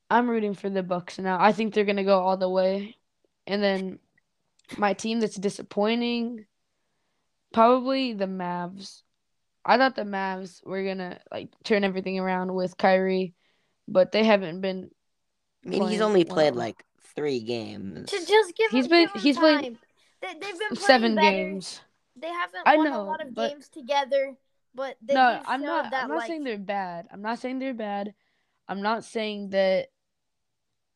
I'm 0.10 0.30
rooting 0.30 0.54
for 0.54 0.70
the 0.70 0.84
Bucks 0.84 1.18
now. 1.20 1.38
I 1.40 1.52
think 1.52 1.74
they're 1.74 1.84
going 1.86 1.96
to 1.98 2.04
go 2.04 2.20
all 2.20 2.38
the 2.38 2.50
way. 2.50 2.96
And 3.48 3.62
then 3.64 4.00
my 4.78 4.94
team 4.94 5.20
that's 5.20 5.36
disappointing 5.36 6.46
probably 7.54 8.14
the 8.14 8.26
Mavs. 8.26 9.02
I 9.64 9.78
thought 9.78 9.96
the 9.96 10.04
Mavs 10.04 10.64
were 10.66 10.84
going 10.84 11.00
to 11.00 11.20
like 11.32 11.50
turn 11.64 11.84
everything 11.84 12.20
around 12.20 12.54
with 12.54 12.78
Kyrie, 12.78 13.34
but 13.88 14.12
they 14.12 14.24
haven't 14.24 14.62
been 14.62 14.92
I 15.66 15.70
mean, 15.70 15.88
he's 15.88 16.02
only 16.02 16.24
well. 16.24 16.36
played 16.36 16.56
like 16.56 16.84
three 17.16 17.40
games. 17.40 18.10
To 18.12 18.18
just 18.26 18.56
give 18.56 18.70
He's 18.72 18.86
him, 18.86 18.92
been- 18.92 19.02
give 19.06 19.14
him 19.16 19.22
he's 19.22 19.38
played 19.38 19.62
time. 19.64 19.78
They, 20.22 20.28
they've 20.34 20.40
been 20.60 20.70
playing 20.70 20.76
seven 20.76 21.16
better. 21.16 21.30
games. 21.32 21.82
They 22.16 22.28
haven't 22.30 22.62
I 22.66 22.78
won 22.78 22.88
a 22.88 23.04
lot 23.04 23.22
of 23.22 23.34
but- 23.34 23.50
games 23.52 23.70
together, 23.70 24.36
but 24.76 24.98
they 25.02 25.14
no, 25.16 25.42
I'm 25.46 25.62
not. 25.64 25.92
that 25.92 26.04
I'm 26.04 26.10
not 26.10 26.18
like 26.18 26.28
saying 26.28 26.44
they're 26.44 26.58
bad. 26.58 27.08
I'm 27.12 27.22
not 27.22 27.40
saying 27.40 27.60
they're 27.60 27.74
bad. 27.74 28.14
I'm 28.68 28.82
not 28.82 29.04
saying 29.04 29.50
that 29.50 29.88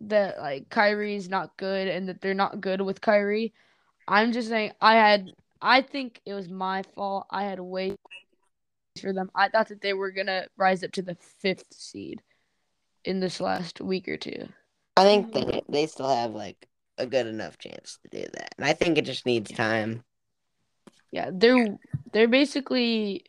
that 0.02 0.40
like 0.40 0.70
Kyrie's 0.70 1.30
not 1.30 1.56
good 1.58 1.88
and 1.88 2.08
that 2.08 2.22
they're 2.22 2.34
not 2.34 2.62
good 2.62 2.82
with 2.82 3.02
Kyrie. 3.02 3.54
I'm 4.08 4.32
just 4.32 4.50
saying 4.50 4.72
I 4.82 4.96
had. 4.96 5.32
I 5.62 5.82
think 5.82 6.22
it 6.26 6.34
was 6.34 6.50
my 6.50 6.84
fault. 6.96 7.28
I 7.30 7.44
had 7.44 7.60
way 7.60 7.96
for 9.02 9.14
them. 9.14 9.30
I 9.36 9.50
thought 9.50 9.68
that 9.70 9.82
they 9.82 9.94
were 9.94 10.12
gonna 10.12 10.48
rise 10.58 10.84
up 10.84 10.92
to 10.94 11.02
the 11.02 11.16
fifth 11.40 11.66
seed 11.72 12.22
in 13.06 13.20
this 13.20 13.40
last 13.40 13.82
week 13.82 14.08
or 14.08 14.18
two. 14.18 14.48
I 14.98 15.04
think 15.04 15.34
they 15.34 15.62
they 15.70 15.86
still 15.86 16.14
have 16.14 16.32
like 16.32 16.68
a 16.98 17.06
good 17.06 17.28
enough 17.28 17.58
chance 17.58 17.98
to 18.04 18.22
do 18.22 18.28
that, 18.34 18.56
and 18.58 18.66
I 18.66 18.74
think 18.74 18.98
it 18.98 19.06
just 19.06 19.26
needs 19.26 19.52
time. 19.52 20.04
Yeah, 21.12 21.30
they're 21.34 21.78
they're 22.12 22.28
basically 22.28 23.26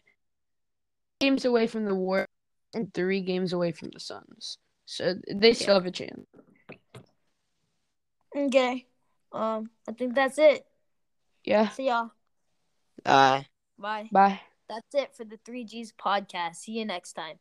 games 1.20 1.44
away 1.44 1.66
from 1.66 1.84
the 1.84 1.94
war 1.94 2.26
and 2.74 2.92
three 2.92 3.20
games 3.20 3.52
away 3.52 3.72
from 3.72 3.90
the 3.92 4.00
Suns. 4.00 4.58
So 4.86 5.14
they 5.32 5.52
still 5.52 5.74
have 5.74 5.86
a 5.86 5.90
chance. 5.90 6.26
Okay. 8.36 8.86
Um, 9.32 9.70
I 9.88 9.92
think 9.92 10.14
that's 10.14 10.38
it. 10.38 10.66
Yeah. 11.44 11.68
See 11.70 11.88
y'all. 11.88 12.10
Bye. 13.04 13.46
Bye. 13.78 14.08
Bye. 14.12 14.40
That's 14.68 14.94
it 14.94 15.16
for 15.16 15.24
the 15.24 15.38
3G's 15.38 15.92
podcast. 15.92 16.56
See 16.56 16.72
you 16.72 16.84
next 16.84 17.14
time. 17.14 17.38